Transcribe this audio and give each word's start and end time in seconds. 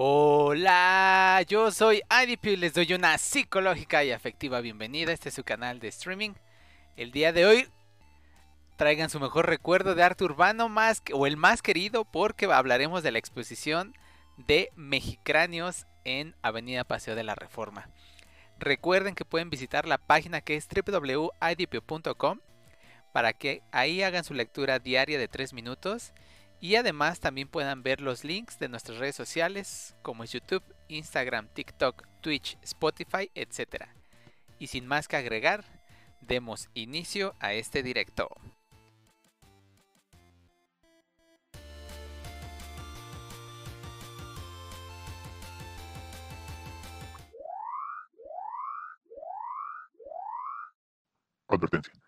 Hola, 0.00 1.42
yo 1.48 1.72
soy 1.72 2.02
IDP 2.08 2.50
y 2.50 2.56
les 2.56 2.72
doy 2.72 2.94
una 2.94 3.18
psicológica 3.18 4.04
y 4.04 4.12
afectiva 4.12 4.60
bienvenida. 4.60 5.10
Este 5.10 5.30
es 5.30 5.34
su 5.34 5.42
canal 5.42 5.80
de 5.80 5.88
streaming. 5.88 6.34
El 6.96 7.10
día 7.10 7.32
de 7.32 7.46
hoy 7.46 7.68
traigan 8.76 9.10
su 9.10 9.18
mejor 9.18 9.48
recuerdo 9.48 9.96
de 9.96 10.04
arte 10.04 10.22
urbano 10.22 10.68
más 10.68 11.02
o 11.12 11.26
el 11.26 11.36
más 11.36 11.62
querido 11.62 12.04
porque 12.04 12.46
hablaremos 12.46 13.02
de 13.02 13.10
la 13.10 13.18
exposición 13.18 13.92
de 14.36 14.70
Mexicráneos 14.76 15.84
en 16.04 16.36
Avenida 16.42 16.84
Paseo 16.84 17.16
de 17.16 17.24
la 17.24 17.34
Reforma. 17.34 17.90
Recuerden 18.60 19.16
que 19.16 19.24
pueden 19.24 19.50
visitar 19.50 19.88
la 19.88 19.98
página 19.98 20.42
que 20.42 20.54
es 20.54 20.68
www.idp.com 20.68 22.38
para 23.12 23.32
que 23.32 23.62
ahí 23.72 24.04
hagan 24.04 24.22
su 24.22 24.34
lectura 24.34 24.78
diaria 24.78 25.18
de 25.18 25.26
3 25.26 25.54
minutos 25.54 26.12
y 26.60 26.74
además 26.74 27.20
también 27.20 27.48
puedan 27.48 27.82
ver 27.82 28.00
los 28.00 28.24
links 28.24 28.58
de 28.58 28.68
nuestras 28.68 28.98
redes 28.98 29.16
sociales 29.16 29.94
como 30.02 30.24
es 30.24 30.32
YouTube, 30.32 30.64
Instagram, 30.88 31.48
TikTok, 31.48 32.06
Twitch, 32.20 32.58
Spotify, 32.62 33.30
etc. 33.34 33.84
Y 34.58 34.66
sin 34.66 34.86
más 34.86 35.06
que 35.06 35.16
agregar, 35.16 35.64
demos 36.20 36.68
inicio 36.74 37.34
a 37.38 37.52
este 37.52 37.82
directo. 37.82 38.28
Advertencia. 51.48 52.07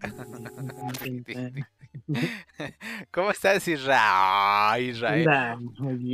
¿Cómo 3.10 3.30
estás, 3.30 3.66
Israel? 3.68 4.82
Israel. 4.82 5.58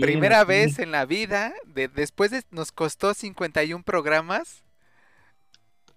Primera 0.00 0.44
vez 0.44 0.78
en 0.78 0.90
la 0.90 1.06
vida, 1.06 1.54
de, 1.66 1.88
después 1.88 2.30
de, 2.30 2.42
nos 2.50 2.72
costó 2.72 3.14
51 3.14 3.82
programas 3.84 4.64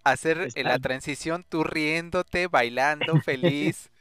hacer 0.03 0.49
la 0.55 0.79
transición, 0.79 1.45
tú 1.47 1.63
riéndote, 1.63 2.47
bailando, 2.47 3.19
feliz. 3.21 3.91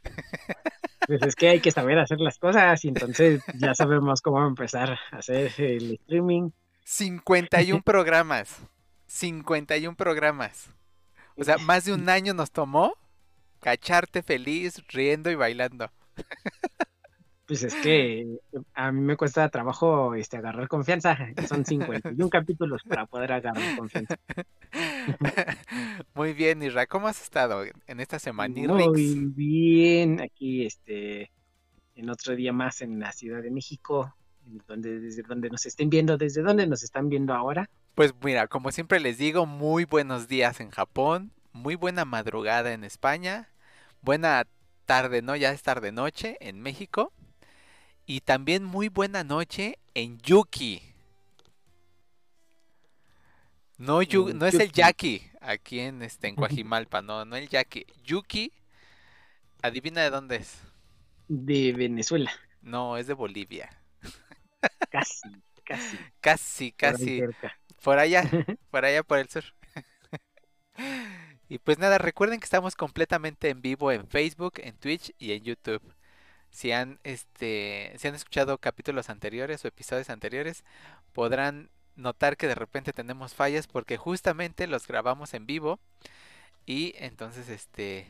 Pues 1.07 1.23
es 1.23 1.35
que 1.35 1.49
hay 1.49 1.61
que 1.61 1.71
saber 1.71 1.99
hacer 1.99 2.21
las 2.21 2.39
cosas 2.39 2.83
y 2.85 2.89
entonces 2.89 3.43
ya 3.59 3.75
sabemos 3.75 4.23
cómo 4.23 4.47
empezar 4.47 4.99
a 5.13 5.17
hacer 5.17 5.53
el 5.59 5.95
streaming. 5.95 6.51
51 6.85 7.83
programas, 7.83 8.57
51 9.07 9.95
programas. 9.95 10.71
O 11.37 11.45
sea, 11.45 11.59
más 11.59 11.85
de 11.85 11.93
un 11.93 12.09
año 12.09 12.33
nos 12.33 12.51
tomó 12.51 12.95
cacharte 13.61 14.23
feliz, 14.23 14.83
riendo 14.89 15.31
y 15.31 15.35
bailando. 15.35 15.91
Pues 17.51 17.65
es 17.65 17.75
que 17.75 18.39
a 18.75 18.93
mí 18.93 19.01
me 19.01 19.17
cuesta 19.17 19.49
trabajo 19.49 20.15
este, 20.15 20.37
agarrar 20.37 20.69
confianza. 20.69 21.19
Son 21.49 21.65
51 21.65 22.31
capítulos 22.31 22.81
para 22.89 23.07
poder 23.07 23.33
agarrar 23.33 23.77
confianza. 23.77 24.17
Muy 26.15 26.33
bien, 26.33 26.63
Isra. 26.63 26.87
¿Cómo 26.87 27.09
has 27.09 27.21
estado 27.21 27.65
en 27.65 27.99
esta 27.99 28.21
semana? 28.21 28.55
Muy 28.73 29.33
bien. 29.35 30.21
Aquí, 30.21 30.65
este, 30.65 31.33
en 31.97 32.09
otro 32.09 32.37
día 32.37 32.53
más 32.53 32.83
en 32.83 33.01
la 33.01 33.11
Ciudad 33.11 33.43
de 33.43 33.51
México, 33.51 34.15
donde, 34.69 35.01
desde 35.01 35.23
donde 35.23 35.51
nos 35.51 35.67
estén 35.67 35.91
viendo, 35.91 36.17
desde 36.17 36.43
donde 36.43 36.69
nos 36.69 36.85
están 36.85 37.09
viendo 37.09 37.35
ahora. 37.35 37.69
Pues 37.97 38.15
mira, 38.23 38.47
como 38.47 38.71
siempre 38.71 39.01
les 39.01 39.19
digo, 39.19 39.45
muy 39.45 39.87
buenos 39.87 40.29
días 40.29 40.61
en 40.61 40.71
Japón, 40.71 41.33
muy 41.53 41.75
buena 41.75 42.05
madrugada 42.05 42.73
en 42.73 42.85
España, 42.85 43.49
buena 44.03 44.47
tarde, 44.87 45.23
¿no? 45.23 45.37
Ya 45.37 45.53
es 45.53 45.63
tarde 45.63 45.93
noche 45.93 46.37
en 46.41 46.61
México. 46.61 47.13
Y 48.07 48.21
también 48.21 48.65
muy 48.65 48.89
buena 48.89 49.23
noche 49.23 49.79
en 49.95 50.19
Yuki. 50.19 50.83
No, 53.79 54.01
no 54.03 54.47
es 54.47 54.55
el 54.55 54.73
Yaki 54.73 55.23
aquí 55.41 55.81
en, 55.81 56.03
este, 56.03 56.29
en 56.29 56.37
Coajimalpa, 56.37 57.03
no, 57.03 57.25
no 57.25 57.37
el 57.37 57.49
Yaki. 57.49 57.87
Yuki, 58.05 58.53
adivina 59.63 60.03
de 60.03 60.11
dónde 60.11 60.37
es. 60.37 60.59
De 61.29 61.73
Venezuela. 61.73 62.31
No, 62.63 62.97
es 62.97 63.07
de 63.07 63.15
Bolivia. 63.15 63.71
Casi, 64.91 65.31
casi. 65.65 65.99
Casi, 66.21 66.73
casi. 66.73 67.23
Por 67.83 67.99
allá, 67.99 68.23
por 68.71 68.85
allá 68.85 69.03
por 69.03 69.19
el 69.19 69.29
sur. 69.29 69.45
Y 71.51 71.59
pues 71.59 71.81
nada, 71.81 71.99
recuerden 71.99 72.39
que 72.39 72.45
estamos 72.45 72.77
completamente 72.77 73.49
en 73.49 73.61
vivo 73.61 73.91
en 73.91 74.07
Facebook, 74.07 74.55
en 74.59 74.77
Twitch 74.77 75.13
y 75.19 75.33
en 75.33 75.43
YouTube. 75.43 75.83
Si 76.53 76.71
han, 76.71 77.01
este, 77.03 77.93
si 77.99 78.07
han 78.07 78.15
escuchado 78.15 78.57
capítulos 78.59 79.11
anteriores 79.11 79.65
o 79.65 79.69
episodios 79.69 80.11
anteriores, 80.11 80.63
podrán 81.13 81.69
notar 81.97 82.37
que 82.37 82.47
de 82.47 82.55
repente 82.55 82.93
tenemos 82.93 83.35
fallas 83.35 83.67
porque 83.67 83.97
justamente 83.97 84.69
los 84.69 84.87
grabamos 84.87 85.35
en 85.35 85.47
vivo. 85.47 85.81
Y 86.67 86.95
entonces, 86.99 87.49
este, 87.49 88.07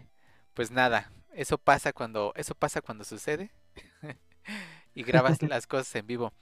pues 0.53 0.71
nada, 0.71 1.11
eso 1.33 1.57
pasa 1.57 1.95
cuando, 1.95 2.35
eso 2.37 2.55
pasa 2.55 2.83
cuando 2.83 3.05
sucede. 3.05 3.51
y 4.95 5.03
grabas 5.03 5.41
las 5.49 5.67
cosas 5.67 5.95
en 5.95 6.07
vivo. 6.07 6.35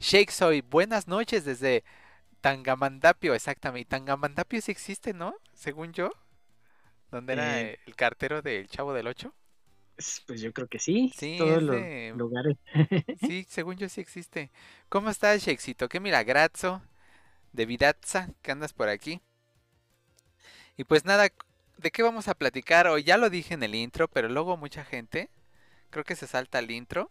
Shake 0.00 0.30
Soy, 0.30 0.62
buenas 0.62 1.06
noches 1.06 1.44
desde 1.44 1.84
Tangamandapio, 2.40 3.34
exactamente. 3.34 3.90
Tangamandapio 3.90 4.62
sí 4.62 4.72
existe, 4.72 5.12
¿no? 5.12 5.34
Según 5.52 5.92
yo. 5.92 6.12
¿Dónde 7.10 7.32
era 7.32 7.60
Eh, 7.60 7.76
el 7.86 7.96
cartero 7.96 8.42
del 8.42 8.68
Chavo 8.68 8.92
del 8.94 9.08
Ocho? 9.08 9.34
Pues 10.26 10.40
yo 10.40 10.52
creo 10.52 10.68
que 10.68 10.78
sí. 10.78 11.14
Sí, 11.14 11.28
todos 11.34 11.62
los 11.62 11.88
de- 12.10 12.12
lugares. 12.12 12.56
Sí, 13.16 13.46
según 13.48 13.76
yo 13.76 13.88
sí 13.88 14.00
existe. 14.00 14.50
¿Cómo 14.88 15.10
estás, 15.10 15.42
Shakesito? 15.44 15.88
Qué 15.88 16.00
milagrazo 16.00 16.82
de 17.52 17.66
Vidatza 17.66 18.30
que 18.42 18.52
andas 18.52 18.72
por 18.74 18.88
aquí. 18.88 19.22
Y 20.76 20.84
pues 20.84 21.04
nada, 21.04 21.28
¿de 21.78 21.90
qué 21.90 22.02
vamos 22.02 22.28
a 22.28 22.34
platicar 22.34 22.86
hoy? 22.86 23.02
Ya 23.04 23.16
lo 23.16 23.30
dije 23.30 23.54
en 23.54 23.62
el 23.62 23.74
intro, 23.74 24.08
pero 24.08 24.28
luego 24.28 24.56
mucha 24.56 24.84
gente 24.84 25.30
creo 25.90 26.04
que 26.04 26.16
se 26.16 26.26
salta 26.26 26.58
el 26.60 26.70
intro. 26.70 27.10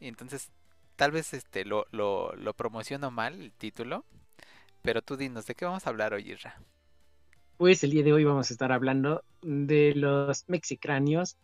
Y 0.00 0.08
entonces 0.08 0.50
tal 0.96 1.12
vez 1.12 1.34
este 1.34 1.64
lo, 1.64 1.86
lo, 1.92 2.34
lo 2.36 2.54
promociono 2.54 3.10
mal 3.10 3.34
el 3.40 3.52
título. 3.52 4.04
Pero 4.82 5.02
tú 5.02 5.16
dinos, 5.18 5.46
¿de 5.46 5.54
qué 5.54 5.64
vamos 5.66 5.86
a 5.86 5.90
hablar 5.90 6.14
hoy, 6.14 6.32
Isra? 6.32 6.60
Pues 7.56 7.84
el 7.84 7.92
día 7.92 8.02
de 8.02 8.12
hoy 8.12 8.24
vamos 8.24 8.50
a 8.50 8.54
estar 8.54 8.72
hablando 8.72 9.22
de 9.42 9.94
los 9.94 10.48
mexicráneos, 10.48 11.36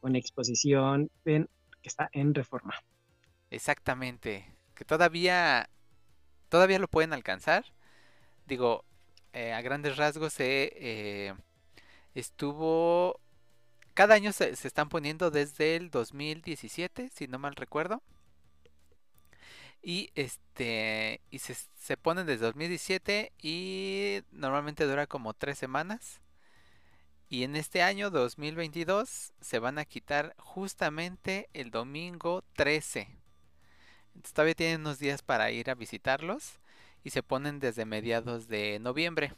una 0.00 0.16
exposición 0.16 1.10
que 1.24 1.46
está 1.82 2.08
en 2.12 2.34
Reforma. 2.34 2.74
Exactamente. 3.50 4.46
Que 4.74 4.86
todavía. 4.86 5.68
Todavía 6.48 6.78
lo 6.78 6.88
pueden 6.88 7.12
alcanzar. 7.12 7.66
Digo, 8.46 8.82
eh, 9.34 9.52
a 9.52 9.60
grandes 9.60 9.98
rasgos 9.98 10.32
se 10.32 10.72
eh, 10.74 11.34
estuvo. 12.14 13.20
Cada 13.92 14.14
año 14.14 14.32
se, 14.32 14.56
se 14.56 14.68
están 14.68 14.88
poniendo 14.88 15.30
desde 15.30 15.76
el 15.76 15.90
2017, 15.90 17.10
si 17.12 17.28
no 17.28 17.38
mal 17.38 17.54
recuerdo. 17.56 18.02
Y 19.88 20.10
este. 20.16 21.22
Y 21.30 21.38
se, 21.38 21.54
se 21.54 21.96
ponen 21.96 22.26
desde 22.26 22.44
2017 22.44 23.32
y 23.40 24.20
normalmente 24.32 24.84
dura 24.84 25.06
como 25.06 25.32
tres 25.32 25.56
semanas. 25.56 26.20
Y 27.30 27.42
en 27.44 27.56
este 27.56 27.80
año 27.80 28.10
2022 28.10 29.32
se 29.40 29.58
van 29.58 29.78
a 29.78 29.86
quitar 29.86 30.34
justamente 30.36 31.48
el 31.54 31.70
domingo 31.70 32.44
13. 32.52 33.08
Entonces 34.08 34.34
todavía 34.34 34.54
tienen 34.54 34.82
unos 34.82 34.98
días 34.98 35.22
para 35.22 35.50
ir 35.52 35.70
a 35.70 35.74
visitarlos 35.74 36.60
y 37.02 37.08
se 37.08 37.22
ponen 37.22 37.58
desde 37.58 37.86
mediados 37.86 38.46
de 38.46 38.78
noviembre, 38.80 39.32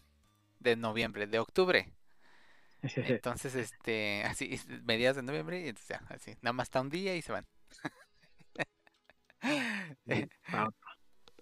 de 0.59 0.75
noviembre, 0.75 1.29
de 1.29 1.39
octubre. 1.39 1.93
Entonces, 2.83 3.55
este, 3.55 4.25
así, 4.25 4.61
mediados 4.83 5.15
de 5.15 5.23
noviembre 5.23 5.61
y 5.61 5.69
entonces 5.69 5.91
ya, 5.91 6.05
así, 6.09 6.35
nada 6.43 6.55
más 6.55 6.67
está 6.67 6.81
un 6.81 6.91
día 6.91 7.15
y 7.15 7.23
se 7.23 7.31
van. 7.31 7.47
Wow. 9.43 10.75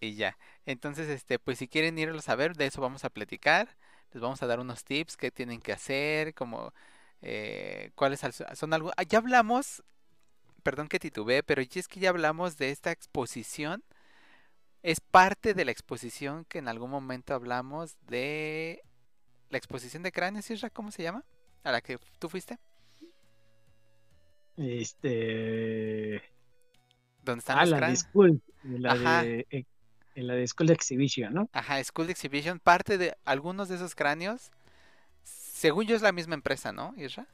Y 0.01 0.15
ya. 0.15 0.39
Entonces, 0.65 1.09
este, 1.09 1.39
pues 1.41 1.59
si 1.59 1.67
quieren 1.67 1.99
irlos 1.99 2.29
a 2.29 2.37
ver, 2.37 2.57
de 2.57 2.67
eso 2.67 2.81
vamos 2.81 3.05
a 3.05 3.11
platicar. 3.11 3.77
Les 4.13 4.23
vamos 4.23 4.43
a 4.43 4.47
dar 4.47 4.61
unos 4.61 4.85
tips 4.85 5.17
que 5.17 5.31
tienen 5.31 5.61
que 5.61 5.73
hacer, 5.73 6.35
como 6.35 6.73
eh, 7.23 7.91
cuáles 7.95 8.21
son 8.55 8.73
algo. 8.75 8.93
ah, 8.97 9.03
ya 9.03 9.19
hablamos, 9.19 9.83
perdón 10.63 10.89
que 10.89 10.99
titubeé, 11.01 11.43
pero 11.43 11.63
es 11.63 11.89
que 11.89 12.01
ya 12.01 12.11
hablamos 12.11 12.57
de 12.57 12.71
esta 12.71 12.91
exposición. 12.93 13.83
es 14.83 15.01
parte 15.01 15.55
de 15.55 15.65
la 15.65 15.73
exposición 15.73 16.45
que 16.45 16.59
en 16.59 16.69
algún 16.69 16.91
momento 16.91 17.35
hablamos 17.35 17.97
de 18.07 18.83
la 19.51 19.59
exposición 19.59 20.03
de 20.03 20.13
cráneos, 20.13 20.51
Isra, 20.51 20.71
¿cómo 20.71 20.93
se 20.93 21.03
llama? 21.03 21.25
A 21.65 21.73
la 21.73 21.81
que 21.81 21.99
tú 22.19 22.29
fuiste. 22.29 22.59
Este. 24.57 26.23
¿Dónde 27.29 27.41
están 27.41 27.59
Ah, 27.59 27.63
los 27.63 27.71
la 27.71 27.77
de 27.77 27.81
cráneos? 27.81 28.01
School. 28.01 28.41
En 28.65 28.83
la 28.83 28.93
Ajá. 28.93 29.23
de, 29.23 29.47
eh, 29.51 29.65
en 30.15 30.27
la 30.27 30.35
de 30.35 30.47
School 30.49 30.71
Exhibition, 30.71 31.35
¿no? 31.35 31.49
Ajá, 31.53 31.83
School 31.85 32.09
Exhibition, 32.11 32.59
parte 32.59 32.97
de 32.97 33.17
algunos 33.27 33.69
de 33.69 33.77
esos 33.77 33.95
cráneos, 33.95 34.51
según 35.23 35.85
yo 35.87 35.95
es 35.95 36.03
la 36.03 36.13
misma 36.13 36.35
empresa, 36.35 36.73
¿no, 36.73 36.95
Isra? 36.97 37.27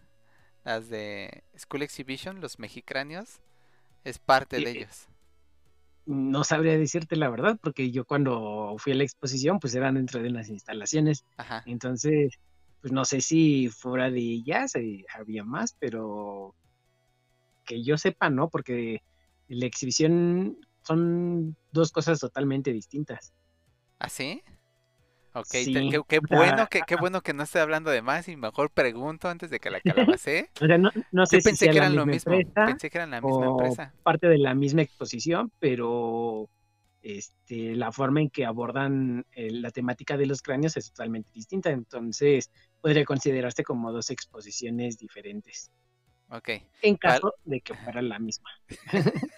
Las 0.65 0.89
de 0.89 1.45
School 1.57 1.83
Exhibition, 1.83 2.41
los 2.41 2.59
mexicráneos, 2.59 3.41
es 4.03 4.19
parte 4.19 4.57
de 4.57 4.63
Eh, 4.65 4.71
ellos. 4.71 5.07
No 6.07 6.43
sabría 6.45 6.77
decirte 6.77 7.17
la 7.17 7.31
verdad, 7.31 7.59
porque 7.63 7.91
yo 7.91 8.05
cuando 8.05 8.75
fui 8.79 8.93
a 8.93 8.97
la 8.97 9.05
exposición, 9.05 9.59
pues 9.61 9.75
eran 9.75 9.95
dentro 9.95 10.21
de 10.21 10.31
las 10.31 10.49
instalaciones. 10.51 11.25
Ajá. 11.39 11.63
Entonces, 11.67 12.35
pues 12.83 12.93
no 12.93 13.05
sé 13.07 13.21
si 13.23 13.69
fuera 13.71 14.11
de 14.11 14.19
ellas 14.21 14.75
eh, 14.75 15.05
había 15.15 15.45
más, 15.45 15.77
pero 15.79 16.55
que 17.65 17.83
yo 17.83 17.97
sepa, 17.97 18.29
no, 18.29 18.49
porque 18.51 19.03
la 19.49 19.67
exhibición 19.67 20.59
son 20.83 21.57
dos 21.73 21.93
cosas 21.93 22.21
totalmente 22.21 22.73
distintas. 22.73 23.33
¿Ah, 23.99 24.09
sí? 24.09 24.43
Ok, 25.35 25.51
te- 25.71 25.71
Sí, 25.73 25.89
qué, 25.89 26.01
qué 26.09 26.21
sea, 26.29 26.37
bueno, 26.37 26.69
que, 26.69 26.85
qué 26.85 26.97
bueno 26.97 27.23
que 27.23 27.35
no 27.35 27.45
estoy 27.45 27.61
hablando 27.63 27.91
de 27.91 28.03
más 28.03 28.29
y 28.29 28.37
mejor 28.37 28.71
pregunto 28.73 29.29
antes 29.29 29.51
de 29.51 29.61
que 29.61 29.71
la 29.71 29.81
calabacé. 29.83 30.51
O 30.61 30.67
sea, 30.67 30.79
no, 30.79 30.91
no 31.11 31.27
sé 31.27 31.41
Yo 31.41 31.43
si 31.43 31.51
pensé 31.51 31.57
sea 31.57 31.75
que 31.75 31.79
eran 31.79 31.97
lo 31.97 32.07
mismo, 32.07 32.47
pensé 32.65 32.91
que 32.91 32.99
eran 32.99 33.11
la 33.13 33.21
misma 33.21 33.47
empresa. 33.47 33.95
parte 34.03 34.29
de 34.29 34.39
la 34.39 34.55
misma 34.55 34.83
exposición, 34.83 35.53
pero 35.59 36.49
este, 37.03 37.75
la 37.77 37.93
forma 37.93 38.21
en 38.23 38.31
que 38.31 38.45
abordan 38.47 39.25
eh, 39.33 39.51
la 39.51 39.71
temática 39.71 40.17
de 40.17 40.27
los 40.27 40.43
cráneos 40.43 40.77
es 40.77 40.91
totalmente 40.93 41.31
distinta. 41.35 41.71
Entonces, 41.71 42.51
podría 42.81 43.05
considerarse 43.05 43.65
como 43.65 43.93
dos 43.93 44.11
exposiciones 44.11 44.99
diferentes, 44.99 45.71
Ok. 46.37 46.51
en 46.83 46.97
caso 46.97 47.35
de 47.45 47.61
que 47.61 47.75
fuera 47.75 48.03
la 48.03 48.19
misma. 48.19 48.51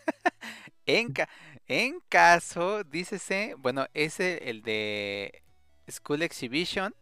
En, 0.87 1.13
ca- 1.13 1.29
en 1.67 2.01
caso, 2.09 2.85
dícese, 2.85 3.55
bueno, 3.59 3.87
ese, 3.93 4.49
el 4.51 4.63
de 4.63 5.43
School 5.91 6.23
Exhibition, 6.23 6.95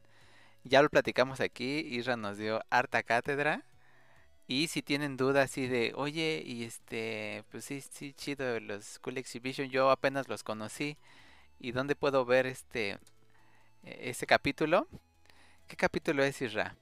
ya 0.64 0.82
lo 0.82 0.88
platicamos 0.88 1.40
aquí, 1.40 1.80
Isra 1.80 2.16
nos 2.16 2.38
dio 2.38 2.62
harta 2.70 3.02
cátedra. 3.02 3.62
Y 4.46 4.68
si 4.68 4.82
tienen 4.82 5.16
dudas 5.16 5.50
así 5.50 5.66
de, 5.68 5.92
oye, 5.96 6.42
y 6.46 6.64
este, 6.64 7.44
pues 7.50 7.64
sí, 7.66 7.80
sí, 7.82 8.14
chido, 8.14 8.60
los 8.60 8.84
School 8.84 9.18
Exhibition, 9.18 9.68
yo 9.70 9.90
apenas 9.90 10.28
los 10.28 10.42
conocí. 10.42 10.96
¿Y 11.60 11.72
dónde 11.72 11.96
puedo 11.96 12.24
ver 12.24 12.46
este, 12.46 12.92
e- 13.84 14.10
ese 14.10 14.26
capítulo? 14.26 14.88
¿Qué 15.68 15.76
capítulo 15.76 16.24
es, 16.24 16.40
Isra? 16.42 16.76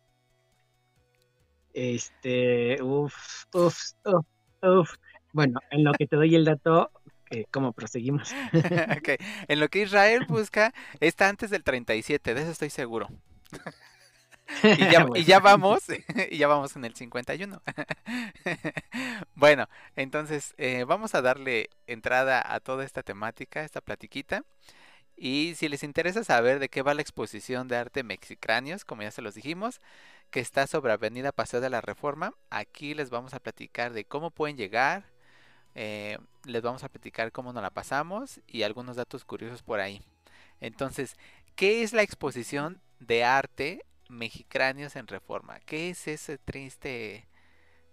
Este, 1.72 2.82
uff, 2.82 3.44
uff, 3.54 3.76
uff, 4.04 4.26
uff. 4.62 4.94
Bueno, 5.32 5.60
en 5.70 5.84
lo 5.84 5.92
que 5.92 6.06
te 6.06 6.16
doy 6.16 6.34
el 6.34 6.44
dato, 6.44 6.90
eh, 7.30 7.46
¿cómo 7.50 7.72
proseguimos? 7.72 8.32
Ok, 8.98 9.20
En 9.48 9.60
lo 9.60 9.68
que 9.68 9.82
Israel 9.82 10.26
busca, 10.28 10.74
está 11.00 11.28
antes 11.28 11.50
del 11.50 11.64
37, 11.64 12.34
de 12.34 12.42
eso 12.42 12.50
estoy 12.50 12.70
seguro. 12.70 13.08
Y 14.64 14.90
ya, 14.90 15.06
y 15.14 15.24
ya 15.24 15.40
vamos, 15.40 15.84
y 16.30 16.36
ya 16.36 16.46
vamos 16.46 16.76
en 16.76 16.84
el 16.84 16.94
51. 16.94 17.62
Bueno, 19.34 19.68
entonces 19.96 20.54
eh, 20.58 20.84
vamos 20.84 21.14
a 21.14 21.22
darle 21.22 21.70
entrada 21.86 22.42
a 22.44 22.60
toda 22.60 22.84
esta 22.84 23.02
temática, 23.02 23.64
esta 23.64 23.80
platiquita. 23.80 24.44
Y 25.16 25.54
si 25.56 25.68
les 25.68 25.82
interesa 25.82 26.24
saber 26.24 26.58
de 26.58 26.68
qué 26.68 26.82
va 26.82 26.94
la 26.94 27.02
exposición 27.02 27.68
de 27.68 27.76
arte 27.76 28.02
Mexicráneos, 28.02 28.84
como 28.84 29.02
ya 29.02 29.10
se 29.10 29.22
los 29.22 29.34
dijimos, 29.34 29.80
que 30.30 30.40
está 30.40 30.66
sobre 30.66 30.92
Avenida 30.92 31.32
Paseo 31.32 31.60
de 31.60 31.70
la 31.70 31.80
Reforma, 31.80 32.34
aquí 32.50 32.94
les 32.94 33.10
vamos 33.10 33.34
a 33.34 33.40
platicar 33.40 33.92
de 33.92 34.04
cómo 34.04 34.30
pueden 34.30 34.56
llegar, 34.56 35.04
eh, 35.74 36.18
les 36.44 36.62
vamos 36.62 36.84
a 36.84 36.88
platicar 36.88 37.32
cómo 37.32 37.52
nos 37.52 37.62
la 37.62 37.70
pasamos 37.70 38.40
y 38.46 38.62
algunos 38.62 38.96
datos 38.96 39.24
curiosos 39.24 39.62
por 39.62 39.80
ahí. 39.80 40.02
Entonces, 40.60 41.16
¿qué 41.54 41.82
es 41.82 41.92
la 41.92 42.02
exposición 42.02 42.80
de 42.98 43.24
arte 43.24 43.84
Mexicráneos 44.08 44.96
en 44.96 45.06
Reforma? 45.06 45.60
¿Qué 45.60 45.90
es 45.90 46.08
ese 46.08 46.38
triste... 46.38 47.26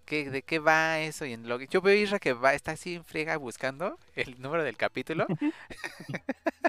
¿Qué, 0.10 0.32
¿De 0.32 0.42
qué 0.42 0.58
va 0.58 1.00
eso? 1.00 1.24
Y 1.28 1.34
en 1.34 1.48
lo 1.48 1.60
que- 1.60 1.68
yo 1.68 1.82
veo 1.82 1.94
a 1.94 1.98
Isra 2.02 2.18
que 2.18 2.34
va, 2.34 2.56
está 2.56 2.72
así 2.72 2.96
en 2.96 3.06
friega 3.06 3.38
buscando 3.38 4.00
el 4.16 4.42
número 4.42 4.64
del 4.64 4.76
capítulo. 4.76 5.28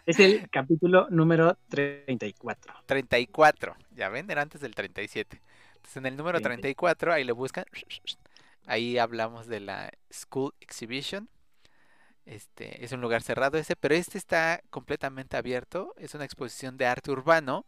Es 0.07 0.19
el 0.19 0.49
capítulo 0.51 1.07
número 1.11 1.57
34. 1.71 2.75
34, 2.85 3.77
ya 3.93 4.09
ven, 4.11 4.31
era 4.31 4.43
antes 4.43 4.61
del 4.61 4.75
37. 4.75 5.41
Entonces 5.77 5.97
en 5.97 6.07
el 6.07 6.17
número 6.19 6.39
Sí. 6.39 6.45
34, 6.45 7.13
ahí 7.15 7.25
le 7.25 7.33
buscan. 7.33 7.65
Ahí 8.67 8.99
hablamos 8.99 9.47
de 9.47 9.61
la 9.61 9.91
School 10.13 10.53
Exhibition. 10.61 11.29
Este 12.27 12.85
es 12.85 12.93
un 12.93 13.01
lugar 13.01 13.23
cerrado 13.23 13.57
ese, 13.57 13.75
pero 13.75 13.95
este 13.95 14.19
está 14.19 14.61
completamente 14.69 15.37
abierto. 15.39 15.95
Es 15.97 16.15
una 16.15 16.25
exposición 16.27 16.77
de 16.77 16.87
arte 16.87 17.11
urbano. 17.11 17.65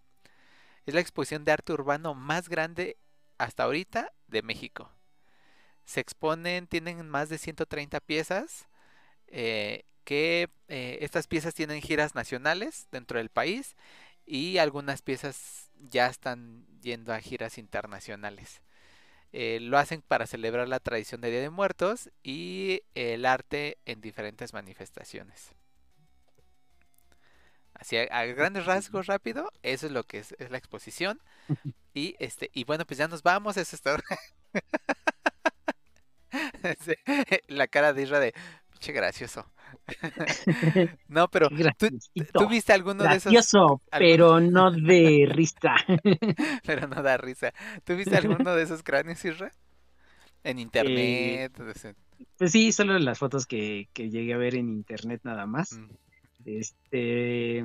Es 0.85 0.93
la 0.95 1.01
exposición 1.01 1.45
de 1.45 1.53
arte 1.53 1.73
urbano 1.73 2.13
más 2.15 2.49
grande 2.51 2.99
hasta 3.39 3.63
ahorita 3.65 4.13
de 4.27 4.43
México. 4.43 4.91
Se 5.85 6.01
exponen, 6.01 6.67
tienen 6.67 7.09
más 7.09 7.29
de 7.29 7.39
130 7.39 8.01
piezas. 8.01 8.67
eh, 9.29 9.85
que 10.05 10.51
eh, 10.69 10.99
estas 11.03 11.27
piezas 11.29 11.55
tienen 11.55 11.83
giras 11.83 12.15
nacionales 12.17 12.89
dentro 12.93 13.19
del 13.19 13.31
país 13.31 13.77
y 14.27 14.59
algunas 14.59 15.03
piezas 15.03 15.71
ya 15.81 16.07
están 16.09 16.67
yendo 16.83 17.13
a 17.15 17.21
giras 17.21 17.59
internacionales. 17.59 18.63
Eh, 19.33 19.61
lo 19.61 19.79
hacen 19.79 20.03
para 20.03 20.27
celebrar 20.27 20.69
la 20.69 20.81
tradición 20.81 21.21
de 21.23 21.31
Día 21.31 21.41
de 21.43 21.51
Muertos 21.51 22.11
y 22.23 22.83
el 22.95 23.27
arte 23.27 23.79
en 23.87 24.01
diferentes 24.03 24.53
manifestaciones. 24.55 25.53
Así 27.75 27.97
a, 27.97 28.03
a 28.05 28.25
grandes 28.27 28.67
rasgos 28.67 29.07
rápido, 29.07 29.51
eso 29.63 29.87
es 29.87 29.93
lo 29.93 30.05
que 30.05 30.19
es, 30.19 30.33
es 30.39 30.51
la 30.51 30.59
exposición. 30.59 31.21
Y 31.95 32.17
este, 32.21 32.51
y 32.55 32.65
bueno, 32.65 32.87
pues 32.87 32.99
ya 32.99 33.09
nos 33.09 33.23
vamos, 33.23 33.57
eso 33.57 33.77
es 33.77 33.83
todo. 33.83 33.99
Sí, 36.85 36.95
La 37.49 37.67
cara 37.69 37.93
de 37.93 38.03
Isra 38.03 38.21
de 38.21 38.33
pinche 38.71 38.93
gracioso. 38.93 39.47
No, 41.09 41.29
pero 41.29 41.49
¿tú, 42.33 42.49
viste 42.49 42.73
alguno 42.73 43.03
de 43.05 43.17
esos? 43.17 43.33
Gracioso, 43.33 43.81
pero 43.99 44.41
no 44.41 44.71
de 44.71 45.29
risa. 45.31 45.75
Pero 46.65 46.87
no 46.89 47.03
da 47.03 47.17
risa. 47.17 47.53
¿Tú 47.85 47.97
viste 47.97 48.17
alguno 48.17 48.55
de 48.55 48.63
esos 48.63 48.83
cráneos, 48.83 49.25
Isra? 49.25 49.53
En 50.45 50.59
internet. 50.59 51.59
o 51.61 51.73
sea, 51.79 51.95
Pues 52.37 52.53
sí, 52.53 52.73
solo 52.73 52.99
las 52.99 53.19
fotos 53.19 53.47
que, 53.47 53.89
que 53.93 54.11
llegué 54.11 54.35
a 54.35 54.39
ver 54.39 54.55
en 54.57 54.69
internet 54.69 55.21
nada 55.25 55.47
más. 55.47 55.73
mm, 55.73 55.91
Este, 56.45 57.65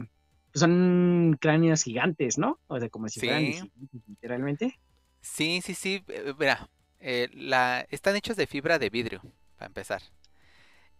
pues 0.51 0.59
son 0.59 1.37
cráneos 1.39 1.83
gigantes, 1.83 2.37
¿no? 2.37 2.59
O 2.67 2.79
sea, 2.79 2.89
como 2.89 3.09
si 3.09 3.19
Sí. 3.19 3.59
literalmente. 4.07 4.79
Sí, 5.21 5.61
sí, 5.63 5.73
sí. 5.73 6.03
eh, 6.07 6.33
Mira, 6.37 6.69
eh, 6.99 7.29
la, 7.33 7.85
están 7.89 8.15
hechos 8.15 8.37
de 8.37 8.47
fibra 8.47 8.79
de 8.79 8.89
vidrio, 8.89 9.21
para 9.57 9.67
empezar. 9.67 10.01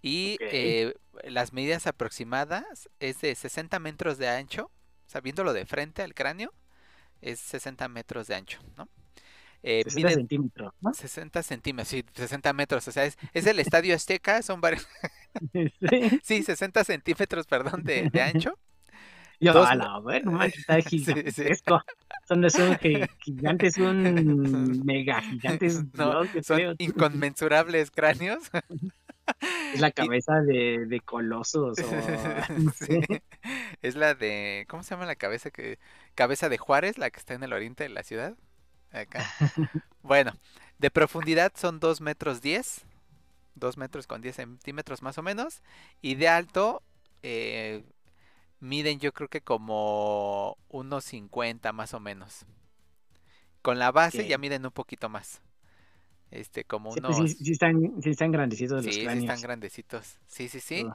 Y 0.01 0.37
eh, 0.39 0.93
las 1.23 1.53
medidas 1.53 1.87
aproximadas 1.87 2.89
es 2.99 3.21
de 3.21 3.33
60 3.35 3.79
metros 3.79 4.17
de 4.17 4.29
ancho. 4.29 4.65
O 5.07 5.09
sea, 5.09 5.21
viéndolo 5.21 5.53
de 5.53 5.65
frente 5.65 6.01
al 6.03 6.13
cráneo, 6.13 6.53
es 7.21 7.39
60 7.39 7.87
metros 7.87 8.27
de 8.27 8.35
ancho, 8.35 8.59
¿no? 8.77 8.89
Eh, 9.63 9.83
60 9.83 9.95
mide 9.95 10.15
centímetros, 10.15 10.73
¿no? 10.81 10.93
60 10.93 11.43
centímetros, 11.43 11.87
sí, 11.89 12.05
60 12.13 12.53
metros. 12.53 12.87
O 12.87 12.91
sea, 12.91 13.05
es, 13.05 13.17
es 13.33 13.47
el 13.47 13.59
estadio 13.59 13.95
Azteca, 13.95 14.41
son 14.41 14.61
varios. 14.61 14.87
Sí. 15.53 15.71
Sí, 16.23 16.43
60 16.43 16.83
centímetros, 16.83 17.45
perdón, 17.45 17.83
de, 17.83 18.09
de 18.09 18.21
ancho. 18.21 18.57
Yo, 19.39 19.53
Dos 19.53 19.67
a 19.69 19.75
la 19.75 19.99
ver, 19.99 20.25
no 20.25 20.31
manches, 20.31 20.59
está 20.61 20.81
Sí, 20.89 20.99
sí. 21.31 21.43
gigantesco. 21.43 21.81
Son 22.27 22.43
esos 22.43 22.77
gi- 22.79 23.07
gigantes, 23.19 23.77
un 23.77 24.81
mega 24.85 25.21
gigantes. 25.21 25.83
No, 25.93 26.23
Dios, 26.23 26.45
son 26.45 26.59
inconmensurables 26.77 27.91
cráneos. 27.91 28.43
Es 29.73 29.81
la 29.81 29.91
cabeza 29.91 30.39
de, 30.39 30.85
de 30.87 31.01
colosos. 31.01 31.77
O, 31.81 31.91
no 32.57 32.71
Sí. 32.71 33.01
Es 33.81 33.95
la 33.95 34.15
de, 34.15 34.65
¿cómo 34.69 34.83
se 34.83 34.91
llama 34.91 35.05
la 35.05 35.15
cabeza 35.17 35.51
que 35.51 35.79
cabeza 36.15 36.47
de 36.47 36.57
Juárez, 36.57 36.97
la 36.97 37.09
que 37.09 37.19
está 37.19 37.33
en 37.33 37.43
el 37.43 37.51
oriente 37.51 37.83
de 37.83 37.89
la 37.89 38.03
ciudad? 38.03 38.35
Acá. 38.91 39.25
Bueno, 40.01 40.31
de 40.79 40.89
profundidad 40.91 41.51
son 41.57 41.81
2 41.81 41.99
metros 41.99 42.41
10, 42.41 42.85
2 43.55 43.77
metros 43.77 44.07
con 44.07 44.21
10 44.21 44.35
centímetros 44.37 45.01
más 45.01 45.17
o 45.17 45.23
menos, 45.23 45.61
y 46.01 46.15
de 46.15 46.29
alto 46.29 46.81
eh, 47.21 47.83
miden 48.59 48.99
yo 48.99 49.13
creo 49.13 49.29
que 49.29 49.41
como 49.41 50.57
unos 50.69 51.05
50 51.05 51.73
más 51.73 51.93
o 51.93 51.99
menos. 51.99 52.45
Con 53.61 53.77
la 53.79 53.91
base 53.91 54.25
ya 54.25 54.37
miden 54.39 54.65
un 54.65 54.71
poquito 54.71 55.09
más. 55.09 55.41
Este, 56.31 56.65
como 56.65 56.93
Sí, 56.93 57.01
unos... 57.01 57.17
pues 57.17 57.17
sí, 57.17 57.27
sí 57.45 57.51
están, 57.53 58.01
sí 58.01 58.09
están 58.09 58.31
grandecitos 58.31 58.83
los 58.85 58.97
Sí, 58.97 59.09
sí 59.09 59.17
cráneos. 59.17 59.17
están 59.17 59.41
grandecitos. 59.41 60.19
Sí, 60.27 60.49
sí, 60.49 60.59
sí. 60.59 60.87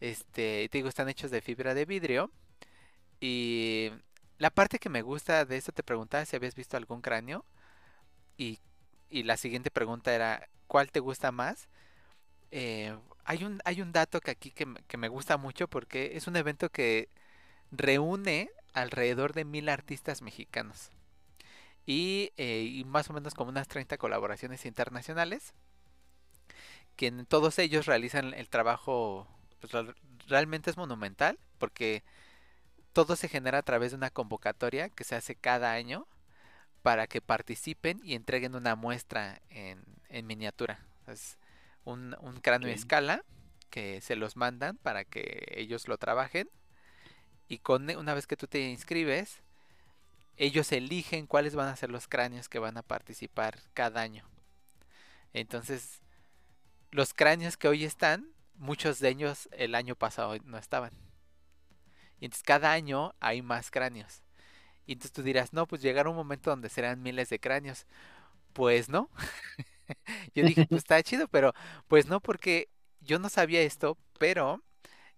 Este, 0.00 0.68
te 0.70 0.78
digo, 0.78 0.88
están 0.88 1.08
hechos 1.08 1.30
de 1.30 1.42
fibra 1.42 1.74
de 1.74 1.84
vidrio. 1.86 2.32
Y 3.20 3.90
la 4.38 4.50
parte 4.50 4.78
que 4.78 4.88
me 4.90 5.02
gusta 5.02 5.44
de 5.46 5.56
esto 5.58 5.72
te 5.72 5.82
preguntaba 5.84 6.24
si 6.26 6.36
habías 6.36 6.54
visto 6.54 6.76
algún 6.76 7.02
cráneo. 7.02 7.44
Y, 8.38 8.60
y 9.10 9.24
la 9.24 9.36
siguiente 9.36 9.70
pregunta 9.70 10.14
era, 10.14 10.48
¿cuál 10.68 10.92
te 10.92 11.00
gusta 11.00 11.32
más? 11.32 11.68
Eh, 12.52 12.96
hay, 13.26 13.44
un, 13.44 13.60
hay 13.64 13.82
un 13.82 13.92
dato 13.92 14.20
que 14.20 14.32
aquí 14.32 14.52
que, 14.52 14.66
que 14.88 14.96
me 14.98 15.08
gusta 15.08 15.36
mucho 15.38 15.68
porque 15.68 16.12
es 16.16 16.26
un 16.28 16.36
evento 16.36 16.70
que 16.70 17.10
reúne 17.72 18.50
alrededor 18.74 19.34
de 19.34 19.44
mil 19.44 19.68
artistas 19.70 20.22
mexicanos. 20.22 20.90
Y, 21.86 22.32
eh, 22.36 22.82
más 22.86 23.10
o 23.10 23.14
menos 23.14 23.34
como 23.34 23.50
unas 23.50 23.68
30 23.68 23.98
colaboraciones 23.98 24.66
internacionales. 24.66 25.54
Que 26.96 27.08
en 27.08 27.26
todos 27.26 27.58
ellos 27.58 27.86
realizan 27.86 28.32
el 28.34 28.48
trabajo, 28.48 29.26
pues 29.60 29.72
real- 29.72 29.94
realmente 30.28 30.70
es 30.70 30.76
monumental. 30.76 31.38
Porque 31.58 32.02
todo 32.92 33.16
se 33.16 33.28
genera 33.28 33.58
a 33.58 33.62
través 33.62 33.92
de 33.92 33.98
una 33.98 34.10
convocatoria 34.10 34.90
que 34.90 35.04
se 35.04 35.16
hace 35.16 35.36
cada 35.36 35.72
año 35.72 36.06
para 36.82 37.06
que 37.08 37.22
participen 37.22 38.00
y 38.04 38.14
entreguen 38.14 38.54
una 38.56 38.76
muestra 38.76 39.40
en, 39.50 39.84
en 40.10 40.26
miniatura. 40.26 40.80
Un, 41.86 42.16
un 42.20 42.40
cráneo 42.40 42.68
a 42.68 42.72
Ok. 42.72 42.74
escala 42.74 43.24
que 43.70 44.02
se 44.02 44.16
los 44.16 44.36
mandan 44.36 44.76
para 44.78 45.04
que 45.06 45.46
ellos 45.56 45.88
lo 45.88 45.98
trabajen. 45.98 46.50
Y 47.48 47.58
con, 47.58 47.90
una 47.96 48.14
vez 48.14 48.26
que 48.26 48.36
tú 48.36 48.46
te 48.46 48.60
inscribes, 48.70 49.42
ellos 50.36 50.72
eligen 50.72 51.26
cuáles 51.26 51.54
van 51.54 51.68
a 51.68 51.76
ser 51.76 51.90
los 51.90 52.08
cráneos 52.08 52.48
que 52.48 52.58
van 52.58 52.76
a 52.78 52.82
participar 52.82 53.58
cada 53.74 54.02
año. 54.02 54.28
Entonces, 55.32 56.00
los 56.90 57.14
cráneos 57.14 57.56
que 57.56 57.68
hoy 57.68 57.84
están, 57.84 58.28
muchos 58.56 59.00
de 59.00 59.10
ellos 59.10 59.48
el 59.52 59.74
año 59.74 59.96
pasado 59.96 60.36
no 60.44 60.58
estaban. 60.58 60.92
Y 62.20 62.26
entonces 62.26 62.44
cada 62.44 62.72
año 62.72 63.14
hay 63.20 63.42
más 63.42 63.70
cráneos. 63.70 64.22
Y 64.86 64.92
entonces 64.94 65.12
tú 65.12 65.22
dirás, 65.22 65.52
no, 65.52 65.66
pues 65.66 65.82
llegará 65.82 66.10
un 66.10 66.16
momento 66.16 66.50
donde 66.50 66.68
serán 66.70 67.02
miles 67.02 67.28
de 67.30 67.40
cráneos. 67.40 67.86
Pues 68.54 68.88
no. 68.88 69.10
Yo 70.34 70.44
dije, 70.44 70.66
pues 70.68 70.80
está 70.80 71.02
chido, 71.02 71.28
pero 71.28 71.52
pues 71.88 72.06
no, 72.06 72.20
porque 72.20 72.68
yo 73.00 73.18
no 73.18 73.28
sabía 73.28 73.62
esto, 73.62 73.98
pero 74.18 74.62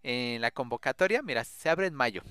en 0.02 0.40
la 0.42 0.50
convocatoria, 0.50 1.22
mira, 1.22 1.44
se 1.44 1.68
abre 1.70 1.86
en 1.86 1.94
mayo. 1.94 2.22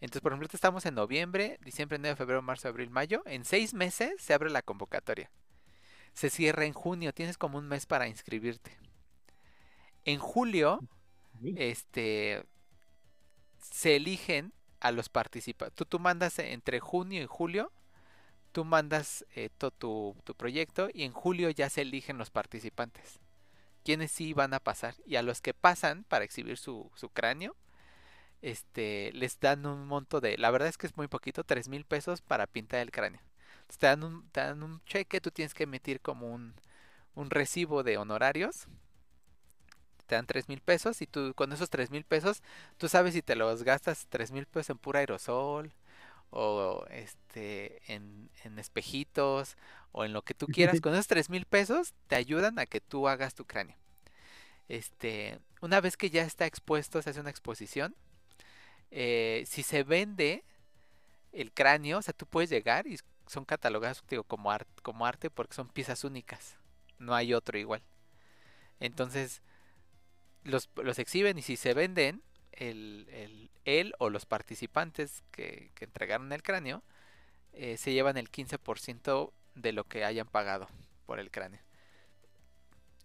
Entonces, 0.00 0.22
por 0.22 0.32
ejemplo, 0.32 0.48
estamos 0.52 0.84
en 0.86 0.94
noviembre, 0.94 1.58
diciembre, 1.64 1.96
enero, 1.96 2.16
febrero, 2.16 2.42
marzo, 2.42 2.68
abril, 2.68 2.90
mayo. 2.90 3.22
En 3.26 3.44
seis 3.44 3.74
meses 3.74 4.14
se 4.18 4.34
abre 4.34 4.50
la 4.50 4.62
convocatoria. 4.62 5.30
Se 6.14 6.30
cierra 6.30 6.64
en 6.66 6.72
junio, 6.72 7.12
tienes 7.14 7.38
como 7.38 7.58
un 7.58 7.68
mes 7.68 7.86
para 7.86 8.08
inscribirte. 8.08 8.76
En 10.04 10.18
julio, 10.18 10.80
este, 11.56 12.44
se 13.60 13.96
eligen 13.96 14.52
a 14.80 14.92
los 14.92 15.08
participantes. 15.08 15.74
Tú, 15.74 15.84
tú 15.84 15.98
mandas 15.98 16.38
entre 16.38 16.80
junio 16.80 17.22
y 17.22 17.26
julio, 17.26 17.72
tú 18.56 18.64
mandas 18.64 19.26
eh, 19.34 19.50
todo 19.58 19.70
tu, 20.24 20.34
proyecto 20.34 20.88
y 20.94 21.02
en 21.02 21.12
julio 21.12 21.50
ya 21.50 21.68
se 21.68 21.82
eligen 21.82 22.16
los 22.16 22.30
participantes. 22.30 23.20
Quienes 23.84 24.10
sí 24.10 24.32
van 24.32 24.54
a 24.54 24.60
pasar. 24.60 24.94
Y 25.04 25.16
a 25.16 25.22
los 25.22 25.42
que 25.42 25.52
pasan 25.52 26.04
para 26.04 26.24
exhibir 26.24 26.56
su, 26.56 26.90
cráneo, 27.12 27.54
este, 28.40 29.12
les 29.12 29.38
dan 29.40 29.66
un 29.66 29.86
monto 29.86 30.22
de, 30.22 30.38
la 30.38 30.50
verdad 30.50 30.68
es 30.68 30.78
que 30.78 30.86
es 30.86 30.96
muy 30.96 31.06
poquito, 31.06 31.44
tres 31.44 31.68
mil 31.68 31.84
pesos 31.84 32.22
para 32.22 32.46
pintar 32.46 32.80
el 32.80 32.92
cráneo. 32.92 33.20
Entonces, 33.56 33.78
te 33.78 33.88
dan 33.88 34.02
un, 34.02 34.26
te 34.30 34.40
dan 34.40 34.62
un 34.62 34.82
cheque, 34.86 35.20
tú 35.20 35.30
tienes 35.30 35.52
que 35.52 35.64
emitir 35.64 36.00
como 36.00 36.32
un, 36.32 36.54
recibo 37.28 37.82
de 37.82 37.98
honorarios. 37.98 38.68
Te 40.06 40.14
dan 40.14 40.26
tres 40.26 40.48
mil 40.48 40.62
pesos 40.62 41.02
y 41.02 41.06
tú 41.06 41.34
con 41.34 41.52
esos 41.52 41.68
tres 41.68 41.90
mil 41.90 42.04
pesos, 42.04 42.42
tú 42.78 42.88
sabes 42.88 43.12
si 43.12 43.20
te 43.20 43.36
los 43.36 43.64
gastas 43.64 44.06
tres 44.08 44.32
mil 44.32 44.46
pesos 44.46 44.70
en 44.70 44.78
pura 44.78 45.00
aerosol 45.00 45.74
o 46.38 46.86
este 46.90 47.80
en, 47.92 48.30
en 48.44 48.58
espejitos 48.58 49.56
o 49.92 50.04
en 50.04 50.12
lo 50.12 50.22
que 50.22 50.34
tú 50.34 50.48
quieras. 50.48 50.80
Con 50.82 50.94
esos 50.94 51.06
tres 51.08 51.30
mil 51.30 51.46
pesos 51.46 51.94
te 52.08 52.16
ayudan 52.16 52.58
a 52.58 52.66
que 52.66 52.80
tú 52.80 53.08
hagas 53.08 53.34
tu 53.34 53.44
cráneo. 53.46 53.76
Este, 54.68 55.38
una 55.60 55.80
vez 55.80 55.96
que 55.96 56.10
ya 56.10 56.22
está 56.24 56.46
expuesto, 56.46 57.02
se 57.02 57.10
hace 57.10 57.20
una 57.20 57.30
exposición. 57.30 57.94
eh, 58.90 59.44
si 59.46 59.62
se 59.62 59.82
vende 59.84 60.44
el 61.32 61.52
cráneo, 61.52 61.98
o 61.98 62.02
sea, 62.02 62.14
tú 62.14 62.26
puedes 62.26 62.50
llegar 62.50 62.86
y 62.86 62.98
son 63.26 63.44
catalogados 63.44 64.02
digo, 64.08 64.24
como, 64.24 64.50
ar- 64.52 64.66
como 64.82 65.06
arte 65.06 65.30
porque 65.30 65.54
son 65.54 65.68
piezas 65.68 66.04
únicas. 66.04 66.56
No 66.98 67.14
hay 67.14 67.34
otro 67.34 67.58
igual. 67.58 67.82
Entonces, 68.80 69.42
los, 70.44 70.68
los 70.76 70.98
exhiben 70.98 71.38
y 71.38 71.42
si 71.42 71.56
se 71.56 71.74
venden, 71.74 72.22
el, 72.56 73.08
el- 73.10 73.50
él 73.64 73.94
o 73.98 74.10
los 74.10 74.26
participantes 74.26 75.22
que, 75.32 75.70
que 75.74 75.84
entregaron 75.86 76.32
el 76.32 76.42
cráneo 76.42 76.82
eh, 77.54 77.76
se 77.78 77.92
llevan 77.94 78.16
el 78.18 78.30
15% 78.30 79.32
de 79.56 79.72
lo 79.72 79.84
que 79.84 80.04
hayan 80.04 80.28
pagado 80.28 80.68
por 81.06 81.20
el 81.20 81.30
cráneo. 81.30 81.60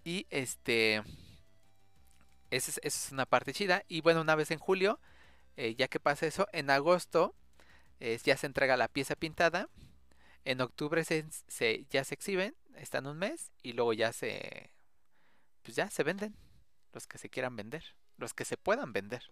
Y 0.03 0.25
este, 0.29 1.01
esa 2.49 2.71
es, 2.71 2.77
esa 2.83 3.05
es 3.07 3.11
una 3.11 3.25
parte 3.25 3.53
chida. 3.53 3.83
Y 3.87 4.01
bueno, 4.01 4.21
una 4.21 4.35
vez 4.35 4.51
en 4.51 4.59
julio, 4.59 4.99
eh, 5.57 5.75
ya 5.75 5.87
que 5.87 5.99
pasa 6.01 6.27
eso, 6.27 6.47
en 6.53 6.69
agosto 6.69 7.35
eh, 8.01 8.19
ya 8.23 8.37
se 8.37 8.47
entrega 8.47 8.77
la 8.77 8.87
pieza 8.89 9.15
pintada. 9.15 9.69
En 10.45 10.61
octubre 10.61 11.05
se, 11.05 11.25
se- 11.49 11.85
ya 11.91 12.03
se 12.05 12.15
exhiben, 12.15 12.55
están 12.77 13.07
un 13.07 13.19
mes 13.19 13.51
y 13.63 13.73
luego 13.73 13.93
ya 13.93 14.13
se, 14.13 14.71
pues 15.63 15.75
ya 15.77 15.89
se 15.89 16.03
venden 16.03 16.35
los 16.93 17.07
que 17.07 17.17
se 17.19 17.29
quieran 17.29 17.55
vender, 17.55 17.83
los 18.17 18.33
que 18.33 18.45
se 18.45 18.57
puedan 18.57 18.93
vender. 18.93 19.23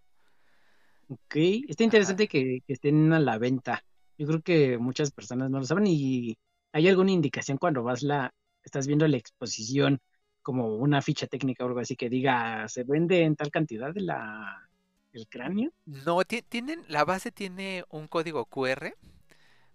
Ok, 1.12 1.36
está 1.68 1.84
interesante 1.84 2.28
que, 2.28 2.60
que 2.68 2.74
estén 2.74 3.12
a 3.14 3.20
la 3.20 3.38
venta. 3.40 3.84
Yo 4.18 4.28
creo 4.28 4.42
que 4.42 4.78
muchas 4.78 5.12
personas 5.12 5.50
no 5.50 5.60
lo 5.60 5.66
saben 5.66 5.88
y 5.88 6.38
hay 6.72 6.88
alguna 6.88 7.12
indicación 7.12 7.58
cuando 7.58 7.82
vas 7.84 8.04
la, 8.04 8.32
estás 8.64 8.86
viendo 8.88 9.08
la 9.08 9.18
exposición 9.18 10.00
como 10.44 10.68
una 10.76 11.02
ficha 11.02 11.26
técnica 11.28 11.64
o 11.66 11.68
algo 11.68 11.80
así 11.80 11.96
que 11.96 12.10
diga 12.10 12.68
se 12.68 12.84
vende 12.84 13.24
en 13.24 13.36
tal 13.36 13.50
cantidad 13.52 13.92
de 13.94 14.02
la 14.02 14.70
el 15.14 15.28
cráneo. 15.28 15.72
No, 15.86 16.24
ti- 16.24 16.42
tienen, 16.44 16.86
la 16.88 17.04
base 17.04 17.32
tiene 17.32 17.84
un 17.90 18.08
código 18.08 18.46
QR 18.46 18.94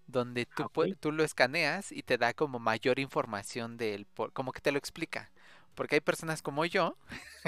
donde 0.09 0.47
tú, 0.47 0.65
Ah, 0.65 0.67
pue- 0.67 0.91
ok. 0.91 0.99
tú 1.01 1.13
lo 1.13 1.25
escaneas 1.25 1.93
y 1.93 2.03
te 2.05 2.19
da 2.19 2.35
como 2.35 2.59
mayor 2.61 2.99
información 3.01 3.77
del, 3.79 4.07
por- 4.07 4.33
como 4.35 4.53
que 4.53 4.61
te 4.63 4.73
lo 4.73 4.79
explica. 4.79 5.33
Porque 5.75 5.97
hay 5.97 6.01
personas 6.01 6.43
como 6.43 6.65
yo 6.65 6.97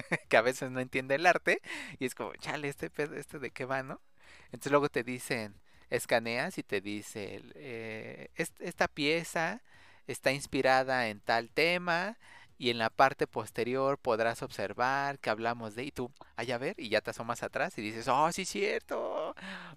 que 0.28 0.36
a 0.36 0.42
veces 0.42 0.70
no 0.70 0.80
entiende 0.80 1.16
el 1.16 1.26
arte 1.26 1.62
y 1.98 2.06
es 2.06 2.14
como, 2.14 2.34
chale, 2.36 2.68
este, 2.68 2.90
pedo- 2.90 3.16
este 3.16 3.38
de 3.38 3.50
qué 3.50 3.64
va, 3.64 3.82
¿no? 3.82 4.00
Entonces 4.46 4.72
luego 4.72 4.88
te 4.88 5.02
dicen, 5.04 5.54
escaneas 5.90 6.58
y 6.58 6.62
te 6.62 6.80
dice, 6.80 7.42
eh, 7.54 8.30
"Est- 8.36 8.60
esta 8.60 8.88
pieza 8.88 9.62
está 10.08 10.32
inspirada 10.32 11.08
en 11.08 11.20
tal 11.20 11.50
tema 11.50 12.18
y 12.58 12.70
en 12.70 12.78
la 12.78 12.90
parte 12.90 13.26
posterior 13.26 13.98
podrás 13.98 14.42
observar 14.42 15.18
que 15.18 15.30
hablamos 15.30 15.74
de, 15.74 15.84
y 15.84 15.92
tú, 15.92 16.10
ay, 16.36 16.52
a 16.52 16.58
ver, 16.58 16.74
y 16.78 16.88
ya 16.88 17.00
te 17.02 17.10
asomas 17.10 17.42
atrás 17.42 17.76
y 17.78 17.82
dices, 17.82 18.08
oh, 18.08 18.32
sí, 18.32 18.44
cierto. 18.46 19.34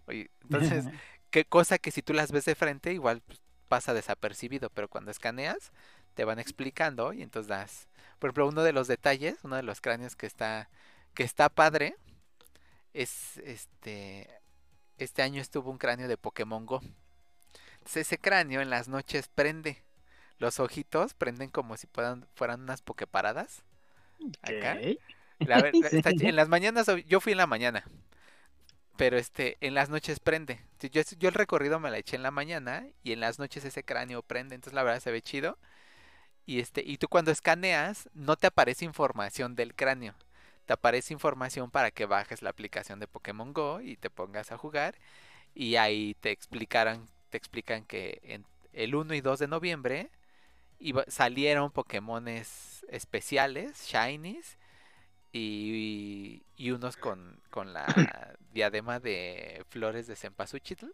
Oye, 0.07 0.31
entonces, 0.43 0.89
qué 1.31 1.45
cosa 1.45 1.77
que 1.79 1.91
si 1.91 2.01
tú 2.01 2.13
las 2.13 2.31
ves 2.31 2.45
de 2.45 2.55
frente, 2.55 2.93
igual 2.93 3.21
pues, 3.21 3.41
pasa 3.67 3.93
desapercibido, 3.93 4.69
pero 4.71 4.87
cuando 4.89 5.11
escaneas, 5.11 5.71
te 6.15 6.25
van 6.25 6.39
explicando 6.39 7.13
y 7.13 7.21
entonces 7.23 7.49
das. 7.49 7.88
Por 8.19 8.29
ejemplo, 8.29 8.47
uno 8.47 8.63
de 8.63 8.73
los 8.73 8.87
detalles, 8.87 9.37
uno 9.43 9.55
de 9.57 9.63
los 9.63 9.81
cráneos 9.81 10.15
que 10.15 10.27
está, 10.27 10.69
que 11.13 11.23
está 11.23 11.49
padre, 11.49 11.95
es 12.93 13.37
este. 13.39 14.29
Este 14.97 15.23
año 15.23 15.41
estuvo 15.41 15.71
un 15.71 15.77
cráneo 15.79 16.07
de 16.07 16.17
Pokémon 16.17 16.65
Go. 16.65 16.81
Entonces, 17.79 18.07
ese 18.07 18.17
cráneo 18.19 18.61
en 18.61 18.69
las 18.69 18.87
noches 18.87 19.27
prende. 19.33 19.83
Los 20.39 20.59
ojitos 20.59 21.13
prenden 21.15 21.49
como 21.51 21.77
si 21.77 21.87
fueran, 21.93 22.27
fueran 22.35 22.61
unas 22.61 22.81
pokeparadas. 22.81 23.63
Acá. 24.41 24.81
La 25.43 25.61
la- 25.79 25.89
está 25.89 26.11
en 26.19 26.35
las 26.37 26.49
mañanas, 26.49 26.87
yo 27.07 27.21
fui 27.21 27.33
en 27.33 27.39
la 27.39 27.47
mañana, 27.47 27.85
pero 28.97 29.17
este, 29.17 29.57
en 29.61 29.73
las 29.73 29.89
noches 29.89 30.19
prende. 30.19 30.59
Yo, 30.81 31.01
yo 31.17 31.29
el 31.29 31.35
recorrido 31.35 31.79
me 31.79 31.89
la 31.89 31.97
eché 31.97 32.15
en 32.15 32.23
la 32.23 32.31
mañana 32.31 32.85
y 33.03 33.13
en 33.13 33.19
las 33.21 33.39
noches 33.39 33.63
ese 33.65 33.83
cráneo 33.83 34.21
prende, 34.23 34.55
entonces 34.55 34.73
la 34.75 34.83
verdad 34.83 34.99
se 35.01 35.11
ve 35.11 35.21
chido. 35.21 35.57
Y 36.49 36.59
este, 36.61 36.81
y 36.83 36.97
tú 36.97 37.07
cuando 37.07 37.29
escaneas, 37.31 38.09
no 38.15 38.35
te 38.35 38.47
aparece 38.47 38.83
información 38.83 39.55
del 39.55 39.75
cráneo. 39.75 40.15
Te 40.65 40.73
aparece 40.73 41.13
información 41.13 41.69
para 41.69 41.91
que 41.91 42.07
bajes 42.07 42.41
la 42.41 42.49
aplicación 42.49 42.99
de 42.99 43.07
Pokémon 43.07 43.53
Go 43.53 43.81
y 43.81 43.97
te 43.97 44.09
pongas 44.09 44.51
a 44.51 44.57
jugar. 44.57 44.95
Y 45.55 45.75
ahí 45.77 46.15
te 46.21 46.31
explicarán, 46.31 47.07
te 47.29 47.37
explican 47.37 47.85
que 47.85 48.19
en 48.23 48.45
el 48.73 48.95
1 48.95 49.13
y 49.15 49.21
2 49.21 49.39
de 49.39 49.47
noviembre 49.47 50.09
iba- 50.79 51.05
salieron 51.07 51.71
Pokémones 51.71 52.85
especiales, 52.89 53.85
Shinies, 53.87 54.57
y, 55.33 56.43
y 56.57 56.71
unos 56.71 56.97
con, 56.97 57.39
con 57.49 57.73
la 57.73 57.85
diadema 58.53 58.99
de 58.99 59.65
flores 59.69 60.07
de 60.07 60.15
cempasúchil. 60.15 60.93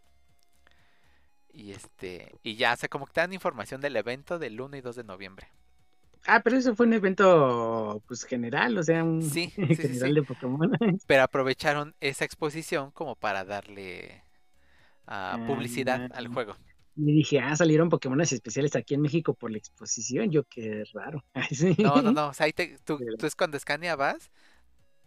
Y 1.56 1.72
este, 1.72 2.34
y 2.42 2.56
ya, 2.56 2.74
o 2.74 2.76
sea, 2.76 2.88
como 2.88 3.06
que 3.06 3.14
te 3.14 3.20
dan 3.22 3.32
información 3.32 3.80
del 3.80 3.96
evento 3.96 4.38
del 4.38 4.60
1 4.60 4.76
y 4.76 4.80
2 4.82 4.94
de 4.96 5.04
noviembre. 5.04 5.48
Ah, 6.26 6.40
pero 6.42 6.56
eso 6.56 6.74
fue 6.74 6.86
un 6.86 6.92
evento 6.92 8.02
pues 8.08 8.24
general, 8.24 8.76
o 8.78 8.82
sea, 8.82 9.04
un 9.04 9.22
Sí, 9.22 9.50
sí, 9.56 9.66
sí, 9.68 9.76
general 9.76 10.08
sí. 10.10 10.14
de 10.16 10.22
Pokémon. 10.22 10.70
Pero 11.06 11.22
aprovecharon 11.22 11.94
esa 12.00 12.24
exposición 12.24 12.90
como 12.90 13.14
para 13.16 13.44
darle 13.44 14.22
ah, 15.06 15.38
publicidad 15.46 16.10
al 16.14 16.28
juego. 16.28 16.56
Y 16.96 17.12
dije, 17.12 17.40
ah, 17.40 17.54
salieron 17.56 17.90
Pokémones 17.90 18.32
especiales 18.32 18.74
aquí 18.74 18.94
en 18.94 19.02
México 19.02 19.34
por 19.34 19.50
la 19.50 19.58
exposición. 19.58 20.30
Yo, 20.30 20.44
qué 20.44 20.84
raro. 20.94 21.24
No, 21.78 22.02
no, 22.02 22.12
no. 22.12 22.28
O 22.28 22.34
sea, 22.34 22.46
ahí 22.46 22.52
te- 22.52 22.78
tú, 22.84 22.98
Pero- 22.98 23.16
tú 23.18 23.26
es 23.26 23.36
cuando 23.36 23.56
escaneabas, 23.56 24.30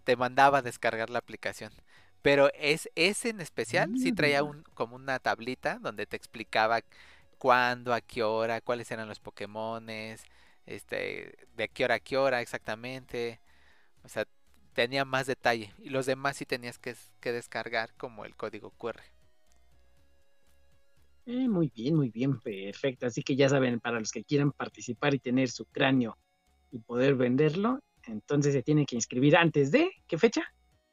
te 0.06 0.16
mandaba 0.16 0.60
a 0.60 0.62
descargar 0.62 1.10
la 1.10 1.20
aplicación. 1.20 1.74
Pero 2.22 2.50
es 2.54 2.90
ese 2.96 3.30
en 3.30 3.42
especial 3.42 3.98
sí 3.98 4.12
traía 4.12 4.40
Ah. 4.40 4.44
un, 4.44 4.64
como 4.74 4.96
una 4.96 5.20
tablita 5.20 5.80
donde 5.80 6.06
te 6.06 6.18
explicaba 6.18 6.82
cuándo, 7.38 7.94
a 7.94 8.02
qué 8.02 8.24
hora, 8.24 8.62
cuáles 8.62 8.92
eran 8.92 9.08
los 9.08 9.20
Pokémones, 9.20 10.24
este, 10.66 11.48
de 11.56 11.70
qué 11.70 11.86
hora 11.86 11.96
a 11.96 12.00
qué 12.00 12.18
hora 12.18 12.42
exactamente. 12.42 13.40
O 14.04 14.10
sea, 14.10 14.26
tenía 14.74 15.06
más 15.06 15.28
detalle. 15.28 15.74
Y 15.80 15.90
los 15.90 16.06
demás 16.06 16.38
sí 16.38 16.46
tenías 16.46 16.80
que, 16.80 16.96
que 17.22 17.32
descargar 17.32 17.94
como 17.96 18.26
el 18.26 18.36
código 18.36 18.72
QR. 18.72 19.02
Eh, 21.26 21.48
muy 21.48 21.72
bien, 21.76 21.96
muy 21.96 22.10
bien, 22.10 22.40
perfecto. 22.40 23.06
Así 23.06 23.22
que 23.22 23.36
ya 23.36 23.50
saben, 23.50 23.80
para 23.80 24.00
los 24.00 24.12
que 24.12 24.24
quieran 24.24 24.52
participar 24.52 25.14
y 25.14 25.20
tener 25.20 25.50
su 25.50 25.66
cráneo 25.66 26.18
y 26.72 26.80
poder 26.80 27.16
venderlo, 27.16 27.80
entonces 28.04 28.54
se 28.54 28.64
tienen 28.64 28.86
que 28.86 28.96
inscribir 28.96 29.38
antes 29.38 29.72
de, 29.72 29.92
¿qué 30.08 30.18
fecha? 30.18 30.44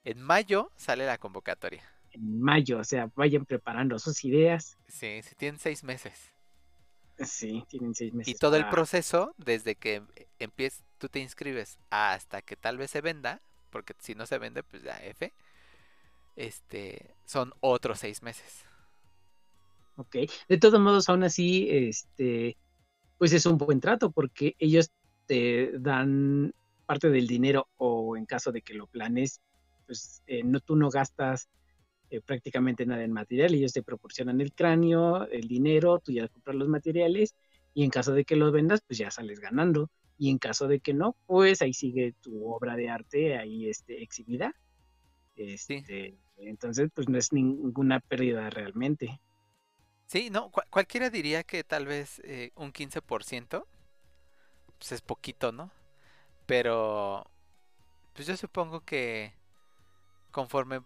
En 0.07 0.23
mayo 0.23 0.71
sale 0.77 1.05
la 1.05 1.19
convocatoria. 1.19 1.83
En 2.13 2.41
mayo, 2.41 2.79
o 2.79 2.85
sea, 2.85 3.11
vayan 3.17 3.45
preparando 3.45 3.99
sus 3.99 4.25
ideas. 4.25 4.79
Sí, 4.87 5.21
sí 5.21 5.35
tienen 5.35 5.59
seis 5.59 5.83
meses. 5.83 6.33
Sí, 7.19 7.65
tienen 7.69 7.93
seis 7.93 8.15
meses. 8.15 8.33
Y 8.33 8.39
todo 8.39 8.55
el 8.55 8.69
proceso, 8.69 9.35
desde 9.37 9.75
que 9.75 10.05
empieces, 10.39 10.85
tú 10.99 11.09
te 11.09 11.19
inscribes 11.19 11.77
hasta 11.91 12.41
que 12.41 12.55
tal 12.55 12.79
vez 12.79 12.93
se 12.93 13.01
venda, 13.01 13.41
porque 13.71 13.95
si 13.99 14.15
no 14.15 14.27
se 14.27 14.39
vende, 14.39 14.63
pues 14.63 14.85
ya 14.85 14.97
F, 14.99 15.33
este, 16.37 17.17
son 17.25 17.53
otros 17.59 17.99
seis 17.99 18.23
meses. 18.23 18.65
Ok. 19.97 20.19
De 20.49 20.59
todos 20.59 20.79
modos, 20.79 21.09
aún 21.09 21.25
así, 21.25 21.67
este, 21.69 22.57
pues 23.19 23.33
es 23.33 23.45
un 23.45 23.59
buen 23.59 23.81
trato 23.81 24.13
porque 24.13 24.55
ellos 24.61 24.93
te 25.27 25.77
dan 25.81 26.55
parte 26.87 27.11
del 27.11 27.27
dinero 27.27 27.67
o 27.77 28.17
en 28.17 28.25
caso 28.25 28.53
de 28.53 28.63
que 28.63 28.75
lo 28.75 28.87
planes, 28.87 29.41
pues 29.87 30.23
eh, 30.27 30.43
no, 30.45 30.61
tú 30.61 30.77
no 30.77 30.91
gastas 30.91 31.49
eh, 32.11 32.21
prácticamente 32.23 32.87
nada 32.87 33.05
en 33.05 33.13
material, 33.13 33.55
ellos 33.55 33.73
te 33.73 33.83
proporcionan 33.83 34.41
el 34.41 34.53
cráneo, 34.55 35.27
el 35.29 35.49
dinero, 35.49 35.99
tú 36.01 36.13
ya 36.13 36.29
compras 36.29 36.57
los 36.57 36.69
materiales 36.69 37.35
y 37.75 37.85
en 37.85 37.91
caso 37.91 38.13
de 38.15 38.25
que 38.25 38.37
los 38.37 38.53
vendas, 38.53 38.81
pues 38.87 38.99
ya 38.99 39.11
sales 39.11 39.41
ganando. 39.41 39.91
Y 40.19 40.31
en 40.31 40.39
caso 40.39 40.67
de 40.69 40.81
que 40.81 40.95
no, 40.95 41.17
pues 41.27 41.63
ahí 41.63 41.75
sigue 41.75 42.15
tu 42.23 42.49
obra 42.53 42.77
de 42.77 42.89
arte 42.89 43.37
ahí 43.39 43.69
este, 43.69 44.03
exhibida. 44.03 44.55
Este, 45.37 46.19
Entonces, 46.37 46.91
pues 46.95 47.09
no 47.09 47.19
es 47.19 47.33
ninguna 47.33 48.01
pérdida 48.01 48.51
realmente. 48.51 49.21
Sí, 50.07 50.31
no, 50.31 50.51
cua- 50.51 50.67
cualquiera 50.71 51.11
diría 51.11 51.43
que 51.43 51.65
tal 51.65 51.87
vez 51.87 52.21
eh, 52.25 52.53
un 52.57 52.73
15%, 52.73 53.67
pues 54.79 54.93
es 54.93 55.03
poquito, 55.03 55.53
¿no? 55.53 55.71
Pero, 56.47 57.27
pues 58.15 58.29
yo 58.29 58.37
supongo 58.39 58.83
que 58.83 59.35
conforme 60.37 60.83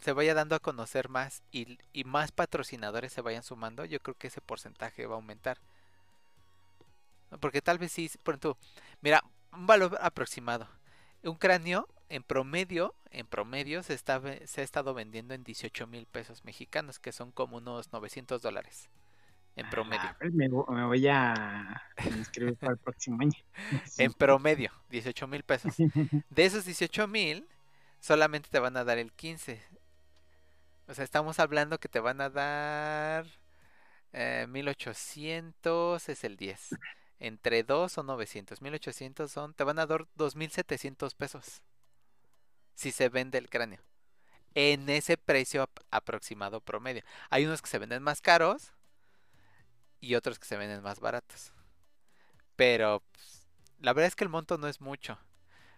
se 0.00 0.12
vaya 0.12 0.34
dando 0.34 0.54
a 0.54 0.60
conocer 0.60 1.08
más 1.08 1.42
y, 1.50 1.80
y 1.92 2.04
más 2.04 2.30
patrocinadores 2.30 3.12
se 3.12 3.22
vayan 3.22 3.42
sumando, 3.42 3.84
yo 3.84 3.98
creo 3.98 4.14
que 4.16 4.28
ese 4.28 4.40
porcentaje 4.40 5.04
va 5.06 5.14
a 5.14 5.16
aumentar. 5.16 5.58
Porque 7.40 7.60
tal 7.60 7.78
vez 7.78 7.90
sí, 7.90 8.08
por 8.22 8.34
ejemplo, 8.34 8.56
mira, 9.00 9.24
un 9.50 9.66
valor 9.66 9.98
aproximado. 10.00 10.68
Un 11.24 11.34
cráneo 11.34 11.88
en 12.08 12.22
promedio, 12.22 12.94
en 13.10 13.26
promedio 13.26 13.82
se, 13.82 13.94
está, 13.94 14.22
se 14.46 14.60
ha 14.60 14.64
estado 14.64 14.94
vendiendo 14.94 15.34
en 15.34 15.42
18 15.42 15.88
mil 15.88 16.06
pesos 16.06 16.44
mexicanos, 16.44 17.00
que 17.00 17.10
son 17.10 17.32
como 17.32 17.56
unos 17.56 17.92
900 17.92 18.40
dólares 18.42 18.90
en 19.56 19.68
promedio. 19.70 20.04
Ah, 20.04 20.16
me, 20.20 20.48
me 20.48 20.86
voy 20.86 21.08
a 21.08 21.82
inscribir 22.16 22.56
para 22.58 22.74
el 22.74 22.78
próximo 22.78 23.20
año. 23.22 23.40
En 23.98 24.12
promedio, 24.12 24.70
18 24.90 25.26
mil 25.26 25.42
pesos. 25.42 25.74
De 26.30 26.44
esos 26.44 26.64
18 26.64 27.08
mil, 27.08 27.48
solamente 28.08 28.50
te 28.50 28.60
van 28.60 28.76
a 28.76 28.84
dar 28.84 28.98
el 28.98 29.12
15. 29.12 29.62
O 30.88 30.94
sea, 30.94 31.04
estamos 31.04 31.38
hablando 31.40 31.78
que 31.78 31.88
te 31.88 32.00
van 32.00 32.20
a 32.20 32.30
dar 32.30 33.26
eh, 34.12 34.46
1800 34.48 36.08
es 36.08 36.24
el 36.24 36.36
10. 36.36 36.70
Entre 37.20 37.62
2 37.64 37.92
son 37.92 38.06
900. 38.08 38.62
1800 38.62 39.32
son, 39.32 39.54
te 39.54 39.64
van 39.64 39.78
a 39.80 39.86
dar 39.86 40.06
2700 40.16 41.14
pesos. 41.16 41.62
Si 42.76 42.92
se 42.92 43.08
vende 43.08 43.38
el 43.38 43.50
cráneo. 43.50 43.80
En 44.54 44.88
ese 44.90 45.16
precio 45.18 45.62
ap- 45.62 45.80
aproximado 45.90 46.60
promedio. 46.62 47.02
Hay 47.30 47.46
unos 47.46 47.62
que 47.62 47.68
se 47.70 47.78
venden 47.78 48.02
más 48.02 48.20
caros 48.22 48.72
y 50.00 50.14
otros 50.14 50.38
que 50.38 50.46
se 50.46 50.56
venden 50.56 50.82
más 50.82 51.00
baratos. 51.00 51.52
Pero 52.56 53.02
pues, 53.12 53.46
la 53.80 53.92
verdad 53.92 54.08
es 54.08 54.16
que 54.16 54.24
el 54.24 54.30
monto 54.30 54.58
no 54.58 54.68
es 54.68 54.80
mucho. 54.80 55.18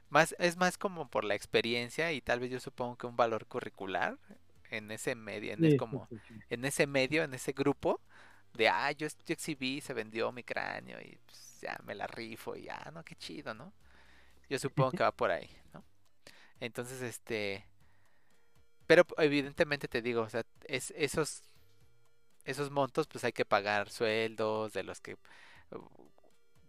Más, 0.08 0.34
es 0.38 0.56
más 0.56 0.78
como 0.78 1.08
por 1.08 1.24
la 1.24 1.34
experiencia 1.34 2.12
y 2.12 2.20
tal 2.20 2.40
vez 2.40 2.50
yo 2.50 2.60
supongo 2.60 2.96
que 2.96 3.06
un 3.06 3.16
valor 3.16 3.46
curricular 3.46 4.18
en 4.70 4.90
ese 4.90 5.14
medio, 5.14 5.52
en, 5.52 5.60
Sí, 5.60 5.66
es 5.66 5.76
como, 5.76 6.06
sí, 6.08 6.16
sí. 6.28 6.34
en 6.50 6.64
ese 6.64 6.86
medio, 6.86 7.24
en 7.24 7.34
ese 7.34 7.52
grupo 7.52 8.00
de 8.54 8.68
ah, 8.68 8.90
yo, 8.92 9.06
yo 9.08 9.32
exhibí, 9.34 9.80
se 9.80 9.94
vendió 9.94 10.32
mi 10.32 10.42
cráneo 10.42 11.00
y 11.00 11.18
pues, 11.26 11.58
ya 11.60 11.78
me 11.84 11.94
la 11.94 12.06
rifo 12.06 12.56
y 12.56 12.64
ya, 12.64 12.90
no, 12.92 13.04
qué 13.04 13.14
chido, 13.16 13.54
¿no? 13.54 13.72
Yo 14.48 14.58
supongo 14.58 14.92
que 14.92 15.02
va 15.02 15.12
por 15.12 15.30
ahí, 15.30 15.50
¿no? 15.72 15.84
Entonces, 16.60 17.02
este, 17.02 17.66
pero 18.86 19.04
evidentemente 19.18 19.88
te 19.88 20.02
digo, 20.02 20.22
o 20.22 20.28
sea, 20.28 20.44
es, 20.64 20.92
esos, 20.96 21.42
esos 22.44 22.70
montos, 22.70 23.06
pues 23.08 23.24
hay 23.24 23.32
que 23.32 23.44
pagar 23.44 23.90
sueldos 23.90 24.72
de 24.72 24.84
los 24.84 25.00
que, 25.00 25.16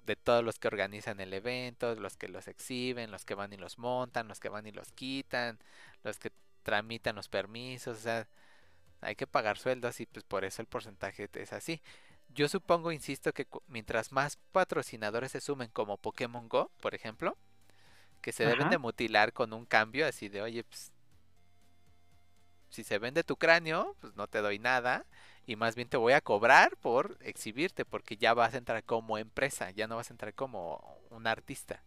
de 0.08 0.16
todos 0.16 0.44
los 0.44 0.58
que 0.58 0.70
organizan 0.70 1.20
el 1.20 1.34
evento, 1.34 1.94
los 1.96 2.16
que 2.16 2.30
los 2.30 2.48
exhiben, 2.48 3.12
los 3.12 3.26
que 3.26 3.36
van 3.36 3.54
y 3.54 3.58
los 3.58 3.78
montan, 3.78 4.28
los 4.28 4.40
que 4.40 4.50
van 4.50 4.66
y 4.66 4.72
los 4.72 4.92
quitan, 4.94 5.60
los 6.04 6.18
que 6.18 6.32
tramitan 6.64 7.16
los 7.16 7.28
permisos, 7.28 7.98
o 7.98 8.02
sea, 8.02 8.28
hay 9.02 9.16
que 9.16 9.28
pagar 9.28 9.58
sueldos 9.58 10.00
y 10.00 10.06
pues 10.06 10.24
por 10.24 10.46
eso 10.46 10.62
el 10.62 10.68
porcentaje 10.68 11.30
es 11.34 11.54
así. 11.54 11.82
Yo 12.30 12.48
supongo, 12.48 12.92
insisto, 12.92 13.34
que 13.34 13.48
mientras 13.68 14.12
más 14.12 14.38
patrocinadores 14.54 15.34
se 15.34 15.42
sumen 15.42 15.70
como 15.70 15.98
Pokémon 15.98 16.48
Go, 16.48 16.72
por 16.82 16.96
ejemplo, 16.96 17.38
que 18.22 18.32
se 18.32 18.46
deben 18.46 18.70
de 18.70 18.78
mutilar 18.78 19.34
con 19.34 19.54
un 19.54 19.66
cambio 19.66 20.08
así 20.08 20.30
de, 20.30 20.42
oye, 20.42 20.64
pues 20.64 20.92
si 22.70 22.84
se 22.84 22.98
vende 22.98 23.24
tu 23.24 23.36
cráneo, 23.36 23.96
pues 24.00 24.16
no 24.16 24.28
te 24.28 24.40
doy 24.40 24.58
nada 24.58 25.06
y 25.48 25.58
más 25.58 25.76
bien 25.76 25.90
te 25.90 25.98
voy 25.98 26.14
a 26.14 26.22
cobrar 26.22 26.78
por 26.78 27.18
exhibirte 27.22 27.86
porque 27.86 28.18
ya 28.18 28.36
vas 28.36 28.56
a 28.56 28.60
entrar 28.60 28.84
como 28.86 29.20
empresa, 29.20 29.72
ya 29.72 29.88
no 29.88 29.98
vas 29.98 30.12
a 30.12 30.16
entrar 30.16 30.36
como 30.36 31.00
un 31.12 31.28
artista. 31.28 31.84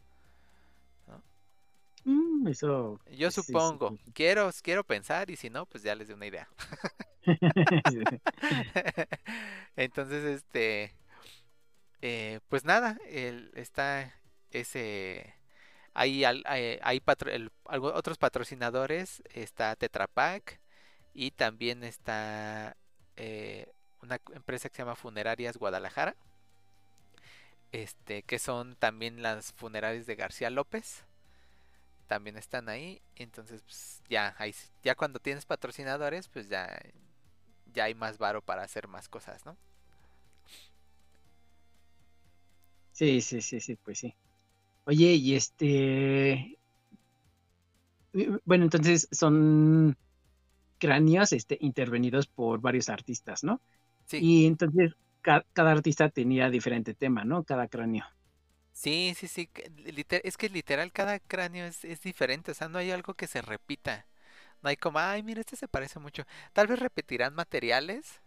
Mm, 2.05 2.47
eso. 2.49 2.99
Yo 3.11 3.31
supongo, 3.31 3.91
sí, 3.91 3.97
sí. 3.99 4.13
quiero 4.15 4.51
quiero 4.63 4.85
pensar 4.85 5.31
y 5.31 5.37
si 5.37 5.51
no, 5.51 5.67
pues 5.67 5.83
ya 5.83 5.95
les 5.95 6.09
doy 6.09 6.15
una 6.17 6.27
idea. 6.27 6.49
Entonces, 9.77 10.25
este, 10.25 10.95
eh, 12.03 12.41
pues 12.49 12.65
nada, 12.65 12.99
el, 13.09 13.51
está 13.55 14.13
ese, 14.51 15.35
hay, 15.95 16.25
hay, 16.25 16.45
hay 16.83 17.01
patro- 17.01 17.33
el- 17.33 17.53
algo- 17.67 17.95
otros 17.95 18.19
patrocinadores, 18.19 19.25
está 19.35 19.77
Tetra 19.77 20.09
Pak 20.09 20.61
y 21.15 21.33
también 21.33 21.85
está 21.85 22.77
eh, 23.21 23.69
una 24.03 24.19
empresa 24.35 24.69
que 24.71 24.77
se 24.77 24.83
llama 24.83 24.97
Funerarias 24.97 25.59
Guadalajara, 25.59 26.17
este, 27.73 28.23
que 28.23 28.39
son 28.39 28.77
también 28.77 29.23
las 29.23 29.53
funerarias 29.53 30.07
de 30.07 30.17
García 30.17 30.51
López, 30.51 31.05
también 32.07 32.37
están 32.37 32.69
ahí, 32.69 33.01
entonces 33.17 33.63
pues, 33.63 34.03
ya, 34.09 34.35
ahí 34.39 34.55
ya 34.83 34.95
cuando 34.97 35.21
tienes 35.21 35.47
patrocinadores, 35.47 36.29
pues 36.29 36.49
ya, 36.49 36.81
ya 37.75 37.85
hay 37.85 37.95
más 37.95 38.19
varo 38.19 38.43
para 38.43 38.63
hacer 38.65 38.89
más 38.89 39.09
cosas, 39.09 39.47
¿no? 39.47 39.57
Sí, 42.93 43.21
sí, 43.21 43.41
sí, 43.43 43.61
sí, 43.61 43.77
pues 43.77 43.99
sí. 44.01 44.15
Oye, 44.87 45.15
y 45.15 45.35
este. 45.37 46.59
eh, 48.13 48.39
Bueno, 48.45 48.65
entonces 48.65 49.09
son 49.13 49.97
cráneos 50.81 51.33
este, 51.35 51.59
intervenidos 51.63 52.29
por 52.29 52.61
varios 52.63 52.91
artistas, 52.91 53.45
¿no? 53.45 53.63
Sí. 54.07 54.27
Y 54.27 54.47
entonces 54.47 54.95
ca- 55.23 55.47
cada 55.55 55.73
artista 55.73 56.11
tenía 56.11 56.51
diferente 56.51 56.95
tema, 56.95 57.25
¿no? 57.25 57.45
Cada 57.45 57.69
cráneo. 57.69 58.05
Sí, 58.73 59.15
sí, 59.17 59.29
sí. 59.29 59.49
liter- 59.77 60.23
es 60.25 60.37
que 60.37 60.49
literal 60.49 60.93
cada 60.93 61.19
cráneo 61.21 61.67
es, 61.67 61.85
es 61.85 62.01
diferente. 62.03 62.53
O 62.53 62.55
sea, 62.55 62.69
no 62.69 62.79
hay 62.79 62.91
algo 62.91 63.15
que 63.15 63.27
se 63.27 63.43
repita. 63.43 64.07
No 64.63 64.71
hay 64.71 64.77
como, 64.77 64.99
ay, 65.01 65.23
mira, 65.23 65.41
este 65.41 65.57
se 65.57 65.69
parece 65.69 65.99
mucho. 66.01 66.25
Tal 66.53 66.67
vez 66.69 66.79
repetirán 66.81 67.35
materiales, 67.35 68.21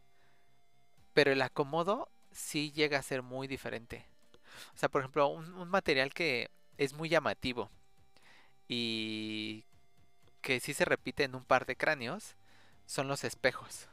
pero 1.14 1.32
el 1.32 1.42
acomodo 1.42 2.10
sí 2.32 2.72
llega 2.72 3.00
a 3.00 3.04
ser 3.04 3.22
muy 3.22 3.48
diferente. 3.48 4.06
O 4.76 4.80
sea, 4.80 4.90
por 4.90 5.02
ejemplo, 5.02 5.28
un, 5.30 5.54
un 5.56 5.70
material 5.70 6.14
que 6.14 6.50
es 6.78 6.94
muy 6.94 7.10
llamativo 7.10 7.72
y 8.68 9.66
que 10.42 10.60
sí 10.60 10.74
se 10.74 10.86
repite 10.86 11.24
en 11.26 11.36
un 11.36 11.46
par 11.46 11.66
de 11.66 11.76
cráneos 11.76 12.36
son 12.94 13.08
los 13.08 13.24
espejos. 13.24 13.88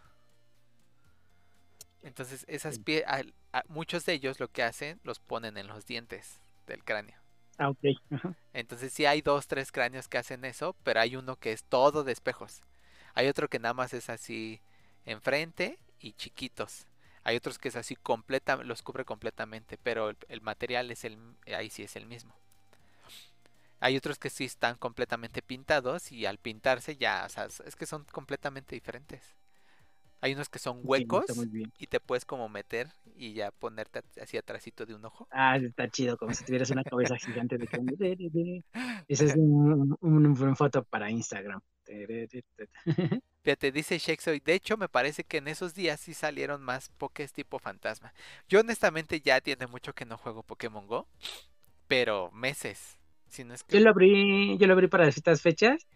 Entonces, 2.03 2.45
esas 2.49 2.79
pie 2.79 3.05
a- 3.07 3.23
muchos 3.69 4.05
de 4.05 4.13
ellos 4.15 4.39
lo 4.41 4.49
que 4.49 4.63
hacen 4.63 5.01
los 5.03 5.19
ponen 5.19 5.57
en 5.57 5.67
los 5.67 5.87
dientes 5.87 6.39
del 6.67 6.85
cráneo. 6.85 7.19
Ah, 7.59 7.69
ok. 7.71 7.85
Entonces 8.53 8.93
sí 8.93 9.07
hay 9.07 9.23
dos, 9.23 9.47
tres 9.47 9.71
cráneos 9.73 10.09
que 10.09 10.19
hacen 10.19 10.45
eso, 10.45 10.77
pero 10.83 11.01
hay 11.01 11.17
uno 11.17 11.37
que 11.37 11.53
es 11.53 11.65
todo 11.65 12.05
de 12.05 12.13
espejos. 12.13 12.63
Hay 13.15 13.29
otro 13.29 13.49
que 13.49 13.59
nada 13.59 13.75
más 13.75 13.93
es 13.95 14.11
así 14.11 14.61
enfrente 15.05 15.79
y 16.01 16.13
chiquitos. 16.15 16.87
Hay 17.25 17.37
otros 17.37 17.59
que 17.59 17.69
es 17.69 17.77
así 17.77 17.97
completa, 17.97 18.57
los 18.57 18.83
cubre 18.83 19.05
completamente, 19.05 19.79
pero 19.83 20.11
el, 20.11 20.17
el 20.29 20.41
material 20.41 20.91
es 20.91 21.05
el, 21.05 21.19
ahí 21.55 21.71
sí 21.71 21.83
es 21.83 21.97
el 21.97 22.07
mismo. 22.07 22.35
Hay 23.81 23.97
otros 23.97 24.19
que 24.19 24.31
sí 24.31 24.45
están 24.45 24.77
completamente 24.77 25.43
pintados 25.43 26.13
y 26.13 26.27
al 26.27 26.39
pintarse 26.39 26.97
ya, 26.97 27.25
o 27.27 27.29
sea, 27.29 27.47
es 27.47 27.77
que 27.77 27.87
son 27.87 28.05
completamente 28.13 28.75
diferentes. 28.75 29.23
Hay 30.23 30.35
unos 30.35 30.51
que 30.51 30.59
son 30.59 30.81
huecos 30.85 31.25
y 31.79 31.87
te 31.87 31.99
puedes 31.99 32.27
como 32.27 32.49
meter 32.51 32.93
y 33.17 33.33
ya 33.33 33.51
ponerte 33.53 34.03
así 34.21 34.37
atrásito 34.37 34.85
de 34.85 34.95
un 34.95 35.05
ojo. 35.07 35.27
Ah, 35.31 35.57
está 35.57 35.89
chido, 35.89 36.19
como 36.19 36.35
si 36.35 36.45
tuvieras 36.45 36.71
una 36.71 36.85
cabeza 36.85 37.17
gigante 37.17 37.57
de. 37.57 38.63
Ese 39.09 39.25
es 39.25 39.35
un, 39.35 39.97
un, 40.01 40.27
un 40.27 40.57
foto 40.57 40.85
para 40.85 41.11
Instagram. 41.11 41.61
Fíjate, 43.43 43.73
dice 43.73 43.99
Shakespeare, 43.99 44.43
de 44.45 44.55
hecho 44.55 44.77
me 44.77 44.89
parece 44.89 45.25
que 45.25 45.39
en 45.39 45.49
esos 45.49 45.75
días 45.75 45.99
sí 45.99 46.13
salieron 46.13 46.63
más 46.63 46.91
pokés 46.91 47.33
tipo 47.33 47.59
fantasma. 47.59 48.13
Yo 48.49 48.61
honestamente 48.61 49.21
ya 49.21 49.41
tiene 49.41 49.67
mucho 49.67 49.95
que 49.95 50.05
no 50.05 50.19
juego 50.19 50.43
Pokémon 50.43 50.87
Go, 50.87 51.09
pero 51.89 52.31
meses, 52.33 53.00
si 53.31 53.45
no 53.45 53.55
es 53.55 53.65
Yo 53.69 53.81
lo 53.81 53.91
abrí, 53.91 54.59
yo 54.59 54.67
lo 54.67 54.75
abrí 54.75 54.89
para 54.89 55.09
estas 55.09 55.41
fechas. 55.43 55.87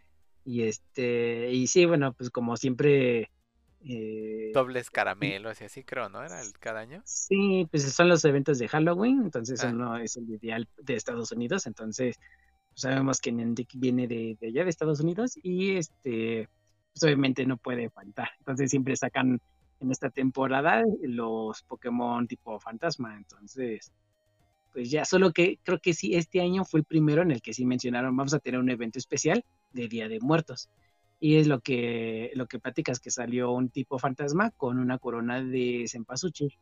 Y 0.45 0.63
este, 0.63 1.51
y 1.53 1.67
sí, 1.67 1.87
bueno, 1.87 2.13
pues 2.13 2.31
como 2.31 2.57
siempre. 2.57 3.31
eh, 3.87 4.51
Dobles 4.55 4.91
caramelos 4.91 5.61
y 5.61 5.65
así 5.65 5.85
creo, 5.85 6.09
¿no? 6.09 6.23
Era 6.23 6.41
el 6.41 6.53
cada 6.59 6.81
año. 6.81 7.03
Sí, 7.05 7.67
pues 7.71 7.83
son 7.93 8.09
los 8.09 8.25
eventos 8.25 8.59
de 8.59 8.69
Halloween, 8.69 9.23
entonces 9.25 9.63
Ah. 9.65 9.71
uno 9.71 9.97
es 9.99 10.17
el 10.17 10.29
ideal 10.31 10.67
de 10.79 10.95
Estados 10.95 11.33
Unidos, 11.33 11.67
entonces 11.67 12.17
pues, 12.71 12.81
sabemos 12.81 13.21
que 13.21 13.31
Niantic 13.33 13.71
viene 13.75 14.07
de, 14.07 14.37
de 14.41 14.47
allá 14.49 14.65
de 14.65 14.71
Estados 14.71 15.01
Unidos 15.01 15.33
y 15.43 15.77
este, 15.77 16.49
pues 16.93 17.03
obviamente 17.05 17.45
no 17.47 17.57
puede 17.59 17.91
faltar. 17.91 18.29
Entonces 18.39 18.71
siempre 18.71 18.97
sacan 18.97 19.41
en 19.81 19.91
esta 19.91 20.09
temporada 20.11 20.83
los 21.03 21.63
Pokémon 21.65 22.27
tipo 22.27 22.59
fantasma, 22.61 23.17
entonces 23.17 23.93
pues 24.75 24.91
ya 24.91 25.05
solo 25.05 25.33
que 25.33 25.61
creo 25.63 25.79
que 25.79 25.95
sí, 25.95 26.17
este 26.17 26.41
año 26.41 26.65
fue 26.65 26.81
el 26.81 26.85
primero 26.85 27.23
en 27.23 27.31
el 27.31 27.41
que 27.41 27.55
sí 27.55 27.65
mencionaron, 27.65 28.17
vamos 28.17 28.35
a 28.35 28.41
tener 28.41 28.59
un 28.59 28.69
evento 28.69 28.99
especial 28.99 29.45
de 29.73 29.87
Día 29.87 30.09
de 30.09 30.19
Muertos. 30.19 30.69
Y 31.21 31.37
es 31.37 31.47
lo 31.47 31.61
que, 31.61 32.33
lo 32.35 32.47
que 32.49 32.59
platicas, 32.59 32.99
que 32.99 33.13
salió 33.13 33.53
un 33.53 33.71
tipo 33.71 34.01
fantasma 34.01 34.51
con 34.51 34.81
una 34.81 34.99
corona 34.99 35.43
de 35.43 35.85
cempasúchil. 35.87 36.59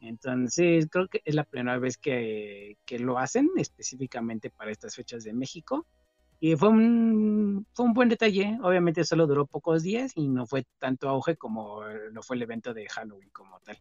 Entonces, 0.00 0.88
creo 0.90 1.06
que 1.06 1.22
es 1.24 1.36
la 1.36 1.44
primera 1.44 1.78
vez 1.78 1.96
que, 1.96 2.76
que 2.84 2.98
lo 2.98 3.18
hacen 3.18 3.48
específicamente 3.56 4.50
para 4.50 4.72
estas 4.72 4.96
fechas 4.96 5.22
de 5.22 5.32
México. 5.32 5.86
Y 6.40 6.56
fue 6.56 6.70
un, 6.70 7.66
fue 7.72 7.86
un 7.86 7.94
buen 7.94 8.08
detalle. 8.08 8.58
Obviamente 8.62 9.04
solo 9.04 9.28
duró 9.28 9.46
pocos 9.46 9.84
días 9.84 10.12
y 10.16 10.26
no 10.26 10.44
fue 10.44 10.66
tanto 10.80 11.08
auge 11.08 11.36
como 11.36 11.84
lo 11.84 12.22
fue 12.22 12.34
el 12.34 12.42
evento 12.42 12.74
de 12.74 12.88
Halloween 12.88 13.30
como 13.30 13.60
tal. 13.60 13.78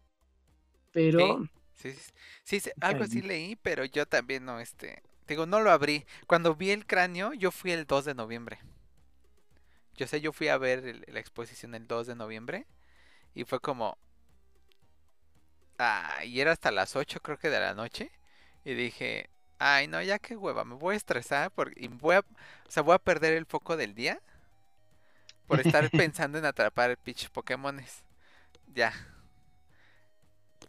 Pero 0.92 1.40
Sí, 1.40 1.50
sí, 1.76 1.94
sí, 2.44 2.60
sí, 2.60 2.72
algo 2.80 3.04
así 3.04 3.22
leí, 3.22 3.56
pero 3.58 3.86
yo 3.86 4.06
también 4.06 4.46
no, 4.46 4.60
este, 4.60 5.04
digo, 5.28 5.46
no 5.46 5.60
lo 5.62 5.72
abrí. 5.72 6.06
Cuando 6.28 6.56
vi 6.56 6.72
el 6.72 6.86
cráneo, 6.86 7.34
yo 7.34 7.52
fui 7.52 7.72
el 7.72 7.86
2 7.86 8.06
de 8.06 8.16
noviembre. 8.16 8.60
Yo 9.98 10.08
sé, 10.08 10.22
yo 10.22 10.32
fui 10.34 10.48
a 10.50 10.58
ver 10.58 10.86
el- 10.86 11.06
la 11.08 11.20
exposición 11.20 11.76
el 11.76 11.88
2 11.88 12.08
de 12.08 12.16
noviembre 12.16 12.66
y 13.36 13.46
fue 13.46 13.60
como... 13.62 13.98
Ah, 15.80 16.24
y 16.26 16.40
era 16.40 16.52
hasta 16.52 16.72
las 16.72 16.96
8 16.96 17.20
creo 17.22 17.38
que 17.38 17.50
de 17.50 17.60
la 17.60 17.74
noche. 17.74 18.12
Y 18.66 18.74
dije, 18.74 19.30
ay 19.60 19.88
no, 19.88 20.02
ya 20.02 20.20
qué 20.20 20.36
hueva, 20.38 20.64
me 20.66 20.76
voy 20.76 20.94
a 20.96 20.98
estresar 20.98 21.52
porque, 21.52 21.74
y 21.86 21.88
voy 21.90 22.16
a, 22.16 22.20
o 22.20 22.72
sea, 22.72 22.84
voy 22.84 22.96
a 22.96 23.00
perder 23.00 23.34
el 23.34 23.46
foco 23.46 23.76
del 23.78 23.94
día 23.96 24.22
por 25.48 25.60
estar 25.62 25.90
pensando 25.92 26.38
en 26.38 26.46
atrapar 26.46 26.90
el 26.90 26.98
pitch 26.98 27.30
Pokémones. 27.30 28.04
Ya. 28.74 28.94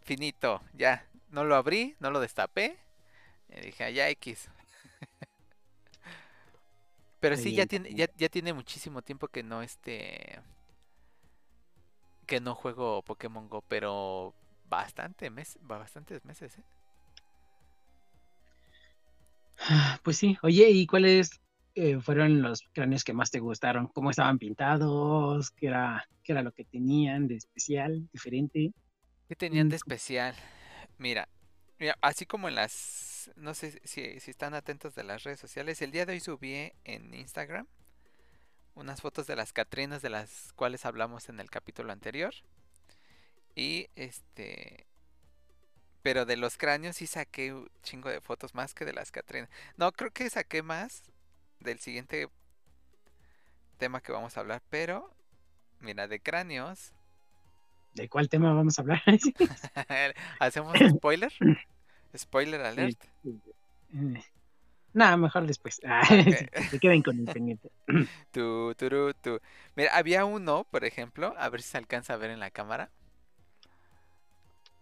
Finito, 0.05 0.61
ya. 0.73 1.03
No 1.31 1.43
lo 1.43 1.55
abrí, 1.55 1.95
no 1.99 2.11
lo 2.11 2.19
destapé. 2.19 2.77
Y 3.49 3.59
dije, 3.59 3.83
"Ah, 3.85 3.89
ya 3.89 4.07
X. 4.09 4.49
Pero 7.19 7.35
sí, 7.37 7.53
ya 7.53 7.65
tiene, 7.65 7.91
ya, 7.95 8.07
ya 8.15 8.29
tiene 8.29 8.53
muchísimo 8.53 9.01
tiempo 9.01 9.27
que 9.27 9.41
no 9.41 9.63
este 9.63 10.39
que 12.27 12.39
no 12.39 12.53
juego 12.55 13.01
Pokémon 13.01 13.49
Go, 13.49 13.61
pero 13.67 14.33
bastante 14.69 15.29
mes, 15.29 15.57
bastantes 15.61 16.23
meses, 16.25 16.57
¿eh? 16.57 16.63
Pues 20.03 20.17
sí, 20.17 20.37
oye, 20.43 20.69
¿y 20.69 20.85
cuáles 20.87 21.39
eh, 21.75 21.99
fueron 21.99 22.41
los 22.41 22.61
cráneos 22.73 23.03
que 23.03 23.13
más 23.13 23.31
te 23.31 23.39
gustaron? 23.39 23.87
¿Cómo 23.87 24.09
estaban 24.09 24.37
pintados? 24.37 25.51
¿Qué 25.51 25.67
era, 25.67 26.07
qué 26.23 26.31
era 26.33 26.41
lo 26.43 26.51
que 26.51 26.65
tenían 26.65 27.27
de 27.27 27.35
especial, 27.35 28.07
diferente? 28.11 28.71
¿Qué 29.27 29.35
tenían 29.35 29.69
de 29.69 29.75
Mm. 29.75 29.77
especial? 29.77 30.35
Mira, 30.97 31.27
mira, 31.79 31.97
así 32.01 32.25
como 32.25 32.47
en 32.47 32.55
las, 32.55 33.31
no 33.35 33.53
sé 33.53 33.79
si, 33.83 34.19
si 34.19 34.31
están 34.31 34.53
atentos 34.53 34.95
de 34.95 35.03
las 35.03 35.23
redes 35.23 35.39
sociales, 35.39 35.81
el 35.81 35.91
día 35.91 36.05
de 36.05 36.13
hoy 36.13 36.19
subí 36.19 36.71
en 36.83 37.13
Instagram 37.13 37.67
unas 38.75 39.01
fotos 39.01 39.25
de 39.25 39.35
las 39.37 39.53
Catrinas 39.53 40.01
de 40.01 40.09
las 40.09 40.51
cuales 40.53 40.85
hablamos 40.85 41.29
en 41.29 41.39
el 41.39 41.49
capítulo 41.49 41.93
anterior. 41.93 42.33
Y 43.55 43.87
este, 43.95 44.85
pero 46.01 46.25
de 46.25 46.35
los 46.35 46.57
cráneos 46.57 46.97
sí 46.97 47.07
saqué 47.07 47.53
un 47.53 47.69
chingo 47.83 48.09
de 48.09 48.19
fotos 48.19 48.53
más 48.53 48.73
que 48.73 48.83
de 48.83 48.91
las 48.93 49.11
Catrinas. 49.11 49.49
No, 49.77 49.91
creo 49.93 50.11
que 50.11 50.29
saqué 50.29 50.61
más 50.61 51.03
del 51.61 51.79
siguiente 51.79 52.27
tema 53.77 54.01
que 54.01 54.11
vamos 54.11 54.35
a 54.35 54.41
hablar, 54.41 54.61
pero 54.69 55.15
mira, 55.79 56.07
de 56.09 56.19
cráneos. 56.19 56.91
¿De 57.95 58.09
cuál 58.09 58.29
tema 58.29 58.53
vamos 58.53 58.77
a 58.77 58.81
hablar? 58.81 59.01
¿Hacemos 60.39 60.77
spoiler? 60.89 61.31
Spoiler 62.15 62.61
alert. 62.61 62.97
Eh, 63.93 64.23
Nada, 64.93 65.17
mejor 65.17 65.45
después. 65.47 65.81
Ah, 65.85 66.01
Ok. 66.03 66.35
Se 66.71 66.79
queden 66.79 67.01
con 67.01 67.19
el 67.19 67.25
pendiente. 67.25 67.69
Tu, 68.31 68.73
turú, 68.75 69.13
tu. 69.13 69.39
Mira, 69.75 69.95
había 69.95 70.25
uno, 70.25 70.65
por 70.69 70.85
ejemplo, 70.85 71.33
a 71.37 71.49
ver 71.49 71.61
si 71.61 71.69
se 71.69 71.77
alcanza 71.77 72.13
a 72.13 72.17
ver 72.17 72.31
en 72.31 72.39
la 72.39 72.51
cámara. 72.51 72.89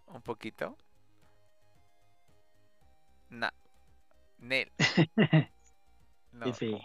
Un 0.08 0.22
poquito. 0.22 0.78
No. 3.30 3.50
Nel. 4.40 4.72
No, 6.32 6.48
F. 6.48 6.80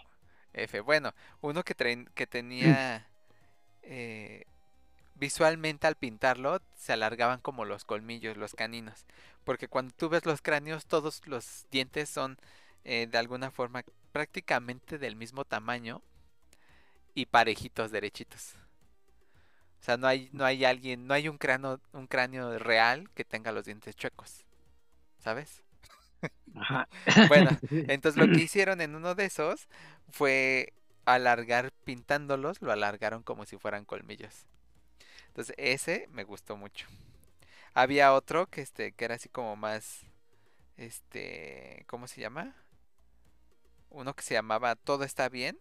F. 0.53 0.79
Bueno, 0.81 1.13
uno 1.41 1.63
que, 1.63 1.75
que 2.13 2.27
tenía 2.27 3.07
eh, 3.83 4.45
visualmente 5.19 5.87
al 5.87 5.95
pintarlo 5.95 6.61
se 6.75 6.93
alargaban 6.93 7.41
como 7.41 7.65
los 7.65 7.85
colmillos, 7.85 8.37
los 8.37 8.55
caninos. 8.55 9.05
Porque 9.43 9.67
cuando 9.67 9.93
tú 9.95 10.09
ves 10.09 10.25
los 10.25 10.41
cráneos, 10.41 10.85
todos 10.85 11.21
los 11.27 11.65
dientes 11.71 12.09
son 12.09 12.37
eh, 12.85 13.07
de 13.09 13.17
alguna 13.17 13.51
forma 13.51 13.83
prácticamente 14.11 14.97
del 14.97 15.15
mismo 15.15 15.45
tamaño 15.45 16.01
y 17.13 17.25
parejitos, 17.25 17.91
derechitos. 17.91 18.55
O 19.79 19.83
sea, 19.83 19.97
no 19.97 20.07
hay, 20.07 20.29
no 20.33 20.45
hay 20.45 20.65
alguien, 20.65 21.07
no 21.07 21.13
hay 21.13 21.27
un 21.29 21.37
cráneo, 21.37 21.79
un 21.93 22.07
cráneo 22.07 22.57
real 22.59 23.09
que 23.13 23.23
tenga 23.25 23.51
los 23.51 23.65
dientes 23.65 23.95
chuecos. 23.95 24.45
¿Sabes? 25.19 25.63
Ajá. 26.55 26.87
Bueno, 27.27 27.51
entonces 27.71 28.19
lo 28.19 28.31
que 28.31 28.41
hicieron 28.41 28.81
en 28.81 28.95
uno 28.95 29.15
de 29.15 29.25
esos 29.25 29.67
fue 30.09 30.73
alargar 31.05 31.71
pintándolos, 31.85 32.61
lo 32.61 32.71
alargaron 32.71 33.23
como 33.23 33.45
si 33.45 33.57
fueran 33.57 33.85
colmillos. 33.85 34.45
Entonces 35.39 35.55
ese 35.57 36.09
me 36.11 36.25
gustó 36.25 36.57
mucho. 36.57 36.85
Había 37.73 38.13
otro 38.13 38.47
que 38.47 38.59
este 38.59 38.91
que 38.91 39.05
era 39.05 39.15
así 39.15 39.29
como 39.29 39.55
más 39.55 40.01
este, 40.75 41.85
¿cómo 41.87 42.07
se 42.07 42.19
llama? 42.19 42.57
Uno 43.89 44.13
que 44.13 44.21
se 44.21 44.33
llamaba 44.33 44.75
Todo 44.75 45.05
está 45.05 45.29
bien 45.29 45.57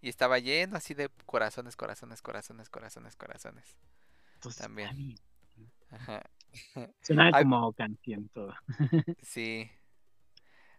y 0.00 0.08
estaba 0.08 0.40
lleno 0.40 0.76
así 0.76 0.92
de 0.92 1.08
corazones, 1.24 1.76
corazones, 1.76 2.20
corazones, 2.20 2.68
corazones, 2.68 3.14
corazones. 3.14 3.78
Entonces, 4.34 4.60
también. 4.60 5.14
Ajá. 5.92 6.28
Suena 7.02 7.30
Ay. 7.32 7.44
como 7.44 7.72
canción 7.74 8.28
todo. 8.30 8.54
Sí. 9.22 9.70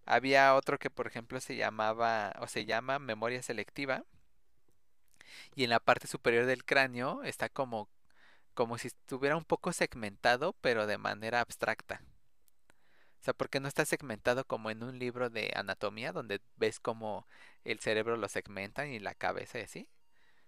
Había 0.06 0.54
otro 0.54 0.80
que, 0.80 0.90
por 0.90 1.08
ejemplo, 1.08 1.40
se 1.40 1.56
llamaba 1.56 2.34
o 2.42 2.48
se 2.48 2.66
llama 2.66 3.00
memoria 3.00 3.42
selectiva. 3.42 4.04
Y 5.56 5.64
en 5.64 5.70
la 5.70 5.80
parte 5.80 6.08
superior 6.08 6.46
del 6.46 6.66
cráneo 6.66 7.24
está 7.24 7.48
como, 7.48 7.90
como 8.58 8.80
si 8.80 8.88
estuviera 8.88 9.38
un 9.38 9.46
poco 9.46 9.72
segmentado, 9.72 10.54
pero 10.62 10.88
de 10.88 10.98
manera 10.98 11.42
abstracta. 11.42 12.02
O 13.22 13.24
sea, 13.24 13.36
porque 13.36 13.60
no 13.60 13.68
está 13.68 13.86
segmentado 13.86 14.46
como 14.46 14.72
en 14.72 14.82
un 14.82 14.98
libro 14.98 15.30
de 15.30 15.54
anatomía 15.56 16.12
donde 16.12 16.42
ves 16.56 16.80
como 16.80 17.28
el 17.66 17.78
cerebro 17.80 18.18
lo 18.18 18.28
segmentan 18.28 18.90
y 18.90 18.98
la 18.98 19.14
cabeza 19.14 19.60
y 19.60 19.62
así. 19.62 19.88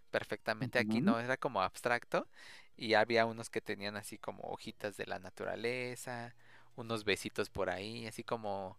Perfectamente 0.10 0.80
aquí 0.80 1.02
no, 1.02 1.20
era 1.20 1.38
como 1.38 1.62
abstracto 1.62 2.28
y 2.76 2.96
había 2.96 3.28
unos 3.28 3.52
que 3.52 3.62
tenían 3.62 3.96
así 3.96 4.18
como 4.18 4.42
hojitas 4.42 4.98
de 4.98 5.06
la 5.06 5.20
naturaleza, 5.20 6.34
unos 6.76 7.04
besitos 7.04 7.52
por 7.52 7.70
ahí, 7.70 8.08
así 8.08 8.24
como 8.24 8.76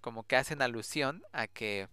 como 0.00 0.22
que 0.22 0.36
hacen 0.36 0.62
alusión 0.62 1.22
a 1.32 1.48
que 1.48 1.90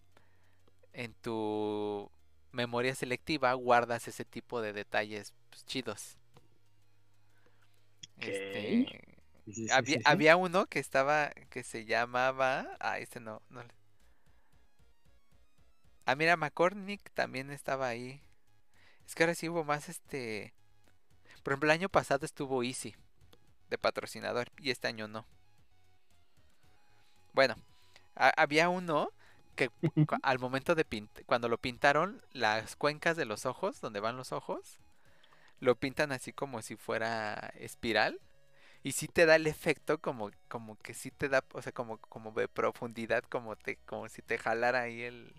en 0.93 1.13
tu 1.15 2.09
memoria 2.53 2.95
selectiva 2.95 3.53
guardas 3.53 4.07
ese 4.09 4.25
tipo 4.25 4.61
de 4.61 4.73
detalles 4.73 5.33
pues, 5.51 5.65
chidos. 5.67 6.17
Este, 8.21 8.87
Sí, 9.45 9.53
sí, 9.53 9.69
sí, 9.69 9.69
había, 9.71 9.99
sí, 10.01 10.03
había 10.05 10.37
uno 10.37 10.65
que 10.67 10.79
estaba, 10.79 11.31
que 11.49 11.63
se 11.63 11.85
llamaba, 11.85 12.77
ah, 12.79 12.99
este 12.99 13.19
no, 13.19 13.41
no. 13.49 13.63
Ah, 16.05 16.15
mira, 16.15 16.37
McCormick 16.37 17.11
también 17.13 17.51
estaba 17.51 17.87
ahí. 17.87 18.21
Es 19.07 19.15
que 19.15 19.23
ahora 19.23 19.35
sí 19.35 19.49
hubo 19.49 19.63
más, 19.65 19.89
este, 19.89 20.53
por 21.43 21.53
ejemplo, 21.53 21.67
el 21.67 21.79
año 21.79 21.89
pasado 21.89 22.25
estuvo 22.25 22.63
Easy 22.63 22.95
de 23.69 23.77
patrocinador 23.79 24.49
y 24.59 24.71
este 24.71 24.87
año 24.87 25.07
no. 25.07 25.25
Bueno, 27.33 27.55
ha- 28.15 28.33
había 28.37 28.69
uno 28.69 29.09
que 29.55 29.71
al 30.23 30.39
momento 30.39 30.75
de 30.75 30.85
pint- 30.85 31.23
cuando 31.25 31.49
lo 31.49 31.57
pintaron, 31.59 32.21
las 32.33 32.75
cuencas 32.75 33.17
de 33.17 33.25
los 33.25 33.45
ojos, 33.45 33.81
donde 33.81 33.99
van 33.99 34.17
los 34.17 34.31
ojos, 34.31 34.79
lo 35.59 35.75
pintan 35.75 36.11
así 36.11 36.33
como 36.33 36.61
si 36.61 36.75
fuera 36.77 37.53
espiral. 37.59 38.19
Y 38.83 38.93
sí 38.93 39.07
te 39.09 39.25
da 39.25 39.35
el 39.37 39.47
efecto 39.47 39.99
como, 39.99 40.31
como 40.49 40.77
que 40.79 40.93
sí 40.93 41.11
te 41.11 41.29
da, 41.29 41.43
o 41.53 41.61
sea, 41.61 41.71
como, 41.73 41.97
como 41.99 42.31
de 42.33 42.47
profundidad, 42.49 43.23
como 43.25 43.55
te, 43.57 43.77
como 43.85 44.09
si 44.09 44.21
te 44.23 44.37
jalara 44.39 44.81
ahí 44.83 45.03
el 45.03 45.33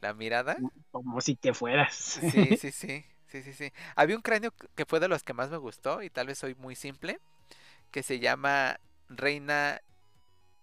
la 0.00 0.12
mirada. 0.14 0.62
Como 0.90 1.20
si 1.20 1.36
te 1.36 1.54
fueras. 1.54 2.20
Sí, 2.20 2.54
sí, 2.56 2.72
sí, 2.72 3.04
sí, 3.28 3.42
sí, 3.42 3.52
sí. 3.54 3.72
Había 3.96 4.16
un 4.16 4.22
cráneo 4.22 4.52
que 4.74 4.86
fue 4.86 5.00
de 5.00 5.08
los 5.08 5.22
que 5.22 5.32
más 5.32 5.50
me 5.50 5.56
gustó 5.56 6.02
y 6.02 6.10
tal 6.10 6.26
vez 6.26 6.38
soy 6.38 6.54
muy 6.54 6.74
simple, 6.76 7.20
que 7.92 8.02
se 8.02 8.20
llama 8.20 8.80
Reina 9.08 9.82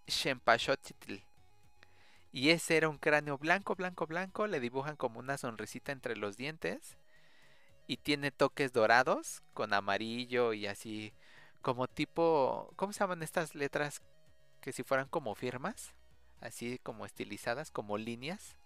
Shempashotl. 0.08 1.14
Y 2.32 2.50
ese 2.50 2.76
era 2.76 2.88
un 2.88 2.98
cráneo 2.98 3.38
blanco, 3.38 3.74
blanco, 3.76 4.06
blanco, 4.06 4.46
le 4.46 4.60
dibujan 4.60 4.96
como 4.96 5.18
una 5.20 5.36
sonrisita 5.38 5.92
entre 5.92 6.16
los 6.16 6.36
dientes 6.36 6.96
y 7.86 7.98
tiene 7.98 8.30
toques 8.30 8.72
dorados 8.72 9.42
con 9.54 9.74
amarillo 9.74 10.52
y 10.52 10.66
así 10.66 11.12
como 11.62 11.88
tipo, 11.88 12.72
¿cómo 12.76 12.92
se 12.92 13.00
llaman 13.00 13.22
estas 13.22 13.54
letras 13.54 14.02
que 14.62 14.72
si 14.72 14.82
fueran 14.84 15.08
como 15.08 15.34
firmas? 15.34 15.94
Así 16.40 16.78
como 16.82 17.06
estilizadas, 17.06 17.70
como 17.70 17.98
líneas. 17.98 18.56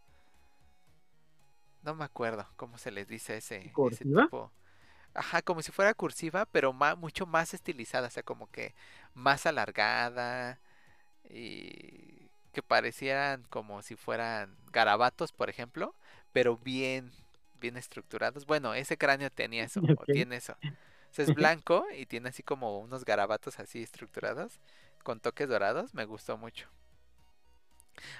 No 1.83 1.95
me 1.95 2.05
acuerdo 2.05 2.47
cómo 2.57 2.79
se 2.79 2.91
les 2.91 3.09
dice 3.09 3.37
ese, 3.37 3.75
tipo. 4.11 4.51
Ajá, 5.15 5.43
como 5.43 5.63
si 5.63 5.73
fuera 5.73 5.95
cursiva, 5.95 6.47
pero 6.47 6.73
ma- 6.73 6.97
mucho 6.97 7.27
más 7.27 7.55
estilizada, 7.55 8.09
o 8.09 8.11
sea, 8.11 8.23
como 8.25 8.49
que 8.51 8.75
más 9.15 9.47
alargada 9.47 10.61
y 11.31 12.24
que 12.55 12.63
parecieran 12.63 13.45
como 13.51 13.83
si 13.83 13.97
fueran 13.97 14.57
garabatos, 14.73 15.33
por 15.33 15.51
ejemplo, 15.51 15.95
pero 16.33 16.57
bien, 16.57 17.13
bien 17.61 17.77
estructurados. 17.77 18.47
Bueno, 18.47 18.75
ese 18.75 18.97
cráneo 18.97 19.31
tenía 19.31 19.65
eso, 19.65 19.83
o 20.01 20.07
tiene 20.07 20.37
eso. 20.37 20.55
O 20.55 21.15
sea, 21.15 21.25
es 21.27 21.35
blanco 21.35 21.85
y 21.97 22.07
tiene 22.07 22.31
así 22.31 22.43
como 22.43 22.79
unos 22.81 23.05
garabatos 23.05 23.61
así 23.61 23.83
estructurados 23.83 24.61
con 25.03 25.21
toques 25.21 25.49
dorados, 25.49 25.95
me 25.95 26.07
gustó 26.07 26.39
mucho. 26.39 26.69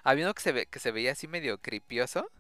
Había 0.03 0.27
uno 0.27 0.35
que 0.35 0.43
se 0.43 0.53
ve, 0.53 0.67
que 0.67 0.79
se 0.79 0.93
veía 0.93 1.13
así 1.13 1.27
medio 1.27 1.59
cripioso, 1.59 2.31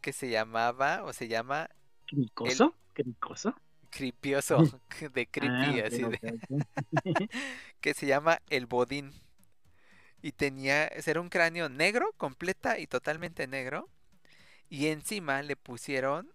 que 0.00 0.12
se 0.12 0.30
llamaba, 0.30 1.02
o 1.04 1.12
se 1.12 1.28
llama 1.28 1.68
¿Cricoso? 2.06 2.74
¿Cricoso? 2.94 3.54
cripioso, 3.90 4.62
de 5.14 5.26
creepy, 5.26 5.48
Ah, 5.48 5.70
ok, 5.78 5.86
así 5.86 6.02
de, 6.02 6.20
que 7.80 7.94
se 7.94 8.06
llama 8.06 8.40
el 8.48 8.66
bodín. 8.66 9.12
Y 10.22 10.32
tenía, 10.32 10.86
era 10.86 11.20
un 11.20 11.28
cráneo 11.28 11.68
negro, 11.68 12.12
completa 12.16 12.78
y 12.78 12.86
totalmente 12.86 13.46
negro. 13.46 13.88
Y 14.70 14.86
encima 14.86 15.42
le 15.42 15.56
pusieron 15.56 16.32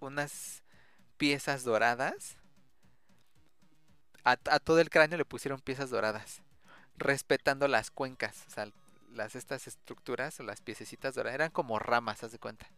unas 0.00 0.62
piezas 1.16 1.64
doradas. 1.64 2.36
A, 4.24 4.36
todo 4.36 4.80
el 4.80 4.90
cráneo 4.90 5.18
le 5.18 5.24
pusieron 5.24 5.60
piezas 5.60 5.90
doradas, 5.90 6.42
respetando 6.96 7.66
las 7.68 7.90
cuencas, 7.90 8.44
o 8.46 8.50
sea, 8.50 8.68
las 9.12 9.34
estas 9.34 9.66
estructuras 9.66 10.38
o 10.38 10.42
las 10.42 10.60
piececitas 10.60 11.14
doradas 11.14 11.34
eran 11.34 11.50
como 11.50 11.78
ramas, 11.78 12.22
haz 12.22 12.32
de 12.32 12.38
cuenta. 12.38 12.70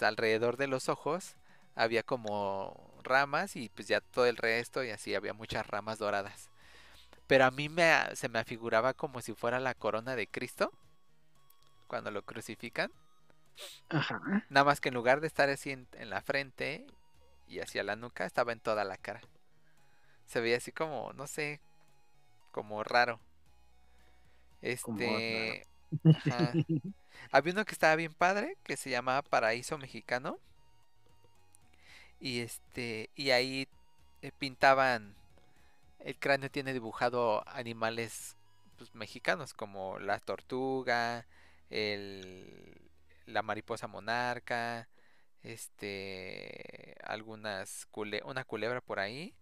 Alrededor 0.00 0.56
de 0.56 0.68
los 0.68 0.88
ojos 0.88 1.36
había 1.74 2.02
como 2.02 2.94
ramas 3.02 3.56
y 3.56 3.68
pues 3.68 3.88
ya 3.88 4.00
todo 4.00 4.26
el 4.26 4.36
resto 4.36 4.84
y 4.84 4.90
así 4.90 5.14
había 5.14 5.34
muchas 5.34 5.66
ramas 5.66 5.98
doradas. 5.98 6.51
Pero 7.32 7.46
a 7.46 7.50
mí 7.50 7.70
me, 7.70 8.14
se 8.14 8.28
me 8.28 8.40
afiguraba 8.40 8.92
como 8.92 9.22
si 9.22 9.32
fuera 9.32 9.58
la 9.58 9.72
corona 9.72 10.16
de 10.16 10.26
Cristo 10.26 10.70
cuando 11.86 12.10
lo 12.10 12.20
crucifican. 12.26 12.92
Ajá. 13.88 14.20
Nada 14.50 14.64
más 14.64 14.82
que 14.82 14.90
en 14.90 14.94
lugar 14.94 15.22
de 15.22 15.28
estar 15.28 15.48
así 15.48 15.70
en, 15.70 15.88
en 15.94 16.10
la 16.10 16.20
frente 16.20 16.86
y 17.48 17.60
hacia 17.60 17.84
la 17.84 17.96
nuca, 17.96 18.26
estaba 18.26 18.52
en 18.52 18.60
toda 18.60 18.84
la 18.84 18.98
cara. 18.98 19.22
Se 20.26 20.42
veía 20.42 20.58
así 20.58 20.72
como, 20.72 21.14
no 21.14 21.26
sé, 21.26 21.62
como 22.50 22.84
raro. 22.84 23.18
Como 24.82 24.98
Este, 25.00 25.66
ajá. 26.04 26.52
Había 27.32 27.54
uno 27.54 27.64
que 27.64 27.72
estaba 27.72 27.96
bien 27.96 28.12
padre, 28.12 28.58
que 28.62 28.76
se 28.76 28.90
llamaba 28.90 29.22
Paraíso 29.22 29.78
Mexicano. 29.78 30.38
Y 32.20 32.40
este, 32.40 33.10
y 33.16 33.30
ahí 33.30 33.68
eh, 34.22 34.32
pintaban, 34.38 35.14
el 36.04 36.18
cráneo 36.18 36.50
tiene 36.50 36.72
dibujado 36.72 37.42
animales 37.48 38.36
pues, 38.78 38.94
mexicanos, 38.94 39.54
como 39.54 39.98
la 39.98 40.18
tortuga, 40.20 41.26
el, 41.70 42.80
la 43.26 43.42
mariposa 43.42 43.86
monarca, 43.88 44.88
este, 45.42 46.96
algunas, 47.04 47.86
cule- 47.92 48.22
una 48.24 48.44
culebra 48.44 48.80
por 48.80 49.00
ahí. 49.00 49.34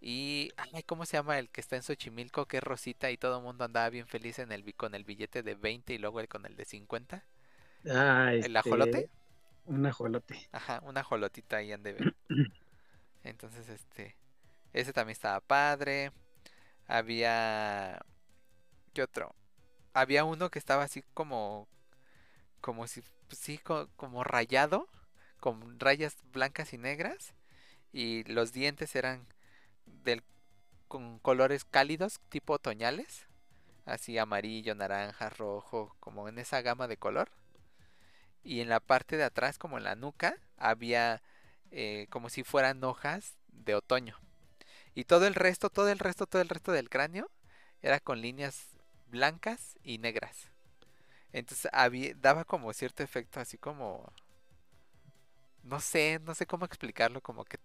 Y, 0.00 0.52
ay, 0.56 0.82
¿cómo 0.84 1.06
se 1.06 1.16
llama 1.16 1.38
el 1.38 1.48
que 1.50 1.60
está 1.62 1.76
en 1.76 1.82
Xochimilco, 1.82 2.46
que 2.46 2.58
es 2.58 2.62
Rosita 2.64 3.10
y 3.10 3.16
todo 3.18 3.38
el 3.38 3.44
mundo 3.44 3.64
andaba 3.64 3.90
bien 3.90 4.06
feliz 4.08 4.38
en 4.38 4.52
el, 4.52 4.74
con 4.74 4.94
el 4.94 5.04
billete 5.04 5.42
de 5.42 5.54
20 5.54 5.94
y 5.94 5.98
luego 5.98 6.20
el 6.20 6.28
con 6.28 6.46
el 6.46 6.56
de 6.56 6.64
50? 6.66 7.24
Ah, 7.88 8.34
¿El 8.40 8.56
ajolote? 8.56 9.04
este, 9.04 9.10
Un 9.66 9.86
ajolote. 9.86 10.50
Ajá, 10.50 10.80
una 10.82 11.04
jolotita 11.04 11.58
ahí 11.58 11.70
han 11.72 11.84
de 11.84 11.92
ver. 11.92 12.12
Entonces, 13.24 13.68
este, 13.68 14.16
ese 14.80 14.92
también 14.92 15.14
estaba 15.14 15.40
padre. 15.40 16.12
Había, 16.88 18.00
¿qué 18.94 19.02
otro? 19.02 19.34
Había 19.94 20.24
uno 20.24 20.50
que 20.50 20.58
estaba 20.60 20.84
así 20.84 21.02
como, 21.14 21.68
como 22.60 22.86
si, 22.86 23.02
pues 23.28 23.38
sí, 23.40 23.58
co- 23.58 23.88
como 23.96 24.24
rayado, 24.24 24.88
con 25.40 25.78
rayas 25.80 26.16
blancas 26.32 26.72
y 26.72 26.78
negras. 26.78 27.34
Y 27.92 28.24
los 28.24 28.52
dientes 28.52 28.96
eran 28.96 29.26
del, 29.86 30.22
con 30.88 31.18
colores 31.20 31.64
cálidos, 31.66 32.20
tipo 32.30 32.54
otoñales. 32.54 33.26
Así 33.86 34.18
amarillo, 34.18 34.74
naranja, 34.76 35.30
rojo, 35.30 35.96
como 36.00 36.28
en 36.28 36.38
esa 36.38 36.62
gama 36.62 36.88
de 36.88 36.96
color. 36.98 37.30
Y 38.42 38.60
en 38.60 38.68
la 38.68 38.80
parte 38.80 39.16
de 39.16 39.24
atrás, 39.24 39.58
como 39.58 39.78
en 39.78 39.84
la 39.84 39.94
nuca, 39.96 40.36
había 40.56 41.22
eh, 41.70 42.06
como 42.10 42.28
si 42.30 42.44
fueran 42.44 42.82
hojas 42.84 43.34
de 43.48 43.74
otoño. 43.74 44.16
Y 44.96 45.04
todo 45.04 45.28
el 45.28 45.36
resto, 45.36 45.70
todo 45.70 45.90
el 45.90 46.00
resto, 46.00 46.26
todo 46.26 46.42
el 46.42 46.48
resto 46.48 46.72
del 46.72 46.90
cráneo 46.90 47.30
era 47.82 48.00
con 48.00 48.20
líneas 48.20 48.76
blancas 49.08 49.78
y 49.84 49.98
negras. 49.98 50.50
Entonces 51.32 51.70
había, 51.74 52.14
daba 52.16 52.44
como 52.44 52.72
cierto 52.72 53.02
efecto 53.04 53.40
así 53.40 53.58
como... 53.58 54.12
No 55.62 55.80
sé, 55.80 56.20
no 56.24 56.34
sé 56.34 56.46
cómo 56.46 56.64
explicarlo, 56.64 57.20
como 57.20 57.44
que, 57.44 57.58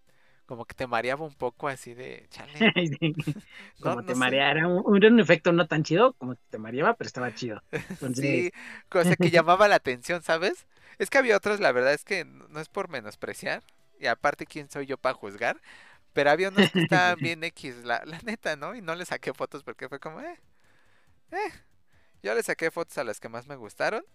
como 0.46 0.66
que 0.66 0.74
te 0.76 0.88
mareaba 0.88 1.26
un 1.26 1.36
poco 1.36 1.68
así 1.68 1.94
de... 1.94 2.28
Chale, 2.32 2.68
Sí, 3.00 3.14
como 3.80 4.04
no 4.04 4.04
te 4.04 4.16
sé. 4.16 4.16
mareaba, 4.16 4.52
era 4.52 4.68
un, 4.68 5.20
efecto 5.20 5.52
no 5.52 5.68
tan 5.68 5.84
chido 5.84 6.14
como 6.14 6.36
te 6.36 6.58
mareaba, 6.58 6.96
pero 6.96 7.08
estaba 7.08 7.34
chido. 7.34 7.62
Entonces, 7.90 8.20
Sí, 8.20 8.52
cosa 8.90 9.16
que 9.16 9.32
llamaba 9.32 9.68
la 9.68 9.76
atención, 9.76 10.22
¿sabes? 10.24 10.68
Es 10.98 11.10
que 11.10 11.18
había 11.18 11.38
otros, 11.38 11.60
la 11.60 11.72
verdad 11.72 11.94
es 11.94 12.04
que 12.04 12.26
no 12.26 12.60
es 12.60 12.70
por 12.70 12.90
menospreciar, 12.90 13.64
y 14.00 14.08
aparte, 14.08 14.46
¿quién 14.46 14.70
soy 14.70 14.86
yo 14.86 14.98
para 14.98 15.16
juzgar? 15.16 15.62
Pero 16.14 16.32
había 16.32 16.50
unos 16.50 16.72
que 16.72 16.82
estaban 16.82 17.18
bien 17.20 17.44
X, 17.44 17.84
la, 17.84 18.04
la 18.06 18.20
neta, 18.20 18.56
¿no? 18.56 18.76
Y 18.76 18.82
no 18.82 18.96
le 18.96 19.06
saqué 19.06 19.34
fotos 19.34 19.64
porque 19.64 19.88
fue 19.90 20.00
como, 20.00 20.22
eh, 20.22 20.40
eh. 21.32 21.52
Yo 22.24 22.36
le 22.36 22.44
saqué 22.44 22.70
fotos 22.72 22.98
a 22.98 23.04
las 23.04 23.20
que 23.20 23.30
más 23.30 23.48
me 23.48 23.56
gustaron. 23.56 24.06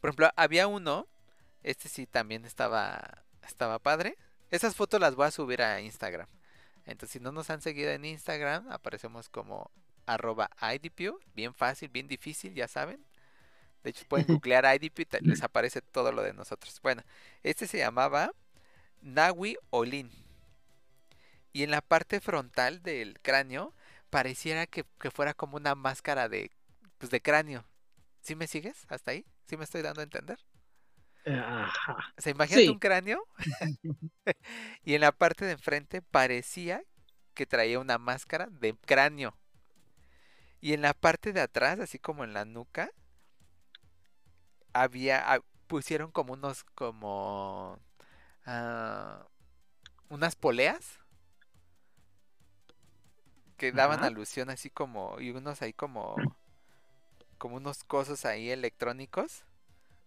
Por 0.00 0.10
ejemplo, 0.10 0.30
había 0.36 0.66
uno, 0.66 1.08
este 1.62 1.88
sí 1.88 2.06
también 2.06 2.44
estaba, 2.44 3.24
estaba 3.42 3.78
padre. 3.78 4.16
Esas 4.50 4.76
fotos 4.76 5.00
las 5.00 5.14
voy 5.14 5.26
a 5.26 5.30
subir 5.30 5.62
a 5.62 5.80
Instagram. 5.80 6.28
Entonces, 6.86 7.14
si 7.14 7.20
no 7.20 7.32
nos 7.32 7.50
han 7.50 7.60
seguido 7.60 7.90
en 7.90 8.04
Instagram, 8.04 8.70
aparecemos 8.70 9.28
como 9.28 9.70
arroba 10.06 10.50
IDPU. 10.60 11.18
Bien 11.34 11.54
fácil, 11.54 11.88
bien 11.88 12.06
difícil, 12.06 12.54
ya 12.54 12.68
saben. 12.68 13.04
De 13.82 13.90
hecho, 13.90 14.04
pueden 14.06 14.26
googlear 14.28 14.64
IDPU 14.76 15.02
y 15.20 15.26
les 15.26 15.42
aparece 15.42 15.80
todo 15.80 16.12
lo 16.12 16.22
de 16.22 16.34
nosotros. 16.34 16.80
Bueno, 16.82 17.02
este 17.42 17.66
se 17.66 17.78
llamaba 17.78 18.32
Nawi 19.00 19.56
Olin. 19.70 20.23
Y 21.54 21.64
en 21.64 21.72
la 21.72 21.80
parte 21.82 22.20
frontal 22.20 22.82
del 22.82 23.18
cráneo 23.22 23.74
pareciera 24.10 24.66
que, 24.66 24.84
que 25.00 25.10
fuera 25.12 25.34
como 25.34 25.56
una 25.56 25.74
máscara 25.76 26.28
de, 26.28 26.52
pues, 26.98 27.10
de 27.12 27.22
cráneo. 27.22 27.66
¿Sí 28.22 28.36
me 28.36 28.48
sigues 28.48 28.86
hasta 28.90 29.12
ahí? 29.12 29.26
¿Sí 29.48 29.56
me 29.56 29.64
estoy 29.64 29.82
dando 29.82 30.02
a 30.02 30.04
entender? 30.04 30.40
Ajá. 31.26 31.96
¿Se 32.18 32.30
imagínate 32.30 32.70
Sí. 32.70 32.70
un 32.70 32.78
cráneo? 32.78 33.26
y 34.84 34.94
en 34.94 35.00
la 35.02 35.12
parte 35.12 35.44
de 35.44 35.52
enfrente 35.52 36.02
parecía 36.02 36.82
que 37.34 37.46
traía 37.46 37.78
una 37.80 37.98
máscara 37.98 38.46
de 38.50 38.76
cráneo. 38.86 39.36
Y 40.60 40.72
en 40.72 40.82
la 40.82 40.94
parte 40.94 41.32
de 41.32 41.40
atrás, 41.40 41.78
así 41.78 42.00
como 42.00 42.24
en 42.24 42.32
la 42.32 42.44
nuca, 42.44 42.90
había, 44.72 45.32
ah, 45.32 45.40
pusieron 45.66 46.10
como 46.10 46.32
unos, 46.34 46.64
como, 46.74 47.78
ah, 48.46 49.26
unas 50.10 50.36
poleas 50.36 51.00
que 53.64 53.72
daban 53.72 54.00
Ajá. 54.00 54.08
alusión 54.08 54.50
así 54.50 54.68
como, 54.68 55.18
y 55.18 55.30
unos 55.30 55.62
ahí 55.62 55.72
como, 55.72 56.36
como 57.38 57.56
unos 57.56 57.82
cosos 57.82 58.26
ahí 58.26 58.50
electrónicos, 58.50 59.44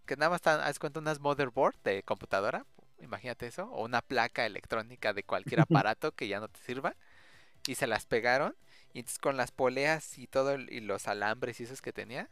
que 0.06 0.15
nada 0.15 0.30
más 0.30 0.38
están, 0.38 0.60
haz 0.60 0.78
cuenta, 0.78 1.00
unas 1.00 1.20
motherboard 1.20 1.76
de 1.84 2.04
computadora, 2.04 2.67
imagínate 3.02 3.48
eso, 3.48 3.65
o 3.72 3.84
una 3.84 4.04
placa 4.04 4.46
electrónica 4.46 5.12
de 5.13 5.24
cualquier 5.24 5.62
aparato 5.62 6.12
que 6.12 6.28
ya 6.28 6.39
no 6.39 6.50
te 6.50 6.60
sirva, 6.60 6.96
y 7.65 7.74
se 7.74 7.88
las 7.88 8.06
pegaron, 8.06 8.56
y 8.93 9.00
entonces 9.00 9.17
con 9.17 9.38
las 9.38 9.50
poleas 9.50 10.20
y 10.20 10.28
todo, 10.28 10.54
y 10.54 10.82
los 10.82 11.08
alambres 11.08 11.60
y 11.60 11.63
esos 11.63 11.82
que 11.82 11.91
tenía, 11.91 12.30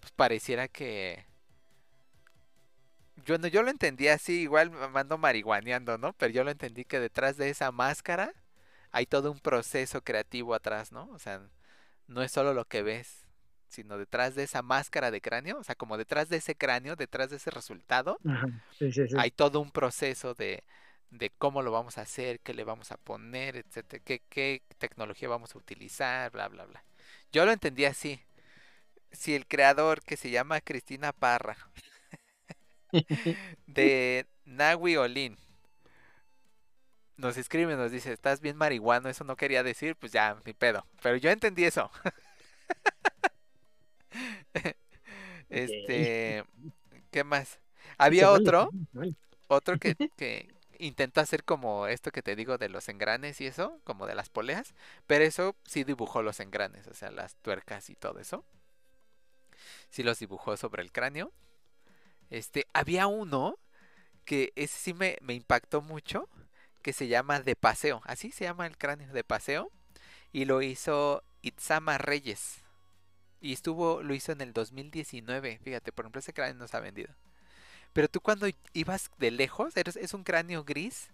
pues 0.00 0.10
pareciera 0.10 0.66
que... 0.66 1.26
Yo, 3.24 3.38
no, 3.38 3.46
yo 3.46 3.62
lo 3.62 3.70
entendí 3.70 4.08
así, 4.08 4.40
igual 4.40 4.70
me 4.70 4.88
mando 4.88 5.16
marihuaneando, 5.16 5.96
¿no? 5.96 6.12
Pero 6.14 6.32
yo 6.32 6.42
lo 6.42 6.50
entendí 6.50 6.84
que 6.84 6.98
detrás 6.98 7.36
de 7.36 7.50
esa 7.50 7.70
máscara 7.70 8.34
hay 8.96 9.04
todo 9.04 9.30
un 9.30 9.40
proceso 9.40 10.00
creativo 10.02 10.54
atrás, 10.54 10.90
¿no? 10.90 11.10
O 11.12 11.18
sea, 11.18 11.42
no 12.06 12.22
es 12.22 12.32
solo 12.32 12.54
lo 12.54 12.64
que 12.64 12.80
ves, 12.80 13.26
sino 13.68 13.98
detrás 13.98 14.34
de 14.34 14.42
esa 14.44 14.62
máscara 14.62 15.10
de 15.10 15.20
cráneo, 15.20 15.58
o 15.58 15.64
sea, 15.64 15.74
como 15.74 15.98
detrás 15.98 16.30
de 16.30 16.38
ese 16.38 16.54
cráneo, 16.54 16.96
detrás 16.96 17.28
de 17.28 17.36
ese 17.36 17.50
resultado, 17.50 18.18
Ajá. 18.26 18.48
Sí, 18.78 18.90
sí, 18.90 19.06
sí. 19.06 19.14
hay 19.18 19.30
todo 19.30 19.60
un 19.60 19.70
proceso 19.70 20.32
de, 20.32 20.64
de 21.10 21.28
cómo 21.28 21.60
lo 21.60 21.72
vamos 21.72 21.98
a 21.98 22.02
hacer, 22.02 22.40
qué 22.40 22.54
le 22.54 22.64
vamos 22.64 22.90
a 22.90 22.96
poner, 22.96 23.56
etcétera, 23.56 24.02
qué, 24.02 24.22
qué 24.30 24.62
tecnología 24.78 25.28
vamos 25.28 25.54
a 25.54 25.58
utilizar, 25.58 26.30
bla, 26.32 26.48
bla, 26.48 26.64
bla. 26.64 26.82
Yo 27.32 27.44
lo 27.44 27.52
entendí 27.52 27.84
así. 27.84 28.18
Si 29.12 29.34
el 29.34 29.46
creador 29.46 30.02
que 30.02 30.16
se 30.16 30.30
llama 30.30 30.62
Cristina 30.62 31.12
Parra 31.12 31.58
de 33.66 34.26
Nawi 34.44 34.96
Olin 34.96 35.36
nos 37.16 37.36
escribe, 37.36 37.76
nos 37.76 37.90
dice, 37.92 38.12
estás 38.12 38.40
bien 38.40 38.56
marihuano, 38.56 39.08
eso 39.08 39.24
no 39.24 39.36
quería 39.36 39.62
decir, 39.62 39.96
pues 39.96 40.12
ya, 40.12 40.36
mi 40.44 40.52
pedo. 40.52 40.86
Pero 41.02 41.16
yo 41.16 41.30
entendí 41.30 41.64
eso. 41.64 41.90
Este, 45.48 46.44
¿qué 47.10 47.24
más? 47.24 47.60
Había 47.98 48.30
otro, 48.32 48.70
otro 49.46 49.78
que, 49.78 49.94
que 50.16 50.48
intentó 50.78 51.20
hacer 51.20 51.44
como 51.44 51.86
esto 51.86 52.10
que 52.10 52.22
te 52.22 52.36
digo 52.36 52.58
de 52.58 52.68
los 52.68 52.88
engranes 52.88 53.40
y 53.40 53.46
eso, 53.46 53.80
como 53.84 54.06
de 54.06 54.14
las 54.14 54.28
poleas, 54.28 54.74
pero 55.06 55.24
eso 55.24 55.56
sí 55.64 55.84
dibujó 55.84 56.22
los 56.22 56.40
engranes, 56.40 56.86
o 56.88 56.94
sea, 56.94 57.10
las 57.10 57.36
tuercas 57.36 57.90
y 57.90 57.94
todo 57.94 58.18
eso. 58.18 58.44
Sí 59.90 60.02
los 60.02 60.18
dibujó 60.18 60.56
sobre 60.56 60.82
el 60.82 60.92
cráneo. 60.92 61.32
Este, 62.30 62.66
había 62.72 63.06
uno 63.06 63.58
que 64.24 64.52
ese 64.56 64.78
sí 64.78 64.94
me, 64.94 65.18
me 65.22 65.34
impactó 65.34 65.82
mucho, 65.82 66.28
que 66.86 66.92
se 66.92 67.08
llama 67.08 67.40
De 67.40 67.56
Paseo, 67.56 68.00
así 68.04 68.30
se 68.30 68.44
llama 68.44 68.64
el 68.64 68.78
cráneo, 68.78 69.12
De 69.12 69.24
Paseo, 69.24 69.72
y 70.32 70.44
lo 70.44 70.62
hizo 70.62 71.24
Itzama 71.42 71.98
Reyes. 71.98 72.58
Y 73.40 73.54
estuvo, 73.54 74.04
lo 74.04 74.14
hizo 74.14 74.30
en 74.30 74.40
el 74.40 74.52
2019, 74.52 75.58
fíjate, 75.64 75.90
por 75.90 76.04
ejemplo, 76.04 76.20
ese 76.20 76.32
cráneo 76.32 76.54
no 76.54 76.68
se 76.68 76.76
ha 76.76 76.80
vendido. 76.80 77.12
Pero 77.92 78.06
tú 78.06 78.20
cuando 78.20 78.46
ibas 78.72 79.10
de 79.18 79.32
lejos, 79.32 79.76
eres, 79.76 79.96
es 79.96 80.14
un 80.14 80.22
cráneo 80.22 80.62
gris. 80.62 81.10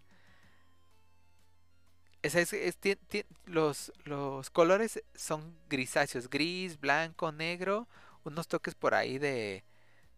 Los, 3.46 3.94
los 4.04 4.50
colores 4.50 5.02
son 5.14 5.56
grisáceos, 5.70 6.28
gris, 6.28 6.78
blanco, 6.80 7.32
negro, 7.32 7.88
unos 8.24 8.46
toques 8.46 8.74
por 8.74 8.94
ahí 8.94 9.16
de, 9.16 9.64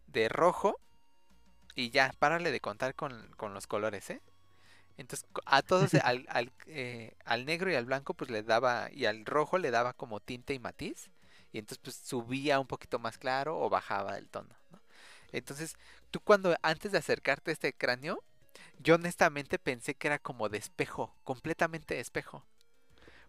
de 0.07 0.27
rojo. 0.27 0.81
Y 1.75 1.91
ya, 1.91 2.13
párale 2.19 2.51
de 2.51 2.59
contar 2.59 2.93
con, 2.93 3.31
con 3.37 3.53
los 3.53 3.67
colores, 3.67 4.09
¿eh? 4.09 4.21
Entonces, 4.97 5.27
a 5.45 5.61
todos, 5.61 5.95
al, 5.95 6.25
al, 6.29 6.51
eh, 6.67 7.15
al 7.25 7.45
negro 7.45 7.71
y 7.71 7.75
al 7.75 7.85
blanco, 7.85 8.13
pues 8.13 8.31
le 8.31 8.43
daba, 8.43 8.89
y 8.91 9.05
al 9.05 9.25
rojo 9.25 9.57
le 9.57 9.71
daba 9.71 9.93
como 9.93 10.19
tinte 10.19 10.53
y 10.53 10.59
matiz. 10.59 11.09
Y 11.51 11.59
entonces, 11.59 11.79
pues 11.83 11.95
subía 11.95 12.59
un 12.59 12.67
poquito 12.67 12.99
más 12.99 13.17
claro 13.17 13.59
o 13.59 13.69
bajaba 13.69 14.17
el 14.17 14.29
tono, 14.29 14.55
¿no? 14.71 14.79
Entonces, 15.31 15.75
tú 16.11 16.19
cuando, 16.21 16.55
antes 16.61 16.91
de 16.91 16.97
acercarte 16.99 17.51
a 17.51 17.53
este 17.53 17.73
cráneo, 17.73 18.23
yo 18.79 18.95
honestamente 18.95 19.59
pensé 19.59 19.95
que 19.95 20.07
era 20.07 20.19
como 20.19 20.49
de 20.49 20.57
espejo, 20.59 21.15
completamente 21.23 21.95
de 21.95 22.01
espejo. 22.01 22.45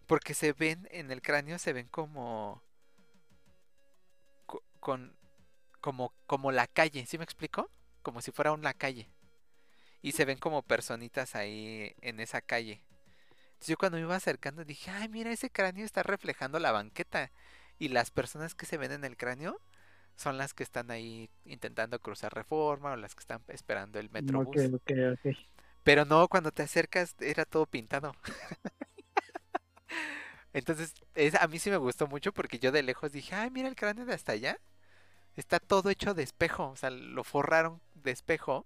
Porque 0.07 0.33
se 0.33 0.53
ven 0.53 0.87
en 0.91 1.11
el 1.11 1.21
cráneo, 1.21 1.59
se 1.59 1.73
ven 1.73 1.87
como. 1.89 2.63
co- 4.45 4.63
con. 4.79 5.15
como, 5.81 6.13
como 6.27 6.51
la 6.51 6.67
calle, 6.67 7.05
¿sí 7.07 7.17
me 7.17 7.23
explico? 7.25 7.69
Como 8.03 8.21
si 8.21 8.31
fuera 8.31 8.53
una 8.53 8.73
calle. 8.75 9.09
Y 10.07 10.13
se 10.13 10.23
ven 10.23 10.37
como 10.37 10.61
personitas 10.61 11.35
ahí 11.35 11.93
en 11.99 12.21
esa 12.21 12.39
calle. 12.39 12.81
Entonces 13.47 13.67
yo 13.67 13.77
cuando 13.77 13.97
me 13.97 14.03
iba 14.03 14.15
acercando 14.15 14.63
dije, 14.63 14.89
ay, 14.89 15.09
mira, 15.09 15.33
ese 15.33 15.49
cráneo 15.49 15.85
está 15.85 16.01
reflejando 16.01 16.59
la 16.59 16.71
banqueta. 16.71 17.29
Y 17.77 17.89
las 17.89 18.09
personas 18.09 18.55
que 18.55 18.65
se 18.65 18.77
ven 18.77 18.93
en 18.93 19.03
el 19.03 19.17
cráneo 19.17 19.59
son 20.15 20.37
las 20.37 20.53
que 20.53 20.63
están 20.63 20.91
ahí 20.91 21.29
intentando 21.43 21.99
cruzar 21.99 22.33
reforma 22.33 22.93
o 22.93 22.95
las 22.95 23.15
que 23.15 23.19
están 23.19 23.41
esperando 23.49 23.99
el 23.99 24.09
metrobús. 24.09 24.55
Ok, 24.73 24.91
ok. 25.13 25.35
Pero 25.83 26.05
no, 26.05 26.29
cuando 26.29 26.51
te 26.51 26.63
acercas 26.63 27.13
era 27.19 27.43
todo 27.43 27.65
pintado. 27.65 28.15
Entonces, 30.53 30.93
es, 31.15 31.35
a 31.35 31.49
mí 31.49 31.59
sí 31.59 31.69
me 31.69 31.75
gustó 31.75 32.07
mucho 32.07 32.31
porque 32.31 32.59
yo 32.59 32.71
de 32.71 32.81
lejos 32.81 33.11
dije, 33.11 33.35
ay, 33.35 33.51
mira 33.51 33.67
el 33.67 33.75
cráneo 33.75 34.05
de 34.05 34.13
hasta 34.13 34.31
allá. 34.31 34.57
Está 35.35 35.59
todo 35.59 35.89
hecho 35.89 36.13
de 36.13 36.23
espejo, 36.23 36.69
o 36.69 36.77
sea, 36.77 36.91
lo 36.91 37.25
forraron 37.25 37.81
de 37.93 38.11
espejo. 38.11 38.65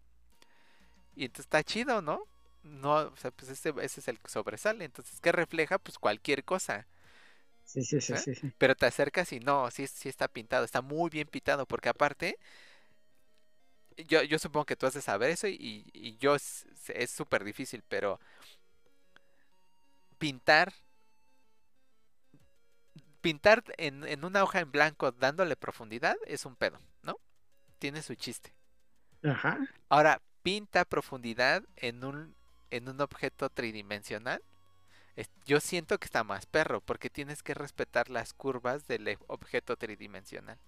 Y 1.16 1.26
entonces 1.26 1.46
está 1.48 1.64
chido, 1.64 2.02
¿no? 2.02 2.28
No, 2.64 2.94
o 2.96 3.18
sea, 3.18 3.32
pues 3.32 3.52
ese, 3.52 3.74
ese 3.82 4.00
es 4.02 4.08
el 4.08 4.20
que 4.20 4.30
sobresale. 4.30 4.86
Entonces, 4.86 5.20
¿qué 5.22 5.32
refleja? 5.32 5.80
Pues 5.80 5.98
cualquier 6.00 6.44
cosa. 6.46 6.88
Sí, 7.64 7.84
sí, 7.84 8.00
sí, 8.02 8.16
¿Eh? 8.16 8.18
sí, 8.18 8.36
sí. 8.36 8.54
Pero 8.58 8.76
te 8.76 8.86
acercas 8.86 9.32
y 9.34 9.40
no, 9.40 9.70
sí, 9.72 9.88
sí 9.88 10.10
está 10.10 10.28
pintado, 10.28 10.66
está 10.66 10.82
muy 10.82 11.10
bien 11.10 11.28
pintado, 11.28 11.66
porque 11.66 11.90
aparte, 11.90 12.38
yo, 14.08 14.24
yo 14.24 14.40
supongo 14.40 14.66
que 14.66 14.76
tú 14.76 14.86
has 14.86 14.94
de 14.94 15.02
saber 15.02 15.30
eso 15.30 15.48
y, 15.48 15.90
y 15.94 16.18
yo 16.18 16.36
es 16.36 16.66
súper 17.08 17.44
difícil, 17.44 17.84
pero 17.88 18.20
pintar, 20.20 20.72
pintar 23.22 23.64
en, 23.78 24.04
en 24.08 24.26
una 24.26 24.44
hoja 24.44 24.60
en 24.60 24.72
blanco 24.72 25.12
dándole 25.12 25.56
profundidad 25.56 26.16
es 26.26 26.46
un 26.46 26.56
pedo, 26.56 26.80
¿no? 27.04 27.18
Tiene 27.80 28.02
su 28.04 28.16
chiste. 28.16 28.54
Ajá. 29.24 29.58
Ahora, 29.90 30.22
pinta 30.44 30.86
profundidad 30.86 31.64
en 31.78 32.04
un, 32.04 32.36
en 32.72 32.90
un 32.90 33.02
objeto 33.02 33.50
tridimensional. 33.50 34.42
Yo 35.46 35.62
siento 35.62 35.98
que 36.00 36.06
está 36.06 36.24
más 36.26 36.46
perro 36.46 36.82
porque 36.82 37.10
tienes 37.10 37.44
que 37.44 37.54
respetar 37.54 38.10
las 38.10 38.34
curvas 38.34 38.88
del 38.88 39.08
e- 39.08 39.18
objeto 39.28 39.78
tridimensional. 39.78 40.60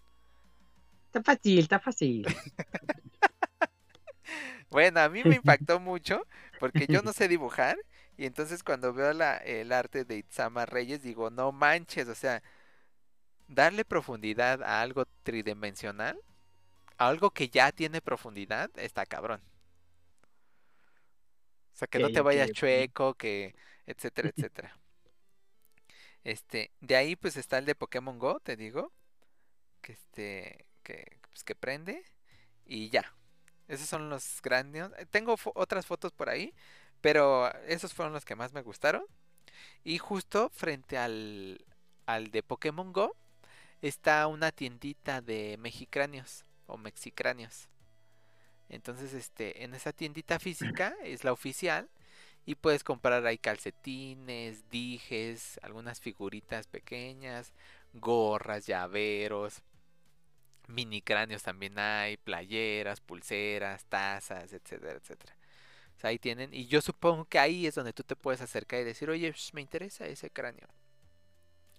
Está 1.07 1.24
fácil, 1.24 1.59
está 1.59 1.80
fácil. 1.80 2.26
Bueno, 4.69 4.99
a 5.01 5.09
mí 5.09 5.24
me 5.24 5.36
impactó 5.36 5.80
mucho 5.80 6.26
porque 6.57 6.88
yo 6.88 7.01
no 7.01 7.13
sé 7.13 7.28
dibujar 7.28 7.78
y 8.17 8.26
entonces 8.26 8.63
cuando 8.63 8.93
veo 8.93 9.13
la, 9.13 9.38
el 9.38 9.71
arte 9.71 10.05
de 10.05 10.17
Itzama 10.17 10.65
Reyes 10.65 11.01
digo, 11.01 11.30
no 11.30 11.51
manches, 11.51 12.07
o 12.07 12.15
sea, 12.15 12.41
darle 13.47 13.86
profundidad 13.86 14.61
a 14.63 14.82
algo 14.82 15.05
tridimensional, 15.24 16.19
a 16.97 17.09
algo 17.09 17.32
que 17.32 17.49
ya 17.49 17.71
tiene 17.71 18.01
profundidad, 18.01 18.71
está 18.78 19.05
cabrón. 19.05 19.41
Sea, 21.84 21.88
que 21.88 21.99
no 21.99 22.09
te 22.09 22.21
vayas 22.21 22.51
chueco, 22.53 23.15
que 23.15 23.55
etcétera, 23.86 24.29
etcétera. 24.29 24.79
Este, 26.23 26.71
de 26.81 26.95
ahí 26.95 27.15
pues 27.15 27.36
está 27.38 27.57
el 27.57 27.65
de 27.65 27.75
Pokémon 27.75 28.17
Go, 28.19 28.39
te 28.39 28.55
digo, 28.55 28.91
que 29.81 29.93
este, 29.93 30.65
que 30.84 31.19
pues 31.31 31.43
que 31.43 31.55
prende 31.55 32.03
y 32.65 32.89
ya. 32.89 33.15
Esos 33.67 33.88
son 33.89 34.09
los 34.09 34.41
grandes. 34.43 34.89
Tengo 35.11 35.38
fo- 35.38 35.53
otras 35.55 35.86
fotos 35.88 36.11
por 36.13 36.29
ahí, 36.29 36.53
pero 37.01 37.53
esos 37.67 37.93
fueron 37.93 38.13
los 38.13 38.25
que 38.25 38.36
más 38.36 38.53
me 38.53 38.61
gustaron. 38.63 39.05
Y 39.84 39.99
justo 39.99 40.49
frente 40.51 40.97
al, 40.97 41.65
al 42.07 42.31
de 42.31 42.43
Pokémon 42.43 42.93
Go 42.93 43.15
está 43.81 44.27
una 44.27 44.51
tiendita 44.51 45.21
de 45.21 45.57
mexicráneos 45.59 46.45
o 46.67 46.77
mexicráneos. 46.77 47.69
Entonces, 48.70 49.14
este, 49.14 49.64
en 49.64 49.74
esa 49.74 49.93
tiendita 49.93 50.39
física 50.39 50.95
es 51.03 51.24
la 51.24 51.32
oficial 51.32 51.89
y 52.45 52.55
puedes 52.55 52.84
comprar 52.84 53.26
ahí 53.26 53.38
calcetines, 53.38 54.70
dijes, 54.70 55.59
algunas 55.64 55.99
figuritas 55.99 56.68
pequeñas, 56.68 57.53
gorras, 57.93 58.66
llaveros, 58.66 59.61
mini 60.68 61.01
cráneos 61.01 61.43
también 61.43 61.78
hay, 61.78 62.18
playeras, 62.18 63.01
pulseras, 63.01 63.86
tazas, 63.86 64.53
etcétera, 64.53 64.93
etcétera. 64.93 65.36
O 65.97 65.99
sea, 65.99 66.09
ahí 66.09 66.20
tienen, 66.20 66.53
y 66.53 66.66
yo 66.66 66.82
supongo 66.82 67.26
que 67.26 67.39
ahí 67.39 67.68
es 67.68 67.76
donde 67.76 67.93
tú 67.93 68.03
te 68.03 68.16
puedes 68.16 68.41
acercar 68.41 68.82
y 68.82 68.84
decir, 68.84 69.09
oye, 69.09 69.34
me 69.53 69.61
interesa 69.61 70.05
ese 70.07 70.30
cráneo. 70.30 70.68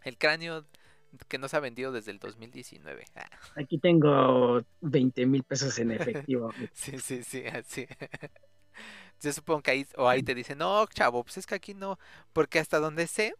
El 0.03 0.17
cráneo 0.19 0.67
que 1.29 1.39
no 1.39 1.49
se 1.49 1.57
ha 1.57 1.61
vendido 1.61 1.93
desde 1.93 2.11
el 2.11 2.19
2019. 2.19 3.05
Ah. 3.17 3.29
Aquí 3.57 3.79
tengo 3.79 4.63
20 4.81 5.27
mil 5.27 5.43
pesos 5.43 5.79
en 5.79 5.93
efectivo. 5.93 6.53
sí, 6.73 6.99
sí, 6.99 7.23
sí, 7.23 7.45
así. 7.47 7.87
Yo 9.21 9.33
supongo 9.33 9.63
que 9.63 9.71
ahí, 9.71 9.87
o 9.97 10.09
ahí 10.09 10.23
te 10.23 10.35
dicen, 10.35 10.59
no, 10.59 10.87
chavo, 10.87 11.25
pues 11.25 11.39
es 11.39 11.47
que 11.47 11.55
aquí 11.55 11.75
no, 11.75 11.99
porque 12.33 12.59
hasta 12.59 12.79
donde 12.79 13.07
sé, 13.07 13.35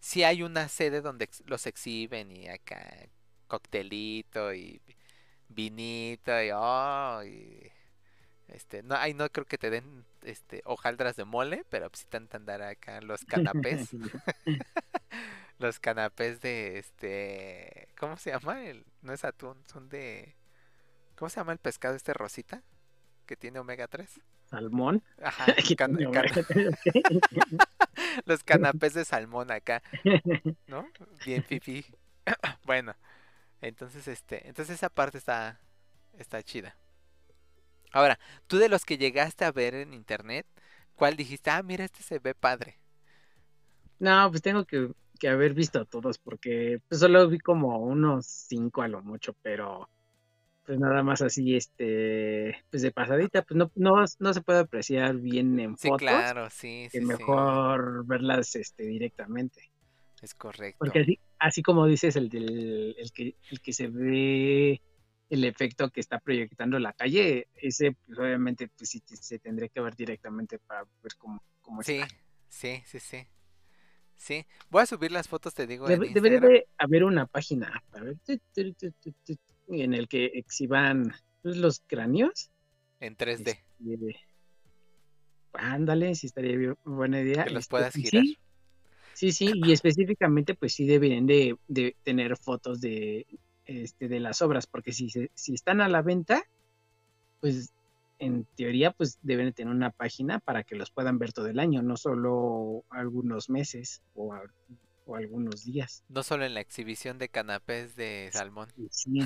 si 0.00 0.24
hay 0.24 0.42
una 0.42 0.68
sede 0.68 1.00
donde 1.00 1.28
los 1.46 1.66
exhiben 1.66 2.30
y 2.32 2.48
acá 2.48 3.08
coctelito 3.46 4.54
y 4.54 4.80
vinito 5.48 6.42
y, 6.42 6.50
oh, 6.52 7.22
y 7.24 7.70
este, 8.48 8.82
no, 8.82 8.94
ahí 8.94 9.14
no 9.14 9.28
creo 9.28 9.46
que 9.46 9.58
te 9.58 9.70
den 9.70 10.04
este 10.22 10.62
hojaldras 10.64 11.16
de 11.16 11.24
mole, 11.24 11.64
pero 11.68 11.90
sí 11.92 12.04
te 12.08 12.18
andar 12.36 12.62
acá 12.62 13.00
los 13.00 13.24
canapés. 13.24 13.90
los 15.58 15.80
canapés 15.80 16.40
de 16.40 16.78
este, 16.78 17.88
¿cómo 17.98 18.16
se 18.16 18.30
llama? 18.30 18.64
El, 18.64 18.84
no 19.02 19.12
es 19.12 19.24
atún, 19.24 19.56
son 19.66 19.88
de 19.88 20.36
¿Cómo 21.18 21.28
se 21.28 21.40
llama 21.40 21.52
el 21.52 21.58
pescado 21.58 21.96
este 21.96 22.14
rosita 22.14 22.62
que 23.26 23.36
tiene 23.36 23.58
omega 23.58 23.88
3? 23.88 24.20
Salmón. 24.48 25.02
Ajá, 25.20 25.46
los 28.24 28.42
canapés 28.44 28.94
de 28.94 29.04
salmón 29.04 29.50
acá, 29.50 29.82
¿no? 30.68 30.88
Bien 31.26 31.42
fifi. 31.42 31.84
bueno, 32.64 32.94
entonces 33.60 34.06
este, 34.06 34.46
entonces 34.46 34.76
esa 34.76 34.90
parte 34.90 35.18
está 35.18 35.58
está 36.16 36.40
chida. 36.44 36.76
Ahora, 37.90 38.20
tú 38.46 38.58
de 38.58 38.68
los 38.68 38.84
que 38.84 38.96
llegaste 38.96 39.44
a 39.44 39.50
ver 39.50 39.74
en 39.74 39.94
internet, 39.94 40.46
¿cuál 40.94 41.16
dijiste? 41.16 41.50
Ah, 41.50 41.64
mira, 41.64 41.84
este 41.84 42.04
se 42.04 42.20
ve 42.20 42.34
padre. 42.34 42.78
No, 43.98 44.30
pues 44.30 44.40
tengo 44.40 44.64
que, 44.64 44.92
haber 45.26 45.54
visto 45.54 45.80
a 45.80 45.84
todos 45.84 46.18
porque 46.18 46.80
pues, 46.88 47.00
solo 47.00 47.28
vi 47.28 47.38
como 47.38 47.78
unos 47.78 48.26
cinco 48.26 48.82
a 48.82 48.88
lo 48.88 49.02
mucho, 49.02 49.34
pero 49.42 49.88
pues 50.64 50.78
nada 50.78 51.02
más 51.02 51.22
así, 51.22 51.56
este, 51.56 52.54
pues 52.70 52.82
de 52.82 52.92
pasadita, 52.92 53.42
pues 53.42 53.56
no, 53.56 53.72
no, 53.74 54.04
no 54.18 54.34
se 54.34 54.42
puede 54.42 54.58
apreciar 54.58 55.16
bien 55.16 55.58
en 55.58 55.78
sí, 55.78 55.88
fotos. 55.88 56.06
claro, 56.06 56.50
sí, 56.50 56.88
sí. 56.90 57.00
mejor 57.00 58.06
verlas 58.06 58.54
este, 58.54 58.84
directamente. 58.84 59.70
Es 60.20 60.34
correcto. 60.34 60.76
Porque 60.78 61.00
así, 61.00 61.18
así 61.38 61.62
como 61.62 61.86
dices, 61.86 62.16
el, 62.16 62.28
del, 62.28 62.94
el, 62.98 63.12
que, 63.12 63.34
el 63.50 63.60
que 63.62 63.72
se 63.72 63.86
ve 63.88 64.82
el 65.30 65.44
efecto 65.44 65.90
que 65.90 66.00
está 66.00 66.18
proyectando 66.18 66.78
la 66.78 66.92
calle, 66.92 67.48
ese 67.54 67.92
pues, 68.06 68.18
obviamente 68.18 68.68
pues 68.68 68.90
sí 68.90 69.02
se 69.06 69.38
tendría 69.38 69.68
que 69.68 69.80
ver 69.80 69.96
directamente 69.96 70.58
para 70.58 70.84
ver 71.02 71.12
cómo, 71.16 71.42
cómo 71.60 71.82
sí, 71.82 72.00
Sí, 72.48 72.82
sí, 72.86 72.98
sí. 72.98 73.18
Sí, 73.18 73.26
voy 74.70 74.82
a 74.82 74.86
subir 74.86 75.12
las 75.12 75.28
fotos, 75.28 75.54
te 75.54 75.66
digo. 75.66 75.86
debería 75.86 76.40
de 76.40 76.66
haber 76.76 77.04
una 77.04 77.26
página 77.26 77.82
para 77.90 78.04
ver, 78.04 78.16
en 79.68 79.94
el 79.94 80.08
que 80.08 80.26
exhiban 80.34 81.14
pues, 81.42 81.56
los 81.56 81.80
cráneos. 81.86 82.50
En 83.00 83.16
3D. 83.16 83.60
Este, 83.86 84.16
ándale, 85.52 86.14
sí 86.14 86.26
estaría 86.26 86.74
buena 86.84 87.20
idea. 87.20 87.44
Que 87.44 87.50
los 87.50 87.64
este, 87.64 87.70
puedas 87.70 87.94
girar. 87.94 88.24
Sí, 89.14 89.32
sí, 89.32 89.50
y 89.54 89.72
específicamente 89.72 90.54
pues 90.54 90.74
sí 90.74 90.86
deben 90.86 91.26
de, 91.26 91.56
de 91.68 91.96
tener 92.04 92.36
fotos 92.36 92.80
de, 92.80 93.26
este, 93.64 94.08
de 94.08 94.20
las 94.20 94.42
obras, 94.42 94.66
porque 94.66 94.92
si, 94.92 95.10
si 95.10 95.54
están 95.54 95.80
a 95.80 95.88
la 95.88 96.02
venta, 96.02 96.42
pues 97.40 97.72
en 98.18 98.44
teoría 98.56 98.92
pues 98.92 99.18
deben 99.22 99.52
tener 99.52 99.72
una 99.72 99.90
página 99.90 100.38
para 100.40 100.64
que 100.64 100.76
los 100.76 100.90
puedan 100.90 101.18
ver 101.18 101.32
todo 101.32 101.46
el 101.46 101.58
año, 101.58 101.82
no 101.82 101.96
solo 101.96 102.84
algunos 102.90 103.48
meses 103.50 104.02
o, 104.14 104.34
algunos 105.14 105.64
días. 105.64 106.04
No 106.08 106.22
solo 106.22 106.44
en 106.44 106.52
la 106.52 106.60
exhibición 106.60 107.18
de 107.18 107.30
canapés 107.30 107.96
de 107.96 108.28
salmón. 108.30 108.68
Sí, 108.90 109.20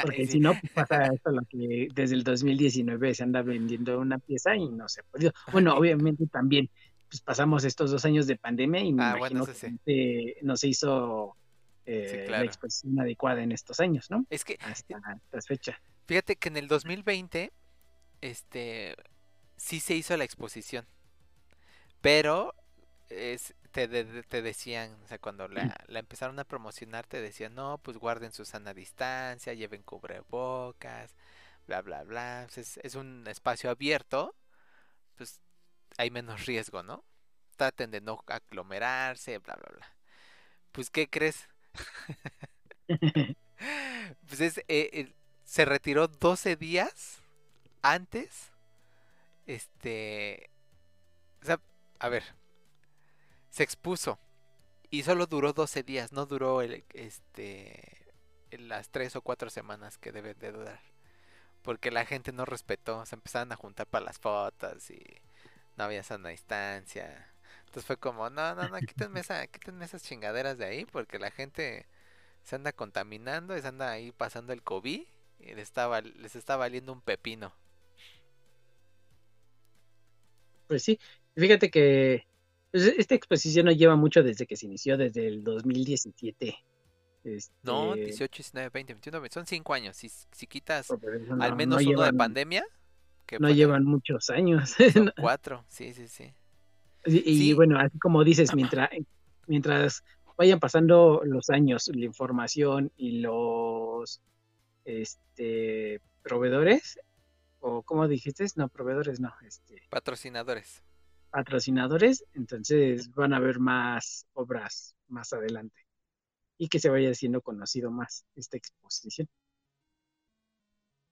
porque 0.00 0.26
si 0.28 0.38
no 0.38 0.52
pues, 0.52 0.72
pasa 0.72 1.06
esto 1.06 1.32
lo 1.32 1.42
que 1.48 1.88
desde 1.92 2.14
el 2.14 2.22
2019 2.22 3.14
se 3.14 3.22
anda 3.24 3.42
vendiendo 3.42 3.98
una 3.98 4.18
pieza 4.18 4.54
y 4.54 4.68
no 4.68 4.88
se 4.88 5.00
ha 5.00 5.04
podido. 5.04 5.32
Bueno, 5.50 5.74
obviamente 5.76 6.26
también 6.28 6.70
pues 7.08 7.20
pasamos 7.20 7.64
estos 7.64 7.90
dos 7.90 8.04
años 8.04 8.26
de 8.26 8.36
pandemia 8.36 8.80
y 8.80 8.92
me 8.92 9.02
ah, 9.02 9.14
imagino 9.16 9.44
que 9.84 10.36
no 10.42 10.56
se 10.56 10.68
hizo 10.68 11.36
eh, 11.86 12.26
la 12.30 12.42
exposición 12.42 12.98
adecuada 12.98 13.42
en 13.42 13.52
estos 13.52 13.78
años, 13.80 14.10
¿no? 14.10 14.24
Es 14.30 14.44
que 14.44 14.56
hasta 14.60 14.96
esta 14.96 15.40
fecha. 15.42 15.80
Fíjate 16.06 16.36
que 16.36 16.48
en 16.48 16.56
el 16.56 16.68
2020, 16.68 17.52
este, 18.20 18.96
sí 19.56 19.80
se 19.80 19.94
hizo 19.94 20.16
la 20.16 20.24
exposición, 20.24 20.86
pero 22.00 22.54
es, 23.08 23.54
te, 23.70 23.88
te 23.88 24.42
decían, 24.42 24.96
o 25.04 25.08
sea, 25.08 25.18
cuando 25.18 25.48
la, 25.48 25.74
la, 25.88 25.98
empezaron 25.98 26.38
a 26.38 26.44
promocionar, 26.44 27.06
te 27.06 27.20
decían, 27.20 27.54
no, 27.54 27.78
pues 27.78 27.98
guarden 27.98 28.32
su 28.32 28.44
sana 28.44 28.74
distancia, 28.74 29.54
lleven 29.54 29.82
cubrebocas, 29.82 31.14
bla, 31.66 31.82
bla, 31.82 32.04
bla. 32.04 32.44
Pues, 32.46 32.58
es, 32.58 32.80
es 32.84 32.94
un 32.94 33.26
espacio 33.28 33.70
abierto, 33.70 34.34
pues 35.16 35.40
hay 35.98 36.10
menos 36.10 36.46
riesgo, 36.46 36.82
¿no? 36.82 37.04
Traten 37.56 37.90
de 37.90 38.00
no 38.00 38.22
aglomerarse, 38.26 39.38
bla, 39.38 39.54
bla, 39.56 39.70
bla. 39.76 39.96
Pues, 40.72 40.90
¿qué 40.90 41.08
crees? 41.08 41.48
pues 44.26 44.40
es, 44.40 44.62
eh, 44.68 45.12
se 45.44 45.64
retiró 45.64 46.08
12 46.08 46.56
días 46.56 47.22
antes. 47.84 48.50
Este. 49.46 50.50
O 51.42 51.46
sea, 51.46 51.60
a 52.00 52.08
ver. 52.08 52.24
Se 53.50 53.62
expuso. 53.62 54.18
Y 54.90 55.02
solo 55.04 55.26
duró 55.26 55.52
12 55.52 55.82
días. 55.84 56.12
No 56.12 56.26
duró 56.26 56.62
el, 56.62 56.84
este. 56.94 58.12
Las 58.50 58.88
3 58.90 59.16
o 59.16 59.22
4 59.22 59.50
semanas 59.50 59.98
que 59.98 60.12
debe 60.12 60.34
de 60.34 60.52
durar. 60.52 60.80
Porque 61.62 61.90
la 61.90 62.06
gente 62.06 62.32
no 62.32 62.44
respetó. 62.44 63.04
Se 63.06 63.14
empezaron 63.14 63.52
a 63.52 63.56
juntar 63.56 63.86
para 63.86 64.04
las 64.06 64.18
fotos. 64.18 64.90
Y 64.90 65.02
no 65.76 65.84
había 65.84 66.02
sana 66.02 66.30
distancia. 66.30 67.28
Entonces 67.66 67.86
fue 67.86 67.96
como, 67.96 68.30
no, 68.30 68.54
no, 68.54 68.68
no, 68.68 68.78
quítenme, 68.78 69.20
esa, 69.20 69.46
quítenme 69.48 69.84
esas 69.84 70.02
chingaderas 70.02 70.58
de 70.58 70.64
ahí 70.64 70.84
porque 70.86 71.18
la 71.18 71.30
gente 71.30 71.86
se 72.44 72.56
anda 72.56 72.72
contaminando 72.72 73.56
y 73.56 73.62
se 73.62 73.68
anda 73.68 73.90
ahí 73.90 74.12
pasando 74.12 74.52
el 74.52 74.62
COVID 74.62 75.02
y 75.40 75.54
les 75.54 75.58
está, 75.64 76.00
les 76.00 76.36
está 76.36 76.56
valiendo 76.56 76.92
un 76.92 77.00
pepino. 77.00 77.52
Pues 80.66 80.82
sí, 80.82 80.98
fíjate 81.34 81.70
que 81.70 82.26
pues, 82.70 82.86
esta 82.98 83.14
exposición 83.14 83.66
no 83.66 83.72
lleva 83.72 83.96
mucho 83.96 84.22
desde 84.22 84.46
que 84.46 84.56
se 84.56 84.66
inició, 84.66 84.96
desde 84.96 85.26
el 85.28 85.44
2017. 85.44 86.56
No, 87.62 87.94
18, 87.94 88.36
19, 88.36 88.70
20, 88.70 88.94
21, 88.94 89.26
son 89.30 89.46
5 89.46 89.74
años. 89.74 89.96
Si, 89.96 90.08
si 90.08 90.46
quitas 90.46 90.90
al 91.40 91.56
menos 91.56 91.84
uno 91.84 92.02
de 92.02 92.12
pandemia. 92.12 92.64
Que 93.26 93.38
no 93.38 93.48
llevan 93.48 93.84
muchos 93.84 94.28
años. 94.28 94.74
Son 94.92 95.12
cuatro, 95.20 95.64
sí, 95.68 95.94
sí, 95.94 96.08
sí. 96.08 96.34
Y, 97.06 97.52
bueno, 97.52 97.78
así 97.78 97.98
como 97.98 98.24
dices, 98.24 98.54
mientras, 98.54 98.90
mientras 99.46 100.02
vayan 100.36 100.58
pasando 100.58 101.22
los 101.24 101.50
años, 101.50 101.90
la 101.94 102.04
información 102.04 102.90
y 102.96 103.20
los 103.20 104.20
este, 104.84 106.00
proveedores, 106.22 106.98
o 107.66 107.82
como 107.82 108.06
dijiste, 108.06 108.44
no, 108.56 108.68
proveedores, 108.68 109.20
no, 109.20 109.32
este, 109.42 109.80
patrocinadores. 109.88 110.82
Patrocinadores, 111.30 112.22
entonces 112.34 113.10
van 113.14 113.32
a 113.32 113.38
haber 113.38 113.58
más 113.58 114.26
obras 114.34 114.94
más 115.08 115.32
adelante 115.32 115.86
y 116.58 116.68
que 116.68 116.78
se 116.78 116.90
vaya 116.90 117.10
haciendo 117.10 117.40
conocido 117.40 117.90
más 117.90 118.26
esta 118.36 118.58
exposición. 118.58 119.28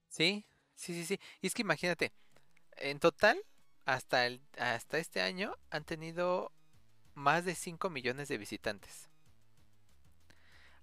Sí, 0.08 0.44
sí, 0.74 0.92
sí, 0.92 1.06
sí. 1.06 1.20
Y 1.40 1.46
es 1.46 1.54
que 1.54 1.62
imagínate, 1.62 2.12
en 2.76 3.00
total 3.00 3.42
hasta, 3.86 4.26
el, 4.26 4.42
hasta 4.58 4.98
este 4.98 5.22
año 5.22 5.54
han 5.70 5.84
tenido 5.84 6.52
más 7.14 7.46
de 7.46 7.54
5 7.54 7.88
millones 7.88 8.28
de 8.28 8.36
visitantes. 8.36 9.08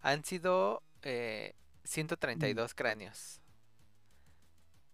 Han 0.02 0.26
sido 0.26 0.82
132 1.84 2.72
eh, 2.72 2.76
cráneos. 2.76 3.40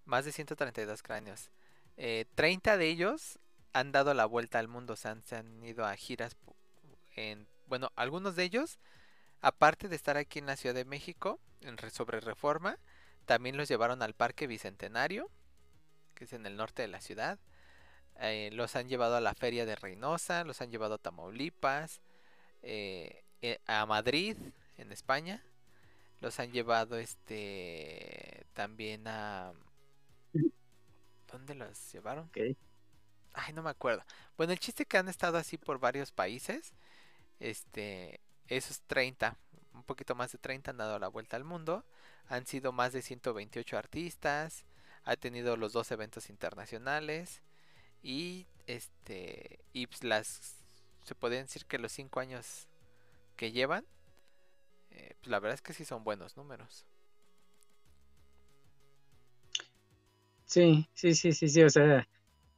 Más 0.06 0.26
de 0.26 0.32
132 0.32 1.03
cráneos. 1.03 1.49
30 1.95 2.74
eh, 2.74 2.78
de 2.78 2.88
ellos 2.88 3.39
han 3.74 3.91
dado 3.91 4.14
la 4.14 4.26
vuelta 4.26 4.60
al 4.60 4.68
mundo. 4.68 4.95
se 4.95 5.10
han 5.10 5.64
ido 5.64 5.86
a 5.86 5.95
giras 5.95 6.36
en, 7.16 7.47
bueno, 7.68 7.91
algunos 7.95 8.36
de 8.36 8.43
ellos, 8.43 8.80
aparte 9.41 9.88
de 9.88 9.95
estar 9.95 10.18
aquí 10.18 10.39
en 10.39 10.45
la 10.45 10.58
Ciudad 10.58 10.76
de 10.76 10.86
México, 10.86 11.39
en 11.62 11.78
sobre 11.89 12.20
reforma, 12.20 12.78
también 13.26 13.58
los 13.58 13.68
llevaron 13.68 14.01
al 14.01 14.14
Parque 14.14 14.47
Bicentenario, 14.47 15.30
que 16.14 16.26
es 16.26 16.34
en 16.34 16.45
el 16.45 16.58
norte 16.58 16.82
de 16.82 16.88
la 16.88 17.01
ciudad. 17.01 17.39
Eh, 18.20 18.49
los 18.53 18.76
han 18.76 18.88
llevado 18.88 19.16
a 19.16 19.22
la 19.22 19.34
Feria 19.34 19.66
de 19.66 19.76
Reynosa, 19.76 20.43
los 20.43 20.62
han 20.62 20.72
llevado 20.72 20.95
a 20.95 20.97
Tamaulipas, 20.99 22.01
eh, 22.62 23.24
a 23.68 23.86
Madrid, 23.86 24.38
en 24.78 24.91
España. 24.91 25.43
Los 26.22 26.39
han 26.39 26.51
llevado 26.51 26.97
este 26.97 28.45
también 28.53 29.08
a 29.08 29.53
¿Dónde 31.32 31.56
los 31.56 31.92
llevaron? 31.92 32.30
Ay, 33.34 33.54
no 33.54 33.64
me 33.64 33.70
acuerdo. 33.70 34.04
Bueno, 34.38 34.54
el 34.54 34.60
chiste 34.60 34.86
que 34.86 34.98
han 34.98 35.10
estado 35.10 35.38
así 35.38 35.58
por 35.58 35.80
varios 35.80 36.12
países. 36.12 36.74
Este, 37.40 38.22
esos 38.48 38.82
30, 38.82 39.38
un 39.74 39.84
poquito 39.84 40.16
más 40.16 40.32
de 40.32 40.38
30 40.38 40.72
han 40.72 40.78
dado 40.78 41.00
la 41.00 41.10
vuelta 41.10 41.36
al 41.36 41.44
mundo. 41.44 41.86
Han 42.28 42.46
sido 42.46 42.72
más 42.72 42.94
de 42.94 43.02
128 43.02 43.78
artistas. 43.78 44.66
Ha 45.04 45.16
tenido 45.18 45.58
los 45.58 45.74
dos 45.74 45.92
eventos 45.92 46.30
internacionales. 46.30 47.42
Y 48.02 48.48
este, 48.68 49.60
y 49.74 49.88
pues 49.88 50.04
las, 50.04 50.56
se 51.04 51.16
pueden 51.16 51.44
decir 51.44 51.66
que 51.66 51.78
los 51.78 51.92
5 51.92 52.20
años 52.20 52.68
que 53.36 53.52
llevan, 53.52 53.86
eh, 54.92 55.16
pues 55.20 55.30
la 55.30 55.40
verdad 55.40 55.56
es 55.56 55.62
que 55.62 55.74
sí 55.74 55.86
son 55.86 56.04
buenos 56.04 56.38
números. 56.38 56.86
Sí, 60.46 60.88
sí, 60.93 61.16
sí, 61.16 61.34
sí, 61.34 61.50
sí, 61.50 61.64
o 61.64 61.70
sea, 61.70 62.08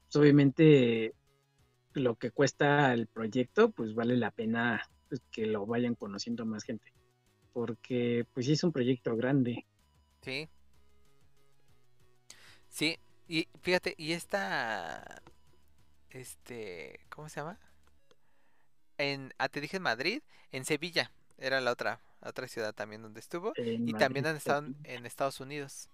pues, 0.06 0.16
obviamente 0.16 1.14
lo 1.94 2.16
que 2.16 2.32
cuesta 2.32 2.94
el 2.94 3.08
proyecto, 3.08 3.72
pues 3.72 3.96
vale 3.96 4.18
la 4.18 4.32
pena 4.32 4.82
pues, 5.10 5.22
que 5.32 5.46
lo 5.46 5.66
vayan 5.66 5.96
conociendo 5.96 6.46
más 6.46 6.64
gente, 6.64 6.94
porque 7.54 8.26
pues 8.34 8.46
sí 8.46 8.54
es 8.54 8.64
un 8.64 8.72
proyecto 8.72 9.16
grande. 9.16 9.66
Sí. 10.22 10.50
Sí, 12.70 13.00
y 13.28 13.48
fíjate, 13.62 13.96
y 13.98 14.12
esta, 14.12 15.22
este, 16.10 17.00
¿cómo 17.10 17.30
se 17.30 17.40
llama? 17.40 17.60
En, 18.98 19.34
ah, 19.38 19.50
te 19.50 19.62
dije 19.62 19.78
en 19.78 19.84
Madrid, 19.84 20.22
en 20.52 20.66
Sevilla, 20.66 21.12
era 21.38 21.62
la 21.62 21.72
otra, 21.72 22.02
otra 22.22 22.48
ciudad 22.48 22.74
también 22.76 23.02
donde 23.02 23.20
estuvo, 23.20 23.54
y 23.58 23.94
también 23.94 24.28
han 24.28 24.36
estado 24.36 24.68
en 24.84 25.06
Estados 25.06 25.40
Unidos 25.40 25.90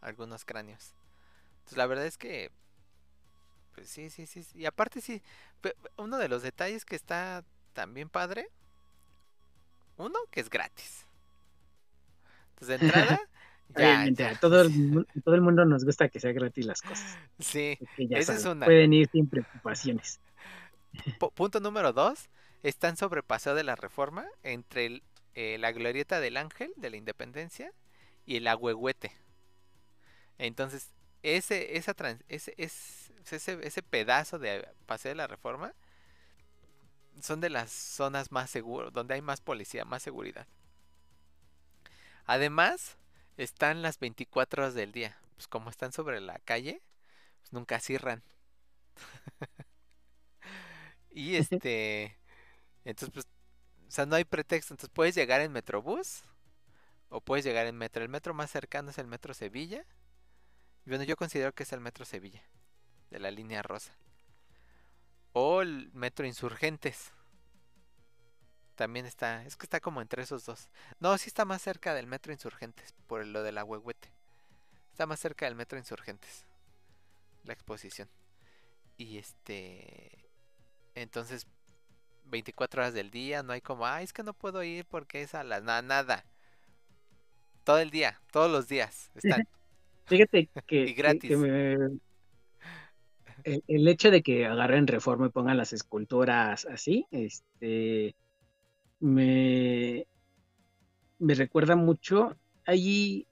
algunos 0.00 0.44
cráneos. 0.44 0.94
Entonces 1.58 1.78
la 1.78 1.86
verdad 1.86 2.06
es 2.06 2.18
que 2.18 2.50
pues 3.74 3.88
sí, 3.88 4.10
sí, 4.10 4.26
sí, 4.26 4.44
y 4.54 4.66
aparte 4.66 5.00
sí, 5.00 5.22
uno 5.96 6.18
de 6.18 6.28
los 6.28 6.42
detalles 6.42 6.84
que 6.84 6.96
está 6.96 7.44
también 7.72 8.08
padre, 8.08 8.48
uno 9.96 10.18
que 10.30 10.40
es 10.40 10.50
gratis. 10.50 11.06
Entonces 12.50 12.80
de 12.80 12.86
entrada 12.86 13.20
ya, 14.16 14.38
Todo, 14.40 14.62
el, 14.62 15.06
todo 15.24 15.34
el 15.34 15.40
mundo 15.40 15.64
nos 15.64 15.84
gusta 15.84 16.08
que 16.08 16.20
sea 16.20 16.32
gratis 16.32 16.66
las 16.66 16.82
cosas. 16.82 17.18
Sí, 17.38 17.78
esa 17.96 18.34
es 18.34 18.44
una. 18.44 18.66
Pueden 18.66 18.92
ir 18.92 19.08
sin 19.10 19.28
preocupaciones. 19.28 20.20
punto 21.34 21.60
número 21.60 21.92
dos, 21.92 22.28
están 22.62 22.96
sobre 22.96 23.22
Paseo 23.22 23.54
de 23.54 23.64
la 23.64 23.76
Reforma 23.76 24.26
entre 24.42 25.02
eh, 25.34 25.56
la 25.58 25.72
glorieta 25.72 26.20
del 26.20 26.36
Ángel 26.36 26.72
de 26.76 26.90
la 26.90 26.96
Independencia 26.96 27.72
y 28.26 28.36
el 28.36 28.46
Agüehuete. 28.46 29.12
Entonces, 30.40 30.88
ese, 31.22 31.76
esa 31.76 31.94
ese, 32.30 32.54
ese, 32.56 33.58
ese 33.62 33.82
pedazo 33.82 34.38
de 34.38 34.66
Paseo 34.86 35.10
de 35.10 35.16
la 35.16 35.26
Reforma 35.26 35.74
son 37.20 37.42
de 37.42 37.50
las 37.50 37.70
zonas 37.70 38.32
más 38.32 38.48
seguras, 38.48 38.90
donde 38.92 39.14
hay 39.14 39.20
más 39.20 39.42
policía, 39.42 39.84
más 39.84 40.02
seguridad. 40.02 40.46
Además, 42.24 42.96
están 43.36 43.82
las 43.82 43.98
24 43.98 44.62
horas 44.62 44.74
del 44.74 44.92
día. 44.92 45.18
Pues 45.34 45.48
como 45.48 45.68
están 45.68 45.92
sobre 45.92 46.20
la 46.20 46.38
calle, 46.38 46.80
pues 47.40 47.52
nunca 47.52 47.80
cierran. 47.80 48.22
y 51.10 51.36
este, 51.36 52.16
entonces 52.84 53.10
pues, 53.12 53.26
o 53.88 53.90
sea, 53.90 54.06
no 54.06 54.16
hay 54.16 54.24
pretexto. 54.24 54.74
Entonces 54.74 54.90
puedes 54.94 55.14
llegar 55.14 55.40
en 55.42 55.52
Metrobús 55.52 56.22
o 57.10 57.20
puedes 57.20 57.44
llegar 57.44 57.66
en 57.66 57.76
metro. 57.76 58.02
El 58.02 58.08
metro 58.10 58.34
más 58.34 58.50
cercano 58.50 58.90
es 58.90 58.98
el 58.98 59.06
metro 59.08 59.34
Sevilla 59.34 59.84
bueno, 60.86 61.04
yo 61.04 61.16
considero 61.16 61.52
que 61.52 61.62
es 61.62 61.72
el 61.72 61.80
metro 61.80 62.04
Sevilla, 62.04 62.42
de 63.10 63.18
la 63.18 63.30
línea 63.30 63.62
rosa. 63.62 63.92
O 65.32 65.62
el 65.62 65.90
metro 65.92 66.26
Insurgentes. 66.26 67.12
También 68.74 69.06
está, 69.06 69.44
es 69.44 69.56
que 69.56 69.66
está 69.66 69.80
como 69.80 70.00
entre 70.00 70.22
esos 70.22 70.46
dos. 70.46 70.68
No, 70.98 71.16
sí 71.18 71.28
está 71.28 71.44
más 71.44 71.62
cerca 71.62 71.94
del 71.94 72.06
metro 72.06 72.32
Insurgentes, 72.32 72.94
por 73.06 73.24
lo 73.26 73.42
de 73.42 73.52
la 73.52 73.64
huehuete. 73.64 74.10
Está 74.90 75.06
más 75.06 75.20
cerca 75.20 75.44
del 75.44 75.54
metro 75.54 75.78
Insurgentes. 75.78 76.46
La 77.44 77.52
exposición. 77.52 78.08
Y 78.96 79.18
este... 79.18 80.28
Entonces, 80.94 81.46
24 82.24 82.82
horas 82.82 82.94
del 82.94 83.10
día, 83.10 83.42
no 83.42 83.52
hay 83.52 83.60
como, 83.60 83.86
ay, 83.86 84.04
es 84.04 84.12
que 84.12 84.22
no 84.22 84.32
puedo 84.32 84.62
ir 84.62 84.86
porque 84.86 85.22
es 85.22 85.34
a 85.34 85.44
la 85.44 85.60
nada. 85.60 86.24
Todo 87.64 87.78
el 87.78 87.90
día, 87.90 88.20
todos 88.32 88.50
los 88.50 88.68
días 88.68 89.10
están. 89.14 89.46
Fíjate 90.10 90.48
que, 90.66 92.00
el, 93.44 93.88
hecho 93.88 94.10
de 94.10 94.22
que 94.22 94.44
agarren 94.44 94.88
reforma 94.88 95.26
y 95.26 95.30
pongan 95.30 95.56
las 95.56 95.72
esculturas 95.72 96.66
así, 96.66 97.06
este, 97.12 98.16
me, 98.98 100.08
me 101.20 101.34
recuerda 101.34 101.76
mucho 101.76 102.36
allí 102.66 103.28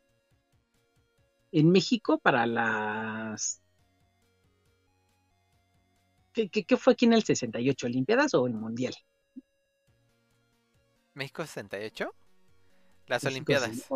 en 1.50 1.72
México 1.72 2.20
para 2.20 2.46
las... 2.46 3.60
¿Qué, 6.32 6.48
qué, 6.48 6.76
fue 6.76 6.92
aquí 6.92 7.06
en 7.06 7.14
el 7.14 7.24
68? 7.24 7.86
¿Olimpiadas 7.88 8.34
o 8.34 8.46
el 8.46 8.54
Mundial? 8.54 8.94
¿México 11.14 11.42
68? 11.42 12.14
Las 13.08 13.24
Olimpiadas. 13.24 13.88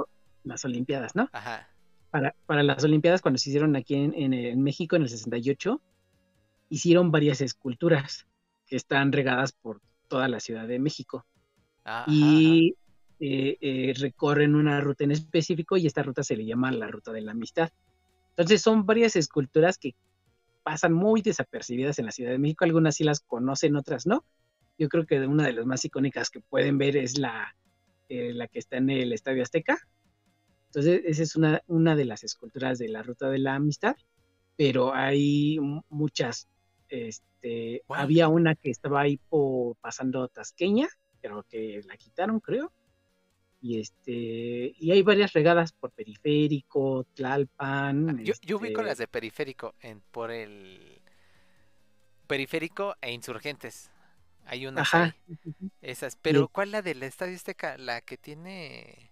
Las 0.43 0.65
Olimpiadas, 0.65 1.15
¿no? 1.15 1.31
Ajá 1.33 1.72
para, 2.13 2.35
para 2.45 2.63
las 2.63 2.85
Olimpiadas, 2.85 3.23
cuando 3.23 3.39
se 3.39 3.49
hicieron 3.49 3.75
aquí 3.75 3.95
en, 3.95 4.35
en, 4.35 4.63
México 4.63 4.97
en 4.97 5.03
el 5.03 5.09
68, 5.09 5.81
hicieron 6.69 7.11
varias 7.11 7.41
esculturas 7.41 8.27
que 8.67 8.77
están 8.77 9.13
regadas 9.13 9.53
por 9.53 9.81
toda 10.09 10.29
la 10.29 10.39
Ciudad 10.39 10.69
de 10.69 10.79
México. 10.79 11.25
Y 12.07 12.77
eh, 13.19 13.57
eh, 13.63 13.95
recorren 13.99 14.55
una 14.55 14.79
ruta 14.83 15.05
en 15.05 15.13
específico 15.13 15.79
y 15.79 15.87
esta 15.87 16.03
ruta 16.03 16.23
se 16.23 16.37
le 16.37 16.45
llama 16.45 16.71
la 16.71 16.87
Ruta 16.87 17.13
de 17.13 17.23
la 17.23 17.33
Amistad. 17.33 17.71
Entonces 18.29 18.61
son 18.61 18.85
varias 18.85 19.17
esculturas 19.17 19.79
que 19.79 19.95
pasan 20.63 20.93
muy 20.93 21.23
desapercibidas 21.23 21.99
en 21.99 22.05
la 22.05 22.13
Ciudad 22.13 22.31
de 22.31 22.39
México. 22.39 22.67
Algunas 22.67 22.97
sí 22.97 23.05
las 23.05 23.21
conocen, 23.21 23.75
otras 23.75 24.07
no. 24.07 24.23
Yo 24.79 24.91
creo 24.91 25.07
que 25.07 25.19
una 25.27 25.47
de 25.47 25.55
las 25.55 25.65
más 25.65 25.83
icónicas 25.87 26.29
que 26.29 26.41
pueden 26.41 26.77
ver 26.77 26.95
es 26.99 27.17
la, 27.17 27.57
eh, 28.11 28.35
la 28.35 28.49
que 28.49 28.59
está 28.59 28.77
en 28.77 28.91
el 28.91 29.15
Estadio 29.15 29.43
Azteca, 29.43 29.79
entonces, 30.75 31.03
esa 31.05 31.23
es 31.23 31.37
una, 31.37 31.63
una 31.67 31.95
de 31.95 32.07
las 32.07 32.25
esculturas 32.25 32.79
de 32.79 32.89
la 32.89 33.03
Ruta 33.03 33.29
de 33.29 33.39
la 33.39 33.57
Amistad, 33.57 33.95
pero 34.57 34.95
hay 34.95 35.59
muchas. 35.91 36.49
Este, 36.89 37.83
Había 37.89 38.29
una 38.29 38.55
que 38.55 38.71
estaba 38.71 39.03
ahí 39.03 39.19
por, 39.29 39.77
pasando 39.77 40.27
Tasqueña, 40.29 40.89
pero 41.21 41.43
que 41.43 41.83
la 41.87 41.99
quitaron, 41.99 42.41
creo. 42.41 42.73
Y 43.61 43.81
este 43.81 44.75
y 44.79 44.91
hay 44.93 45.03
varias 45.03 45.35
regadas 45.35 45.73
por 45.73 45.91
Periférico, 45.91 47.07
Tlalpan. 47.13 48.09
Ah, 48.09 48.23
yo, 48.23 48.33
yo 48.41 48.57
ubico 48.57 48.81
este 48.81 48.89
las 48.89 48.99
de 48.99 49.09
Periférico 49.09 49.75
en, 49.83 50.01
por 50.11 50.31
el 50.31 51.03
Periférico 52.27 52.97
e 53.03 53.13
Insurgentes. 53.13 53.91
Hay 54.47 54.67
unas 54.67 54.95
Ajá. 54.95 55.15
Esas. 55.83 56.17
Pero, 56.17 56.49
¿cuál 56.49 56.71
la 56.71 56.81
del 56.81 57.03
Estadio 57.03 57.37
Azteca? 57.37 57.77
La 57.77 58.01
que 58.01 58.17
tiene 58.17 59.12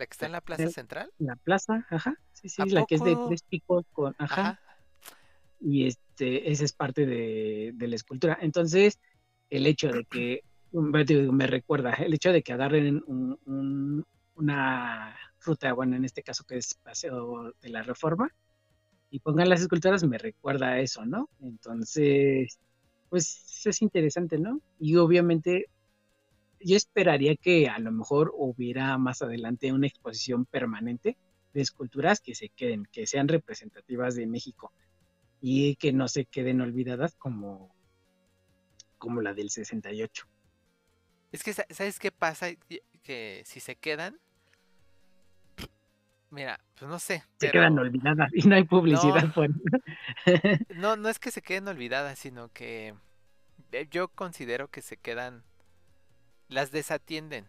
¿La 0.00 0.06
que 0.06 0.12
está 0.12 0.24
en 0.24 0.32
la 0.32 0.40
plaza 0.40 0.70
central? 0.70 1.12
La 1.18 1.36
plaza, 1.36 1.86
ajá. 1.90 2.16
Sí, 2.32 2.48
sí, 2.48 2.66
la 2.70 2.86
que 2.86 2.94
es 2.94 3.04
de 3.04 3.18
tres 3.28 3.42
picos 3.42 3.84
con, 3.92 4.16
ajá. 4.16 4.58
Y 5.60 5.86
este, 5.86 6.50
esa 6.50 6.64
es 6.64 6.72
parte 6.72 7.04
de, 7.04 7.74
la 7.78 7.96
escultura. 7.96 8.38
Entonces, 8.40 8.98
el 9.50 9.66
hecho 9.66 9.88
de 9.92 10.06
que, 10.06 10.42
me 10.72 11.46
recuerda, 11.46 11.92
el 11.92 12.14
hecho 12.14 12.32
de 12.32 12.42
que 12.42 12.54
agarren 12.54 13.04
una 14.36 15.18
ruta, 15.44 15.74
bueno, 15.74 15.96
en 15.96 16.06
este 16.06 16.22
caso 16.22 16.44
que 16.44 16.56
es 16.56 16.76
Paseo 16.76 17.52
de 17.60 17.68
la 17.68 17.82
Reforma, 17.82 18.34
y 19.10 19.18
pongan 19.18 19.50
las 19.50 19.60
esculturas, 19.60 20.02
me 20.04 20.16
recuerda 20.16 20.68
a 20.68 20.80
eso, 20.80 21.04
¿no? 21.04 21.28
Entonces, 21.42 22.58
pues 23.10 23.66
es 23.66 23.82
interesante, 23.82 24.38
¿no? 24.38 24.62
Y 24.78 24.96
obviamente 24.96 25.66
yo 26.60 26.76
esperaría 26.76 27.36
que 27.36 27.68
a 27.68 27.78
lo 27.78 27.90
mejor 27.92 28.32
hubiera 28.36 28.96
más 28.98 29.22
adelante 29.22 29.72
una 29.72 29.86
exposición 29.86 30.44
permanente 30.46 31.16
de 31.54 31.60
esculturas 31.60 32.20
que 32.20 32.34
se 32.34 32.48
queden, 32.50 32.86
que 32.92 33.06
sean 33.06 33.28
representativas 33.28 34.14
de 34.14 34.26
México 34.26 34.72
y 35.40 35.76
que 35.76 35.92
no 35.92 36.06
se 36.08 36.26
queden 36.26 36.60
olvidadas 36.60 37.14
como, 37.16 37.74
como 38.98 39.20
la 39.20 39.32
del 39.34 39.50
68. 39.50 40.26
Es 41.32 41.42
que, 41.42 41.52
sa- 41.52 41.66
¿sabes 41.70 41.98
qué 41.98 42.12
pasa? 42.12 42.48
Que 43.02 43.42
si 43.46 43.60
se 43.60 43.76
quedan. 43.76 44.18
Mira, 46.30 46.60
pues 46.78 46.88
no 46.88 46.98
sé. 46.98 47.20
Se 47.20 47.24
pero- 47.48 47.52
quedan 47.52 47.78
olvidadas 47.78 48.30
y 48.32 48.46
no 48.46 48.54
hay 48.54 48.64
publicidad 48.64 49.24
No. 49.24 49.32
por 49.32 49.48
No, 50.76 50.96
no 50.96 51.08
es 51.08 51.18
que 51.18 51.30
se 51.32 51.42
queden 51.42 51.66
olvidadas, 51.66 52.18
sino 52.18 52.48
que 52.52 52.94
eh, 53.72 53.88
yo 53.90 54.08
considero 54.08 54.68
que 54.68 54.80
se 54.82 54.96
quedan, 54.96 55.42
las 56.50 56.72
desatienden. 56.72 57.48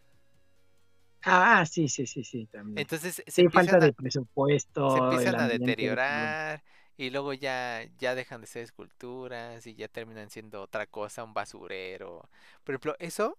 Ah, 1.23 1.65
sí, 1.65 1.87
sí, 1.89 2.05
sí, 2.07 2.23
sí, 2.23 2.45
también. 2.47 2.87
Entonces 2.87 3.23
se 3.27 3.41
Sí, 3.41 3.49
falta 3.49 3.79
de 3.79 3.93
a, 3.93 3.93
presupuesto. 3.93 4.81
se 4.87 4.99
empiezan 4.99 5.39
a 5.39 5.47
deteriorar 5.47 6.63
y 6.97 7.09
luego 7.09 7.33
ya, 7.33 7.85
ya 7.97 8.15
dejan 8.15 8.41
de 8.41 8.47
ser 8.47 8.63
esculturas 8.63 9.65
y 9.67 9.75
ya 9.75 9.87
terminan 9.87 10.29
siendo 10.29 10.61
otra 10.61 10.87
cosa, 10.87 11.23
un 11.23 11.33
basurero. 11.33 12.29
Por 12.63 12.73
ejemplo, 12.75 12.95
eso 12.99 13.37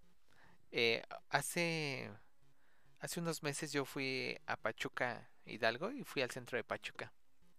eh, 0.72 1.02
hace, 1.30 2.10
hace 3.00 3.20
unos 3.20 3.42
meses 3.44 3.72
yo 3.72 3.86
fui 3.86 4.38
a 4.46 4.58
Pachuca, 4.58 5.30
Hidalgo, 5.46 5.92
y 5.92 6.04
fui 6.04 6.22
al 6.22 6.32
centro 6.32 6.58
de 6.58 6.64
Pachuca. 6.64 7.12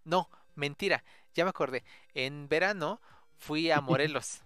No, 0.04 0.30
mentira, 0.56 1.04
ya 1.34 1.44
me 1.44 1.50
acordé. 1.50 1.84
En 2.14 2.48
verano 2.48 3.02
fui 3.38 3.72
a 3.72 3.80
Morelos. 3.82 4.43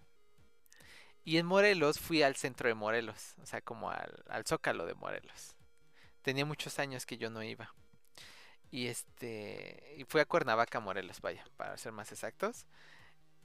Y 1.28 1.36
en 1.36 1.44
Morelos 1.44 2.00
fui 2.00 2.22
al 2.22 2.36
centro 2.36 2.68
de 2.68 2.74
Morelos, 2.74 3.34
o 3.42 3.44
sea, 3.44 3.60
como 3.60 3.90
al, 3.90 4.24
al 4.30 4.46
Zócalo 4.46 4.86
de 4.86 4.94
Morelos. 4.94 5.56
Tenía 6.22 6.46
muchos 6.46 6.78
años 6.78 7.04
que 7.04 7.18
yo 7.18 7.28
no 7.28 7.42
iba. 7.42 7.74
Y 8.70 8.86
este, 8.86 9.94
y 9.98 10.04
fui 10.04 10.22
a 10.22 10.24
Cuernavaca, 10.24 10.80
Morelos, 10.80 11.20
vaya, 11.20 11.44
para 11.58 11.76
ser 11.76 11.92
más 11.92 12.12
exactos. 12.12 12.64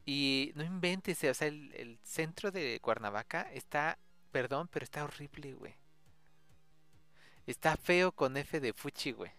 Y 0.05 0.53
no 0.55 0.63
inventes, 0.63 1.21
o 1.25 1.34
sea, 1.34 1.49
el, 1.49 1.73
el 1.75 1.99
centro 2.03 2.51
de 2.51 2.79
Cuernavaca 2.81 3.51
está, 3.51 3.99
perdón, 4.31 4.69
pero 4.69 4.86
está 4.86 5.03
horrible, 5.03 5.51
güey. 5.51 5.75
Está 7.47 7.75
feo 7.75 8.13
con 8.13 8.38
F 8.38 8.61
de 8.61 8.71
fuchi, 8.71 9.11
güey. 9.11 9.34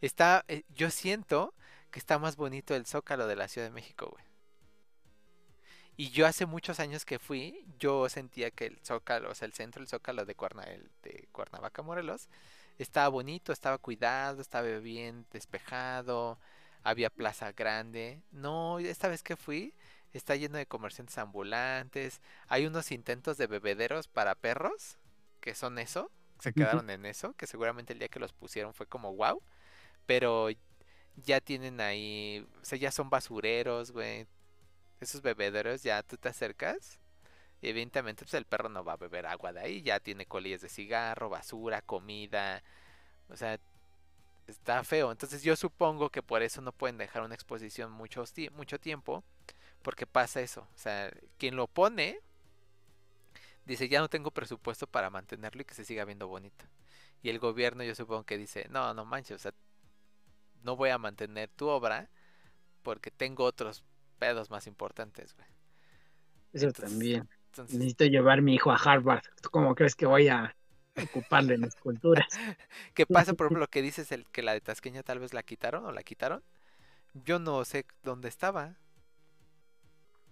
Está, 0.00 0.44
eh, 0.48 0.64
yo 0.68 0.90
siento 0.90 1.54
que 1.92 2.00
está 2.00 2.18
más 2.18 2.34
bonito 2.34 2.74
el 2.74 2.86
Zócalo 2.86 3.28
de 3.28 3.36
la 3.36 3.46
Ciudad 3.46 3.68
de 3.68 3.72
México, 3.72 4.08
güey. 4.10 4.31
Y 5.96 6.10
yo 6.10 6.26
hace 6.26 6.46
muchos 6.46 6.80
años 6.80 7.04
que 7.04 7.18
fui, 7.18 7.64
yo 7.78 8.08
sentía 8.08 8.50
que 8.50 8.66
el 8.66 8.78
Zócalo, 8.84 9.30
o 9.30 9.34
sea, 9.34 9.46
el 9.46 9.52
centro, 9.52 9.82
el 9.82 9.88
Zócalo 9.88 10.24
de, 10.24 10.34
Cuerna, 10.34 10.64
el 10.64 10.90
de 11.02 11.28
Cuernavaca, 11.32 11.82
Morelos, 11.82 12.28
estaba 12.78 13.08
bonito, 13.08 13.52
estaba 13.52 13.78
cuidado, 13.78 14.40
estaba 14.40 14.66
bien 14.78 15.26
despejado, 15.30 16.38
había 16.82 17.10
plaza 17.10 17.52
grande. 17.52 18.22
No, 18.32 18.78
esta 18.78 19.08
vez 19.08 19.22
que 19.22 19.36
fui, 19.36 19.74
está 20.12 20.36
lleno 20.36 20.58
de 20.58 20.66
comerciantes 20.66 21.18
ambulantes, 21.18 22.20
hay 22.48 22.66
unos 22.66 22.90
intentos 22.90 23.36
de 23.36 23.46
bebederos 23.46 24.08
para 24.08 24.34
perros, 24.34 24.98
que 25.40 25.54
son 25.54 25.78
eso, 25.78 26.10
se 26.38 26.52
quedaron 26.52 26.90
en 26.90 27.06
eso, 27.06 27.34
que 27.34 27.46
seguramente 27.46 27.92
el 27.92 27.98
día 27.98 28.08
que 28.08 28.18
los 28.18 28.32
pusieron 28.32 28.74
fue 28.74 28.86
como 28.86 29.14
wow, 29.14 29.40
pero 30.06 30.48
ya 31.16 31.40
tienen 31.40 31.80
ahí, 31.80 32.46
o 32.60 32.64
sea, 32.64 32.78
ya 32.78 32.90
son 32.90 33.10
basureros, 33.10 33.92
güey. 33.92 34.26
Esos 35.02 35.22
bebederos 35.22 35.82
ya 35.82 36.02
tú 36.02 36.16
te 36.16 36.28
acercas 36.28 37.00
y 37.60 37.68
evidentemente 37.68 38.24
pues 38.24 38.34
el 38.34 38.44
perro 38.44 38.68
no 38.68 38.84
va 38.84 38.94
a 38.94 38.96
beber 38.96 39.26
agua 39.26 39.52
de 39.52 39.60
ahí, 39.60 39.82
ya 39.82 40.00
tiene 40.00 40.26
colillas 40.26 40.60
de 40.60 40.68
cigarro, 40.68 41.28
basura, 41.28 41.82
comida, 41.82 42.62
o 43.28 43.36
sea, 43.36 43.58
está 44.46 44.84
feo. 44.84 45.10
Entonces 45.10 45.42
yo 45.42 45.56
supongo 45.56 46.10
que 46.10 46.22
por 46.22 46.42
eso 46.42 46.60
no 46.60 46.72
pueden 46.72 46.98
dejar 46.98 47.22
una 47.22 47.34
exposición 47.34 47.90
mucho, 47.90 48.24
mucho 48.52 48.78
tiempo, 48.78 49.24
porque 49.82 50.06
pasa 50.06 50.40
eso. 50.40 50.62
O 50.74 50.78
sea, 50.78 51.12
quien 51.38 51.56
lo 51.56 51.66
pone 51.66 52.20
dice 53.64 53.88
ya 53.88 54.00
no 54.00 54.08
tengo 54.08 54.30
presupuesto 54.30 54.86
para 54.86 55.10
mantenerlo 55.10 55.62
y 55.62 55.64
que 55.64 55.74
se 55.74 55.84
siga 55.84 56.04
viendo 56.04 56.28
bonito. 56.28 56.64
Y 57.22 57.30
el 57.30 57.38
gobierno 57.38 57.84
yo 57.84 57.94
supongo 57.94 58.24
que 58.24 58.38
dice, 58.38 58.66
no, 58.70 58.94
no 58.94 59.04
manches, 59.04 59.36
o 59.36 59.38
sea, 59.38 59.52
no 60.62 60.76
voy 60.76 60.90
a 60.90 60.98
mantener 60.98 61.48
tu 61.50 61.68
obra 61.68 62.08
porque 62.82 63.10
tengo 63.10 63.44
otros 63.44 63.84
pedos 64.22 64.50
más 64.50 64.68
importantes, 64.68 65.34
güey. 65.34 65.48
Eso 66.52 66.66
Entonces, 66.66 66.90
también. 66.90 67.28
Entonces, 67.46 67.76
Necesito 67.76 68.04
llevar 68.04 68.38
a 68.38 68.40
mi 68.40 68.54
hijo 68.54 68.70
a 68.70 68.76
Harvard. 68.76 69.24
¿Tú 69.42 69.50
cómo 69.50 69.74
crees 69.74 69.96
que 69.96 70.06
voy 70.06 70.28
a 70.28 70.54
ocuparle 71.02 71.54
en 71.54 71.64
esculturas? 71.64 72.28
¿qué 72.94 73.04
pasa, 73.04 73.34
por 73.34 73.46
ejemplo, 73.46 73.58
lo 73.62 73.66
que 73.66 73.82
dices 73.82 74.12
el 74.12 74.24
que 74.26 74.42
la 74.42 74.52
de 74.52 74.60
Tasqueña 74.60 75.02
tal 75.02 75.18
vez 75.18 75.34
la 75.34 75.42
quitaron 75.42 75.84
o 75.84 75.90
la 75.90 76.04
quitaron? 76.04 76.44
Yo 77.14 77.40
no 77.40 77.64
sé 77.64 77.84
dónde 78.04 78.28
estaba. 78.28 78.76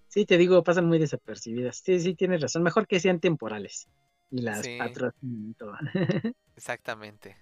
Sí, 0.07 0.25
te 0.25 0.39
digo, 0.39 0.63
pasan 0.63 0.87
muy 0.87 1.01
desapercibidas. 1.01 1.79
Sí, 1.85 1.99
sí, 1.99 2.15
tienes 2.15 2.41
razón. 2.41 2.63
Mejor 2.63 2.87
que 2.87 3.01
sean 3.01 3.19
temporales. 3.19 3.89
Y 4.31 4.43
las 4.43 4.61
Sí. 4.65 4.79
todo. 5.59 5.75
Exactamente. 6.55 7.37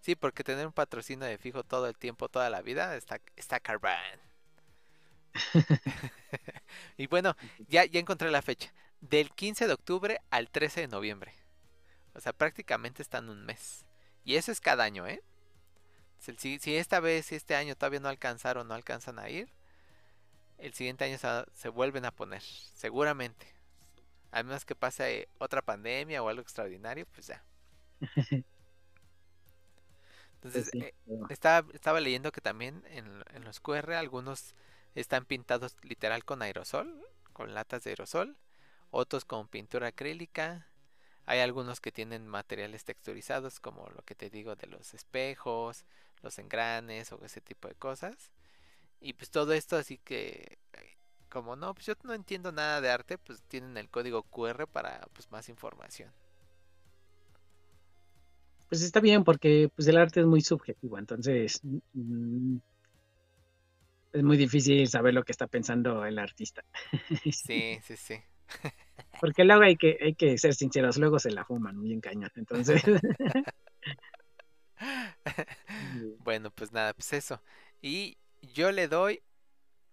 Sí, 0.00 0.16
porque 0.16 0.42
tener 0.42 0.66
un 0.66 0.72
patrocinio 0.72 1.26
de 1.26 1.38
fijo 1.38 1.62
todo 1.62 1.86
el 1.86 1.96
tiempo, 1.96 2.28
toda 2.28 2.50
la 2.50 2.60
vida, 2.60 2.96
está, 2.96 3.20
está 3.36 3.60
carbón. 3.60 4.31
y 6.96 7.06
bueno, 7.06 7.36
ya, 7.68 7.84
ya 7.84 8.00
encontré 8.00 8.30
la 8.30 8.42
fecha. 8.42 8.72
Del 9.00 9.30
15 9.30 9.66
de 9.66 9.72
octubre 9.72 10.20
al 10.30 10.50
13 10.50 10.82
de 10.82 10.88
noviembre. 10.88 11.34
O 12.14 12.20
sea, 12.20 12.32
prácticamente 12.32 13.02
están 13.02 13.28
un 13.28 13.44
mes. 13.44 13.84
Y 14.24 14.36
eso 14.36 14.52
es 14.52 14.60
cada 14.60 14.84
año, 14.84 15.06
¿eh? 15.06 15.22
Si, 16.38 16.76
esta 16.76 17.00
vez, 17.00 17.26
si 17.26 17.34
este 17.34 17.56
año 17.56 17.74
todavía 17.74 17.98
no 17.98 18.08
alcanzaron, 18.08 18.68
no 18.68 18.74
alcanzan 18.74 19.18
a 19.18 19.28
ir, 19.28 19.48
el 20.58 20.72
siguiente 20.72 21.04
año 21.04 21.18
se, 21.18 21.28
se 21.52 21.68
vuelven 21.68 22.04
a 22.04 22.12
poner, 22.12 22.42
seguramente. 22.42 23.52
A 24.30 24.44
menos 24.44 24.64
que 24.64 24.76
pase 24.76 25.28
otra 25.38 25.62
pandemia 25.62 26.22
o 26.22 26.28
algo 26.28 26.42
extraordinario, 26.42 27.06
pues 27.12 27.26
ya. 27.26 27.42
Entonces, 30.34 30.68
sí, 30.70 30.80
eh, 30.80 30.94
estaba, 31.28 31.68
estaba 31.72 32.00
leyendo 32.00 32.30
que 32.30 32.40
también 32.40 32.84
en, 32.90 33.24
en 33.34 33.44
los 33.44 33.58
QR 33.60 33.94
algunos 33.94 34.54
están 34.94 35.24
pintados 35.24 35.76
literal 35.82 36.24
con 36.24 36.42
aerosol, 36.42 37.06
con 37.32 37.54
latas 37.54 37.84
de 37.84 37.90
aerosol, 37.90 38.36
otros 38.90 39.24
con 39.24 39.48
pintura 39.48 39.88
acrílica. 39.88 40.66
Hay 41.24 41.40
algunos 41.40 41.80
que 41.80 41.92
tienen 41.92 42.26
materiales 42.26 42.84
texturizados, 42.84 43.60
como 43.60 43.88
lo 43.90 44.02
que 44.02 44.14
te 44.14 44.28
digo 44.28 44.56
de 44.56 44.66
los 44.66 44.94
espejos, 44.94 45.84
los 46.22 46.38
engranes 46.38 47.12
o 47.12 47.24
ese 47.24 47.40
tipo 47.40 47.68
de 47.68 47.74
cosas. 47.74 48.30
Y 49.00 49.14
pues 49.14 49.30
todo 49.30 49.52
esto 49.52 49.76
así 49.76 49.98
que, 49.98 50.58
como 51.28 51.56
no, 51.56 51.74
pues 51.74 51.86
yo 51.86 51.94
no 52.04 52.14
entiendo 52.14 52.52
nada 52.52 52.80
de 52.80 52.90
arte, 52.90 53.18
pues 53.18 53.42
tienen 53.42 53.76
el 53.76 53.88
código 53.88 54.22
QR 54.24 54.66
para 54.66 55.08
pues 55.12 55.30
más 55.30 55.48
información. 55.48 56.12
Pues 58.68 58.82
está 58.82 59.00
bien 59.00 59.24
porque 59.24 59.70
pues 59.74 59.86
el 59.88 59.98
arte 59.98 60.20
es 60.20 60.26
muy 60.26 60.40
subjetivo, 60.40 60.98
entonces 60.98 61.60
mm, 61.92 62.56
es 64.12 64.22
muy 64.22 64.36
difícil 64.36 64.88
saber 64.88 65.14
lo 65.14 65.24
que 65.24 65.32
está 65.32 65.46
pensando 65.46 66.04
el 66.04 66.18
artista. 66.18 66.64
Sí, 67.32 67.78
sí, 67.82 67.96
sí. 67.96 68.16
Porque 69.20 69.44
luego 69.44 69.62
hay 69.62 69.76
que, 69.76 69.98
hay 70.00 70.14
que 70.14 70.36
ser 70.36 70.54
sinceros, 70.54 70.98
luego 70.98 71.18
se 71.18 71.30
la 71.30 71.44
fuman 71.44 71.80
bien 71.82 72.00
cañón. 72.00 72.30
Entonces, 72.36 72.82
Bueno, 76.18 76.50
pues 76.50 76.72
nada, 76.72 76.92
pues 76.94 77.12
eso. 77.12 77.40
Y 77.80 78.16
yo 78.54 78.72
le 78.72 78.88
doy 78.88 79.22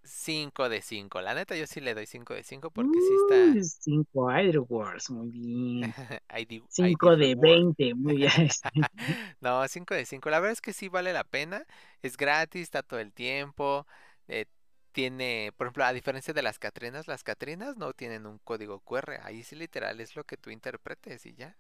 5 0.03 0.69
de 0.69 0.81
5. 0.81 1.21
La 1.21 1.33
neta, 1.33 1.55
yo 1.55 1.67
sí 1.67 1.81
le 1.81 1.93
doy 1.93 2.05
5 2.05 2.33
de 2.33 2.43
5 2.43 2.71
porque 2.71 2.97
sí 2.99 3.63
5 3.81 4.29
Airwords, 4.29 5.09
muy 5.11 5.29
bien. 5.29 5.83
está. 5.83 6.21
ID 6.39 6.63
5 6.69 7.15
de 7.17 7.35
reward. 7.35 7.41
20, 7.41 7.93
muy 7.95 8.17
bien. 8.17 8.31
No, 9.41 9.67
5 9.67 9.93
de 9.93 10.05
5. 10.05 10.29
La 10.29 10.39
verdad 10.39 10.53
es 10.53 10.61
que 10.61 10.73
sí 10.73 10.87
vale 10.89 11.13
la 11.13 11.23
pena. 11.23 11.65
Es 12.01 12.17
gratis, 12.17 12.63
está 12.63 12.83
todo 12.83 12.99
el 12.99 13.13
tiempo. 13.13 13.85
Eh, 14.29 14.45
tiene, 14.91 15.51
por 15.57 15.67
ejemplo, 15.67 15.85
a 15.85 15.93
diferencia 15.93 16.33
de 16.33 16.41
las 16.41 16.59
Catrinas, 16.59 17.07
las 17.07 17.23
Catrinas 17.23 17.77
no 17.77 17.93
tienen 17.93 18.25
un 18.25 18.39
código 18.39 18.79
QR. 18.79 19.19
Ahí 19.23 19.43
sí 19.43 19.55
literal 19.55 19.99
es 19.99 20.15
lo 20.15 20.23
que 20.23 20.37
tú 20.37 20.49
interpretes 20.49 21.25
y 21.25 21.33
ya. 21.33 21.57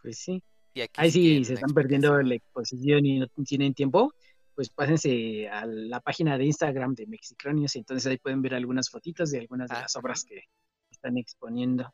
Pues 0.00 0.18
sí. 0.18 0.42
Y 0.74 0.80
aquí 0.80 0.92
Ahí 0.96 1.10
sí 1.10 1.44
se 1.44 1.54
están 1.54 1.74
perdiendo 1.74 2.20
la 2.22 2.34
exposición 2.34 3.04
y 3.04 3.18
no 3.18 3.26
tienen 3.44 3.74
tiempo, 3.74 4.14
pues 4.54 4.70
pásense 4.70 5.48
a 5.48 5.66
la 5.66 6.00
página 6.00 6.38
de 6.38 6.44
Instagram 6.46 6.94
de 6.94 7.06
Mexicronios 7.06 7.76
y 7.76 7.80
entonces 7.80 8.10
ahí 8.10 8.18
pueden 8.18 8.40
ver 8.40 8.54
algunas 8.54 8.88
fotitos 8.88 9.30
de 9.30 9.40
algunas 9.40 9.68
de 9.68 9.76
Ah, 9.76 9.80
las 9.82 9.96
obras 9.96 10.24
que 10.24 10.44
están 10.90 11.18
exponiendo. 11.18 11.92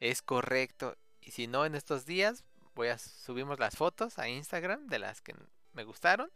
Es 0.00 0.20
correcto. 0.22 0.96
Y 1.20 1.30
si 1.30 1.46
no, 1.46 1.64
en 1.64 1.74
estos 1.74 2.04
días 2.04 2.44
voy 2.74 2.88
a 2.88 2.98
subimos 2.98 3.58
las 3.58 3.74
fotos 3.74 4.18
a 4.18 4.28
Instagram 4.28 4.86
de 4.86 4.98
las 4.98 5.22
que 5.22 5.34
me 5.72 5.84
gustaron. 5.84 6.30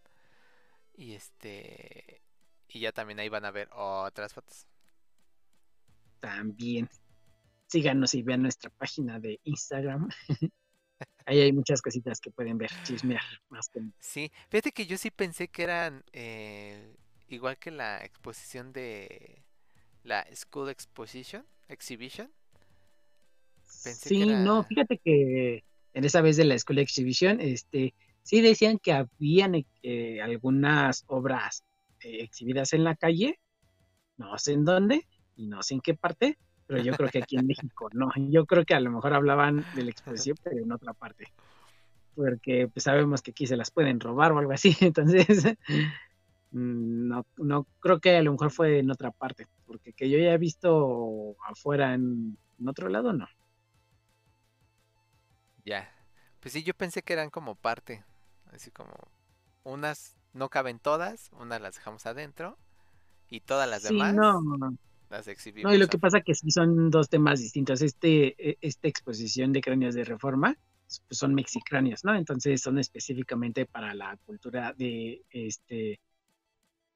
Y 0.95 1.14
este 1.14 2.22
y 2.68 2.80
ya 2.80 2.93
también 2.93 3.18
ahí 3.18 3.28
van 3.28 3.45
a 3.45 3.51
ver 3.51 3.68
otras 3.72 4.32
fotos. 4.32 4.66
También 6.20 6.88
síganos 7.66 8.14
y 8.14 8.22
vean 8.22 8.43
nuestra 8.43 8.70
página 8.70 9.18
de 9.18 9.41
Instagram. 9.45 10.09
Ahí 11.26 11.41
hay 11.41 11.53
muchas 11.53 11.80
cositas 11.80 12.20
que 12.20 12.30
pueden 12.30 12.59
ver, 12.59 12.70
chismear 12.82 13.22
más 13.49 13.68
que 13.68 13.80
Sí, 14.01 14.30
fíjate 14.49 14.72
que 14.72 14.86
yo 14.86 14.99
sí 14.99 15.11
pensé 15.11 15.49
que 15.49 15.62
eran 15.62 16.05
eh, 16.12 16.95
igual 17.28 17.57
que 17.59 17.70
la 17.70 18.05
exposición 18.05 18.72
de 18.72 19.43
la 20.03 20.26
School 20.34 20.68
Exposition, 20.70 21.47
Exhibition. 21.68 22.30
Pensé 23.84 24.09
sí, 24.09 24.18
que 24.18 24.26
no, 24.26 24.64
fíjate 24.64 24.99
que 24.99 25.64
en 25.95 26.05
esa 26.05 26.20
vez 26.20 26.36
de 26.36 26.45
la 26.45 26.59
School 26.59 26.78
Exhibition, 26.78 27.41
este, 27.41 27.95
sí 28.22 28.40
decían 28.40 28.78
que 28.78 28.92
habían 28.92 29.64
eh, 29.82 30.20
algunas 30.22 31.04
obras 31.06 31.64
eh, 32.00 32.22
exhibidas 32.22 32.72
en 32.72 32.84
la 32.84 32.96
calle, 32.96 33.38
no 34.16 34.36
sé 34.38 34.52
en 34.52 34.64
dónde 34.64 35.06
y 35.36 35.46
no 35.46 35.62
sé 35.62 35.74
en 35.74 35.80
qué 35.80 35.94
parte, 35.94 36.38
pero 36.66 36.82
yo 36.82 36.92
creo 36.94 37.10
que 37.10 37.18
aquí 37.18 37.36
en 37.36 37.46
México 37.46 37.88
no. 37.92 38.10
Yo 38.16 38.46
creo 38.46 38.64
que 38.64 38.74
a 38.74 38.80
lo 38.80 38.90
mejor 38.90 39.14
hablaban 39.14 39.66
de 39.74 39.84
la 39.84 39.90
exposición, 39.90 40.36
pero 40.42 40.62
en 40.62 40.70
otra 40.70 40.92
parte. 40.94 41.32
Porque 42.14 42.68
pues, 42.68 42.84
sabemos 42.84 43.22
que 43.22 43.32
aquí 43.32 43.46
se 43.46 43.56
las 43.56 43.70
pueden 43.70 43.98
robar 43.98 44.32
o 44.32 44.38
algo 44.38 44.52
así, 44.52 44.76
entonces 44.80 45.44
mm, 46.52 47.08
no, 47.08 47.26
no 47.38 47.66
creo 47.80 48.00
que 48.00 48.16
a 48.16 48.22
lo 48.22 48.32
mejor 48.32 48.50
fue 48.50 48.78
en 48.78 48.90
otra 48.90 49.10
parte, 49.10 49.46
porque 49.66 49.92
que 49.92 50.08
yo 50.08 50.18
ya 50.18 50.32
he 50.32 50.38
visto 50.38 51.36
afuera 51.48 51.94
en 51.94 52.38
otro 52.64 52.88
lado, 52.88 53.12
no. 53.12 53.26
Ya. 55.64 55.92
Pues 56.40 56.54
sí, 56.54 56.62
yo 56.62 56.74
pensé 56.74 57.02
que 57.02 57.12
eran 57.12 57.30
como 57.30 57.54
parte. 57.54 58.04
Así 58.53 58.70
como 58.70 58.92
unas 59.64 60.16
no 60.34 60.48
caben 60.51 60.78
todas, 60.80 61.30
unas 61.32 61.61
las 61.61 61.76
dejamos 61.76 62.07
adentro 62.07 62.59
y 63.30 63.40
todas 63.40 63.68
las 63.68 63.82
Sí, 63.84 63.84
demás 63.84 64.18
no, 64.18 64.40
las 65.11 65.28
exhibimos. 65.28 65.61
no, 65.62 65.74
y 65.74 65.78
lo 65.78 65.88
que 65.88 65.98
pasa 65.98 66.20
que 66.22 66.34
sí 66.34 66.51
son 66.51 66.90
dos 66.90 67.09
temas 67.09 67.40
distintos. 67.40 67.82
Este, 67.82 68.51
e- 68.51 68.59
esta 68.61 68.88
exposición 68.88 69.53
de 69.53 69.61
cráneos 69.61 69.94
de 69.94 70.05
reforma 70.05 70.57
pues 71.09 71.18
son 71.18 71.34
mexicráneos, 71.34 72.05
¿no? 72.05 72.14
Entonces 72.16 72.61
son 72.62 72.78
específicamente 72.78 73.66
para 73.66 73.94
la 73.94 74.16
cultura 74.26 74.72
de 74.76 75.22
este 75.30 76.01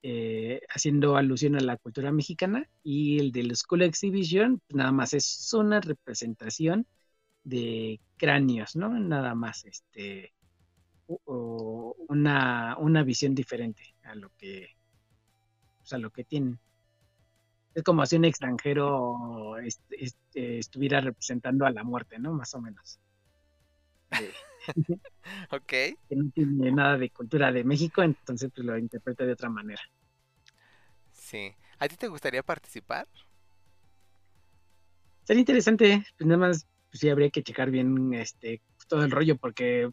eh, 0.02 0.60
haciendo 0.68 1.16
alusión 1.16 1.56
a 1.56 1.60
la 1.60 1.76
cultura 1.78 2.12
mexicana 2.12 2.68
y 2.82 3.18
el 3.20 3.32
del 3.32 3.54
School 3.56 3.82
Exhibition 3.82 4.60
pues, 4.66 4.76
nada 4.76 4.92
más 4.92 5.14
es 5.14 5.52
una 5.54 5.80
representación 5.80 6.86
de 7.44 8.00
cráneos, 8.18 8.76
¿no? 8.76 8.90
Nada 8.98 9.34
más 9.36 9.64
este 9.66 10.33
una, 11.06 12.76
una 12.78 13.02
visión 13.02 13.34
diferente 13.34 13.82
a 14.04 14.14
lo 14.14 14.30
que 14.36 14.68
pues, 15.78 15.92
a 15.92 15.98
lo 15.98 16.10
que 16.10 16.24
tienen. 16.24 16.58
Es 17.74 17.82
como 17.82 18.06
si 18.06 18.16
un 18.16 18.24
extranjero 18.24 19.58
est- 19.58 19.80
est- 19.92 20.16
eh, 20.34 20.58
estuviera 20.58 21.00
representando 21.00 21.66
a 21.66 21.70
la 21.70 21.82
muerte, 21.84 22.18
¿no? 22.18 22.32
Más 22.32 22.54
o 22.54 22.60
menos. 22.60 23.00
Eh, 24.12 24.32
Ok. 25.50 25.72
que 26.08 26.16
no 26.16 26.30
tiene 26.30 26.70
nada 26.72 26.98
de 26.98 27.10
cultura 27.10 27.52
de 27.52 27.64
México, 27.64 28.02
entonces 28.02 28.50
pues 28.54 28.66
lo 28.66 28.78
interpreta 28.78 29.24
de 29.24 29.32
otra 29.32 29.48
manera. 29.48 29.82
Sí. 31.12 31.54
¿A 31.78 31.88
ti 31.88 31.96
te 31.96 32.08
gustaría 32.08 32.42
participar? 32.42 33.06
Sería 35.24 35.40
interesante, 35.40 36.04
pues 36.18 36.26
nada 36.28 36.38
más, 36.38 36.66
pues 36.90 37.00
sí 37.00 37.08
habría 37.08 37.30
que 37.30 37.42
checar 37.42 37.70
bien 37.70 38.12
este 38.14 38.62
todo 38.88 39.04
el 39.04 39.10
rollo 39.10 39.36
porque 39.36 39.90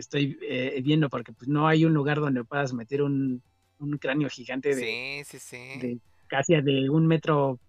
estoy 0.00 0.38
eh, 0.42 0.80
viendo 0.82 1.08
porque 1.08 1.32
pues 1.32 1.48
no 1.48 1.66
hay 1.68 1.84
un 1.84 1.94
lugar 1.94 2.20
donde 2.20 2.44
puedas 2.44 2.72
meter 2.72 3.02
un, 3.02 3.42
un 3.78 3.98
cráneo 3.98 4.28
gigante 4.28 4.74
de, 4.74 4.82
Sí, 4.82 5.22
sí, 5.24 5.38
sí. 5.38 5.56
de 5.80 5.98
casi 6.28 6.54
de 6.60 6.88
un 6.90 7.06
metro 7.06 7.60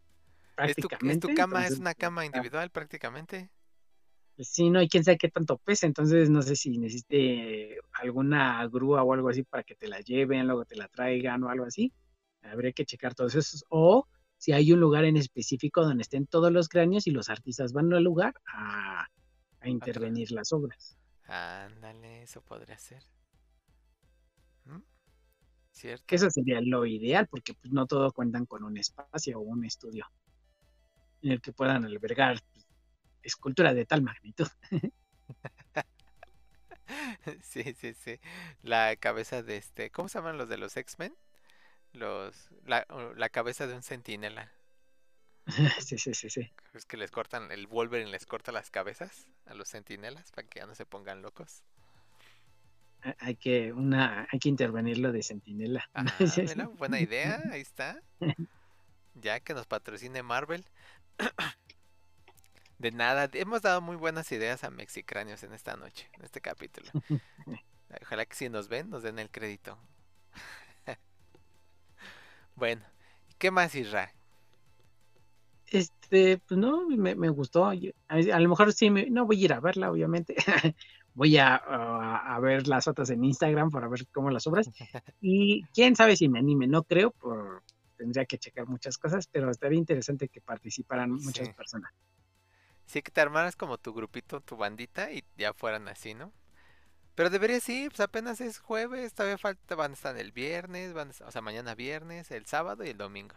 Es 0.57 0.78
tu, 0.80 0.88
es 0.88 0.88
prácticamente. 0.89 1.28
tu 1.28 1.34
cama, 1.34 1.67
es 1.67 1.80
una 1.80 1.93
cama 1.93 2.25
individual 2.25 2.69
prácticamente. 2.71 3.51
pues 4.36 4.49
sí, 4.49 4.69
no, 4.69 4.82
y 4.82 4.88
quién 4.88 5.03
sabe 5.03 5.17
qué 5.17 5.30
tanto 5.30 5.57
pesa, 5.57 5.88
entonces 5.88 6.30
no 6.30 6.41
sé 6.43 6.55
si 6.55 6.78
necesite 6.78 7.78
alguna 7.93 8.65
grúa 8.67 9.03
o 9.03 9.13
algo 9.13 9.30
así 9.30 9.43
para 9.43 9.63
que 9.63 9.75
te 9.75 9.88
la 9.88 9.99
lleven, 10.01 10.45
luego 10.47 10.65
te 10.65 10.75
la 10.75 10.88
traigan 10.88 11.43
o 11.43 11.49
algo 11.49 11.65
así. 11.65 11.91
Habría 12.43 12.71
que 12.71 12.86
checar 12.86 13.15
todos 13.15 13.34
esos. 13.36 13.65
O 13.69 14.07
si 14.38 14.51
hay 14.53 14.71
un 14.71 14.80
lugar 14.80 15.05
en 15.05 15.17
específico 15.17 15.82
donde 15.84 16.03
estén 16.03 16.28
todos 16.28 16.51
los 16.51 16.69
cráneos 16.69 17.07
y 17.07 17.11
los 17.11 17.30
artistas 17.30 17.73
van 17.73 17.91
al 17.93 18.03
lugar 18.03 18.36
a, 18.53 19.07
a 19.59 19.69
intervenir 19.69 20.32
las 20.32 20.53
obras. 20.53 20.97
Ándale, 21.28 22.23
eso 22.23 22.41
podría 22.41 22.78
ser. 22.78 23.03
¿Mm? 24.65 24.82
¿Cierto? 25.71 26.05
Que 26.07 26.15
eso 26.17 26.30
sería 26.32 26.61
lo 26.61 26.86
ideal, 26.86 27.28
porque 27.28 27.53
pues, 27.55 27.73
no 27.73 27.86
todo 27.88 28.11
cuentan 28.13 28.45
con 28.45 28.63
un 28.63 28.78
espacio 28.78 29.39
o 29.39 29.41
un 29.43 29.65
estudio 29.65 30.05
en 31.21 31.32
el 31.32 31.41
que 31.41 31.51
puedan 31.53 31.86
albergar 31.86 32.39
pues, 32.53 32.65
esculturas 33.23 33.75
de 33.75 33.86
tal 33.86 34.01
magnitud. 34.01 34.47
Sí, 37.43 37.73
sí, 37.73 37.93
sí. 37.93 38.19
La 38.61 38.95
cabeza 38.95 39.43
de 39.43 39.57
este. 39.57 39.91
¿Cómo 39.91 40.09
se 40.09 40.19
llaman 40.19 40.38
los 40.38 40.49
de 40.49 40.57
los 40.57 40.75
X-Men? 40.78 41.15
Los. 41.93 42.49
La, 42.65 42.88
la 43.17 43.30
cabeza 43.30 43.67
de 43.67 43.75
un 43.75 43.84
centinela. 43.84 44.51
sí, 45.79 45.97
sí, 45.97 46.13
sí, 46.13 46.29
sí. 46.29 46.51
Es 46.73 46.85
que 46.85 46.97
les 46.97 47.11
cortan. 47.11 47.51
El 47.51 47.67
Wolverine 47.67 48.11
les 48.11 48.25
corta 48.25 48.51
las 48.51 48.69
cabezas 48.69 49.27
a 49.45 49.53
los 49.53 49.69
centinelas 49.69 50.31
para 50.31 50.47
que 50.47 50.59
ya 50.59 50.65
no 50.65 50.75
se 50.75 50.85
pongan 50.85 51.21
locos. 51.21 51.63
Ha- 53.03 53.15
Hay 53.19 53.35
que, 53.35 53.73
una, 53.73 54.27
hay 54.31 54.39
que 54.39 54.49
intervenir 54.49 54.97
lo 54.97 55.11
de 55.11 55.23
Centinela. 55.23 55.89
Ah, 55.93 56.05
mira, 56.37 56.67
buena 56.67 56.99
idea. 56.99 57.41
Ahí 57.51 57.61
está. 57.61 58.01
Ya 59.15 59.39
que 59.39 59.53
nos 59.55 59.65
patrocine 59.65 60.21
Marvel. 60.21 60.63
De 62.79 62.91
nada, 62.91 63.29
hemos 63.33 63.61
dado 63.63 63.81
muy 63.81 63.95
buenas 63.95 64.31
ideas 64.31 64.63
a 64.63 64.69
Mexicráneos 64.69 65.41
en 65.43 65.53
esta 65.53 65.75
noche, 65.75 66.09
en 66.13 66.25
este 66.25 66.41
capítulo. 66.41 66.91
Ojalá 68.01 68.25
que 68.25 68.35
si 68.35 68.49
nos 68.49 68.67
ven, 68.69 68.89
nos 68.89 69.03
den 69.03 69.19
el 69.19 69.29
crédito. 69.31 69.77
Bueno, 72.55 72.83
¿qué 73.37 73.51
más, 73.51 73.75
Isra? 73.75 74.11
Este, 75.68 76.38
pues 76.47 76.57
no, 76.59 76.88
me, 76.88 77.15
me 77.15 77.30
gustó. 77.30 77.72
yo- 77.74 77.91
A, 78.07 78.15
a 78.15 78.39
lo 78.39 78.49
mejor 78.49 78.72
sí, 78.74 78.89
me- 78.89 79.09
no 79.09 79.26
voy 79.26 79.41
a 79.41 79.45
ir 79.45 79.53
a 79.53 79.59
verla, 79.59 79.91
obviamente. 79.91 80.36
voy 81.13 81.38
a, 81.38 81.55
a- 81.55 82.36
a 82.36 82.39
ver 82.39 82.68
las 82.68 82.86
fotos 82.86 83.09
en 83.09 83.24
Instagram 83.24 83.70
para 83.72 83.88
ver 83.88 84.07
cómo 84.13 84.30
las 84.32 84.47
obras. 84.47 84.70
Y 85.22 85.63
quién 85.74 85.95
sabe 85.95 86.15
si 86.15 86.30
me 86.30 86.39
anime, 86.39 86.68
no 86.68 86.84
creo, 86.84 87.11
por, 87.11 87.63
tendría 87.97 88.26
que 88.26 88.38
checar 88.38 88.68
muchas 88.68 88.97
cosas, 88.97 89.28
pero 89.28 89.49
estaría 89.51 89.80
interesante 89.80 90.30
que 90.30 90.41
participaran 90.41 91.11
muchas 91.11 91.47
Sí. 91.47 91.53
personas. 91.53 91.91
Sí, 92.86 93.01
que 93.01 93.11
te 93.11 93.22
armaras 93.22 93.55
como 93.55 93.78
tu 93.78 93.93
grupito, 93.93 94.39
tu 94.41 94.55
bandita 94.55 95.11
y 95.11 95.24
ya 95.38 95.53
fueran 95.53 95.88
así, 95.89 96.13
¿no? 96.13 96.32
Pero 97.15 97.30
debería 97.30 97.59
sí, 97.59 97.88
pues 97.89 97.99
apenas 98.01 98.41
es 98.41 98.59
jueves, 98.59 99.13
todavía 99.13 99.38
falta, 99.38 99.76
van 99.76 99.91
a 99.91 99.93
estar 99.95 100.18
el 100.18 100.32
viernes, 100.32 100.93
van 100.93 101.09
o 101.26 101.32
sea, 101.32 101.41
mañana 101.41 101.76
viernes, 101.76 102.32
el 102.32 102.45
sábado 102.45 102.84
y 102.86 102.89
el 102.89 102.97
domingo. 102.97 103.36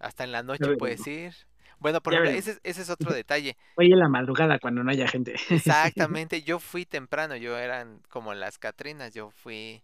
Hasta 0.00 0.24
en 0.24 0.32
la 0.32 0.42
noche 0.42 0.76
puedes 0.76 1.06
ir. 1.06 1.34
Bueno, 1.78 2.00
por 2.02 2.12
ejemplo, 2.14 2.32
ese, 2.38 2.50
es- 2.52 2.60
ese 2.64 2.82
es 2.82 2.90
otro 2.90 3.12
detalle. 3.12 3.56
Oye, 3.76 3.92
en 3.92 3.98
la 4.00 4.08
madrugada 4.08 4.58
cuando 4.58 4.82
no 4.82 4.90
haya 4.90 5.06
gente. 5.06 5.36
Exactamente, 5.50 6.42
yo 6.42 6.58
fui 6.58 6.84
temprano, 6.86 7.36
yo 7.36 7.56
eran 7.56 8.02
como 8.08 8.34
las 8.34 8.58
Catrinas, 8.58 9.14
yo 9.14 9.30
fui... 9.30 9.82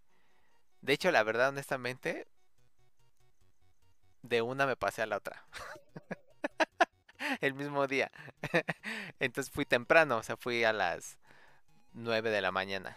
De 0.82 0.92
hecho, 0.92 1.10
la 1.10 1.22
verdad, 1.22 1.50
honestamente, 1.50 2.26
de 4.22 4.42
una 4.42 4.66
me 4.66 4.76
pasé 4.76 5.02
a 5.02 5.06
la 5.06 5.18
otra. 5.18 5.46
El 7.40 7.54
mismo 7.54 7.86
día. 7.86 8.10
Entonces 9.18 9.52
fui 9.52 9.64
temprano, 9.64 10.18
o 10.18 10.22
sea, 10.22 10.36
fui 10.36 10.64
a 10.64 10.72
las 10.72 11.18
9 11.92 12.30
de 12.30 12.40
la 12.42 12.52
mañana. 12.52 12.96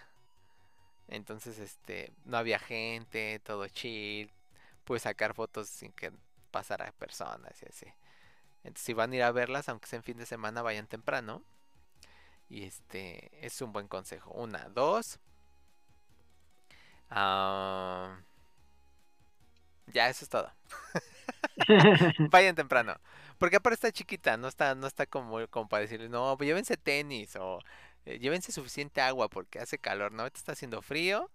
Entonces, 1.07 1.57
este, 1.59 2.11
no 2.25 2.37
había 2.37 2.59
gente, 2.59 3.39
todo 3.43 3.67
chill. 3.67 4.29
Pude 4.83 4.99
sacar 4.99 5.33
fotos 5.33 5.67
sin 5.69 5.91
que 5.93 6.11
pasara 6.51 6.91
personas 6.93 7.61
y 7.63 7.65
así. 7.67 7.85
Entonces, 8.63 8.85
si 8.85 8.93
van 8.93 9.11
a 9.13 9.15
ir 9.15 9.23
a 9.23 9.31
verlas, 9.31 9.69
aunque 9.69 9.87
sea 9.87 9.97
en 9.97 10.03
fin 10.03 10.17
de 10.17 10.25
semana, 10.25 10.61
vayan 10.61 10.87
temprano. 10.87 11.43
Y 12.49 12.63
este 12.65 13.29
es 13.45 13.61
un 13.61 13.71
buen 13.73 13.87
consejo. 13.87 14.31
Una, 14.31 14.69
dos. 14.69 15.19
ah, 17.09 18.19
ya, 19.87 20.09
eso 20.09 20.25
es 20.25 20.29
todo. 20.29 20.51
Vayan 22.31 22.55
temprano. 22.55 22.95
Porque 23.37 23.55
aparte 23.57 23.75
está 23.75 23.91
chiquita, 23.91 24.37
no 24.37 24.47
está, 24.47 24.75
no 24.75 24.87
está 24.87 25.05
como, 25.05 25.47
como 25.47 25.69
para 25.69 25.81
decirles, 25.81 26.09
no, 26.09 26.35
pues 26.37 26.47
llévense 26.47 26.75
tenis 26.77 27.35
o 27.37 27.59
eh, 28.05 28.19
llévense 28.19 28.51
suficiente 28.51 29.01
agua 29.01 29.29
porque 29.29 29.59
hace 29.59 29.77
calor, 29.77 30.11
¿no? 30.11 30.25
Está 30.25 30.53
haciendo 30.53 30.81
frío 30.81 31.29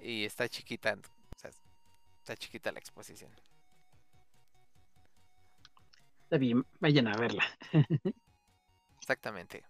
y 0.00 0.24
está 0.24 0.48
chiquita. 0.48 0.94
O 1.36 1.38
sea, 1.38 1.50
está 2.20 2.36
chiquita 2.36 2.72
la 2.72 2.78
exposición. 2.78 3.30
Está 6.26 6.38
bien, 6.38 6.64
vayan 6.80 7.08
a 7.08 7.16
verla. 7.16 7.44
Exactamente. 9.00 9.64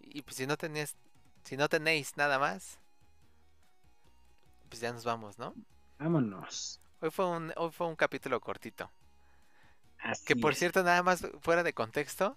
Y 0.00 0.22
pues 0.22 0.36
si 0.36 0.46
no 0.46 0.56
tenés, 0.58 0.96
si 1.44 1.56
no 1.56 1.68
tenéis 1.68 2.16
nada 2.18 2.38
más, 2.38 2.78
pues 4.68 4.80
ya 4.80 4.92
nos 4.92 5.04
vamos, 5.04 5.38
¿no? 5.38 5.56
Vámonos. 5.98 6.82
Hoy 7.00 7.10
fue 7.10 7.26
un, 7.28 7.52
hoy 7.56 7.70
fue 7.70 7.86
un 7.86 7.96
capítulo 7.96 8.40
cortito. 8.40 8.90
Así 9.98 10.24
Que 10.24 10.36
por 10.36 10.54
es. 10.54 10.56
cierto, 10.56 10.82
nada 10.82 11.02
más 11.02 11.26
fuera 11.40 11.62
de 11.62 11.72
contexto, 11.74 12.36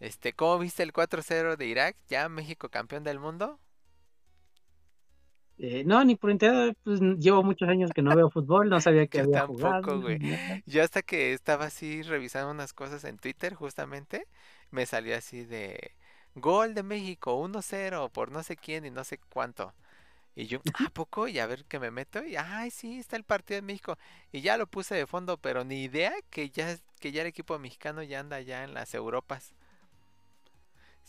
este, 0.00 0.34
¿cómo 0.34 0.58
viste 0.58 0.82
el 0.84 0.92
4-0 0.92 1.56
de 1.56 1.66
Irak? 1.66 1.96
¿Ya 2.08 2.28
México 2.28 2.68
campeón 2.70 3.04
del 3.04 3.20
mundo? 3.20 3.60
Eh, 5.62 5.84
no, 5.84 6.02
ni 6.04 6.16
por 6.16 6.30
enterado, 6.30 6.72
pues 6.84 7.00
llevo 7.18 7.42
muchos 7.42 7.68
años 7.68 7.90
que 7.92 8.00
no 8.00 8.16
veo 8.16 8.30
fútbol, 8.30 8.70
no 8.70 8.80
sabía 8.80 9.06
que 9.08 9.18
Yo 9.18 9.24
había 9.24 9.40
tampoco, 9.40 9.56
jugado. 9.56 10.00
güey. 10.00 10.18
Yo 10.66 10.82
hasta 10.82 11.02
que 11.02 11.34
estaba 11.34 11.66
así 11.66 12.02
revisando 12.02 12.50
unas 12.50 12.72
cosas 12.72 13.04
en 13.04 13.18
Twitter, 13.18 13.54
justamente, 13.54 14.26
me 14.70 14.86
salió 14.86 15.16
así 15.16 15.44
de 15.44 15.92
gol 16.34 16.74
de 16.74 16.82
México, 16.82 17.34
1-0 17.36 18.08
por 18.10 18.30
no 18.32 18.42
sé 18.42 18.56
quién 18.56 18.86
y 18.86 18.90
no 18.90 19.04
sé 19.04 19.18
cuánto. 19.28 19.74
Y 20.36 20.46
yo, 20.46 20.60
¿a 20.86 20.90
poco? 20.90 21.28
Y 21.28 21.38
a 21.40 21.46
ver 21.46 21.64
que 21.66 21.80
me 21.80 21.90
meto 21.90 22.24
y, 22.24 22.36
ay, 22.36 22.70
sí, 22.70 22.98
está 22.98 23.16
el 23.16 23.24
partido 23.24 23.56
de 23.56 23.62
México. 23.62 23.98
Y 24.32 24.42
ya 24.42 24.56
lo 24.56 24.66
puse 24.66 24.94
de 24.94 25.06
fondo, 25.06 25.38
pero 25.38 25.64
ni 25.64 25.82
idea 25.84 26.14
que 26.30 26.50
ya, 26.50 26.76
que 27.00 27.12
ya 27.12 27.22
el 27.22 27.28
equipo 27.28 27.58
mexicano 27.58 28.02
ya 28.02 28.20
anda 28.20 28.40
ya 28.40 28.64
en 28.64 28.74
las 28.74 28.94
Europas. 28.94 29.54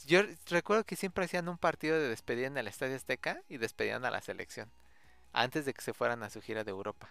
Yo 0.06 0.22
recuerdo 0.50 0.84
que 0.84 0.96
siempre 0.96 1.26
hacían 1.26 1.48
un 1.48 1.58
partido 1.58 2.00
de 2.00 2.10
despedida 2.10 2.48
en 2.48 2.58
el 2.58 2.68
Estadio 2.68 2.96
Azteca 2.96 3.42
y 3.50 3.58
despedían 3.58 4.04
a 4.06 4.12
la 4.12 4.22
selección 4.22 4.72
antes 5.34 5.66
de 5.66 5.74
que 5.74 5.82
se 5.82 5.94
fueran 5.94 6.24
a 6.24 6.30
su 6.30 6.42
gira 6.42 6.64
de 6.64 6.72
Europa. 6.72 7.10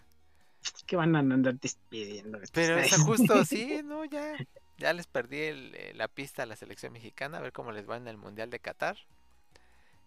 que 0.87 0.97
van 0.97 1.16
a 1.16 1.20
andar 1.20 1.55
despidiendo. 1.55 2.39
Pero 2.53 2.78
es 2.78 2.91
güeyes? 2.91 3.07
justo, 3.07 3.45
sí, 3.45 3.81
no, 3.85 4.05
ya, 4.05 4.37
ya 4.78 4.93
les 4.93 5.07
perdí 5.07 5.39
el, 5.39 5.74
eh, 5.74 5.93
la 5.95 6.09
pista 6.09 6.43
a 6.43 6.47
la 6.47 6.57
selección 6.57 6.93
mexicana, 6.93 7.39
a 7.39 7.41
ver 7.41 7.53
cómo 7.53 7.72
les 7.72 7.89
va 7.89 7.97
en 7.97 8.09
el 8.09 8.16
Mundial 8.16 8.51
de 8.51 8.59
Qatar. 8.59 8.97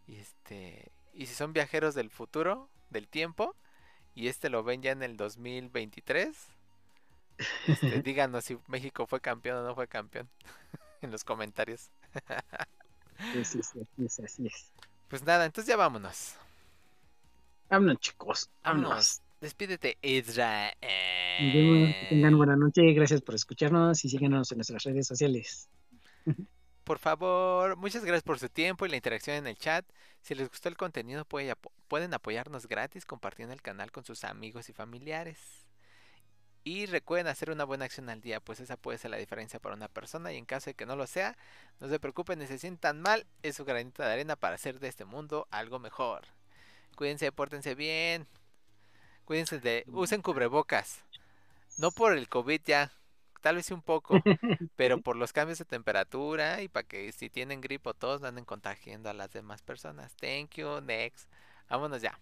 Y 0.08 0.18
este, 0.18 0.92
y 1.14 1.26
si 1.28 1.36
son 1.36 1.54
viajeros 1.54 1.96
del 1.96 2.10
futuro, 2.10 2.70
del 2.90 3.08
tiempo, 3.08 3.56
y 4.16 4.28
este 4.28 4.50
lo 4.50 4.64
ven 4.64 4.82
ya 4.82 4.92
en 4.92 5.04
el 5.04 5.18
2023, 5.18 6.36
este, 7.68 8.02
díganos 8.04 8.46
si 8.46 8.58
México 8.68 9.08
fue 9.08 9.22
campeón 9.22 9.58
o 9.58 9.64
no 9.64 9.76
fue 9.76 9.88
campeón 9.88 10.30
en 11.02 11.12
los 11.12 11.24
comentarios. 11.24 11.90
Sí, 13.34 13.46
sí, 13.46 13.64
sí, 13.64 13.80
así 13.80 14.06
es, 14.06 14.20
así 14.20 14.48
es. 14.48 14.72
Pues 15.08 15.24
nada, 15.24 15.46
entonces 15.46 15.70
ya 15.70 15.78
vámonos. 15.78 16.36
Vámonos, 17.70 18.00
chicos. 18.00 18.50
Vámonos. 18.64 18.90
Vámonos. 18.90 19.22
Despídete, 19.40 19.98
Israel. 20.02 20.74
Que 21.38 22.08
tengan 22.10 22.38
buena 22.38 22.56
noche. 22.56 22.94
Gracias 22.94 23.22
por 23.22 23.36
escucharnos 23.36 24.04
y 24.06 24.10
síganos 24.10 24.52
en 24.52 24.58
nuestras 24.60 24.84
redes 24.84 25.08
sociales. 25.08 25.68
Por 26.84 27.00
favor, 27.00 27.78
muchas 27.78 28.04
gracias 28.04 28.24
por 28.24 28.40
su 28.40 28.50
tiempo 28.50 28.86
y 28.86 28.90
la 28.90 28.98
interacción 28.98 29.38
en 29.38 29.48
el 29.48 29.58
chat. 29.58 29.86
Si 30.22 30.36
les 30.36 30.50
gustó 30.50 30.68
el 30.68 30.76
contenido, 30.76 31.26
pueden 31.26 32.14
apoyarnos 32.14 32.68
gratis 32.68 33.06
compartiendo 33.06 33.54
el 33.54 33.62
canal 33.62 33.92
con 33.92 34.04
sus 34.04 34.26
amigos 34.26 34.68
y 34.68 34.74
familiares. 34.74 35.63
Y 36.64 36.86
recuerden 36.86 37.28
hacer 37.28 37.52
una 37.52 37.66
buena 37.66 37.86
acción 37.86 38.10
al 38.10 38.22
día, 38.22 38.40
pues 38.40 38.62
esa 38.62 38.78
puede 38.78 38.98
ser 38.98 39.12
la 39.12 39.18
diferencia 39.18 39.60
para 39.60 39.76
una 39.76 39.90
persona 39.90 40.32
y 40.32 40.38
en 40.38 40.46
caso 40.46 40.70
de 40.70 40.76
que 40.76 40.86
no 40.86 40.96
lo 40.96 41.08
sea, 41.08 41.38
no 41.82 41.90
se 41.90 42.00
preocupen 42.00 42.40
ni 42.40 42.48
se 42.48 42.58
sientan 42.58 43.02
mal, 43.02 43.26
es 43.42 43.58
su 43.58 43.66
granito 43.66 44.02
de 44.02 44.12
arena 44.12 44.38
para 44.38 44.56
hacer 44.56 44.80
de 44.80 44.88
este 44.88 45.04
mundo 45.04 45.48
algo 45.52 45.80
mejor. 45.80 46.22
Cuídense, 46.96 47.32
pórtense 47.32 47.76
bien. 47.76 48.28
Cuídense 49.26 49.60
de... 49.60 49.84
Usen 49.88 50.22
cubrebocas. 50.22 51.04
No 51.78 51.92
por 51.92 52.14
el 52.14 52.30
COVID 52.30 52.62
ya, 52.64 52.92
tal 53.42 53.58
vez 53.58 53.72
un 53.72 53.82
poco, 53.82 54.16
pero 54.78 55.02
por 55.02 55.18
los 55.18 55.34
cambios 55.34 55.60
de 55.60 55.66
temperatura 55.66 56.62
y 56.62 56.70
para 56.70 56.88
que 56.88 57.12
si 57.12 57.30
tienen 57.30 57.62
gripe 57.62 57.90
o 57.90 57.94
tos 57.94 58.22
no 58.22 58.28
anden 58.28 58.46
contagiando 58.46 59.10
a 59.10 59.14
las 59.14 59.32
demás 59.32 59.62
personas. 59.62 60.16
Thank 60.16 60.56
you, 60.56 60.82
next. 60.82 61.30
Vámonos 61.70 62.02
ya. 62.02 62.18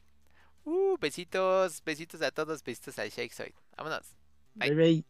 Uh, 0.63 0.97
besitos, 0.99 1.83
besitos 1.83 2.21
a 2.21 2.31
todos, 2.31 2.63
besitos 2.63 2.97
al 2.97 3.09
Shake 3.09 3.33
Soy. 3.33 3.53
Vámonos. 3.77 4.20
Bye. 4.55 4.69
Bye-bye. 4.69 5.03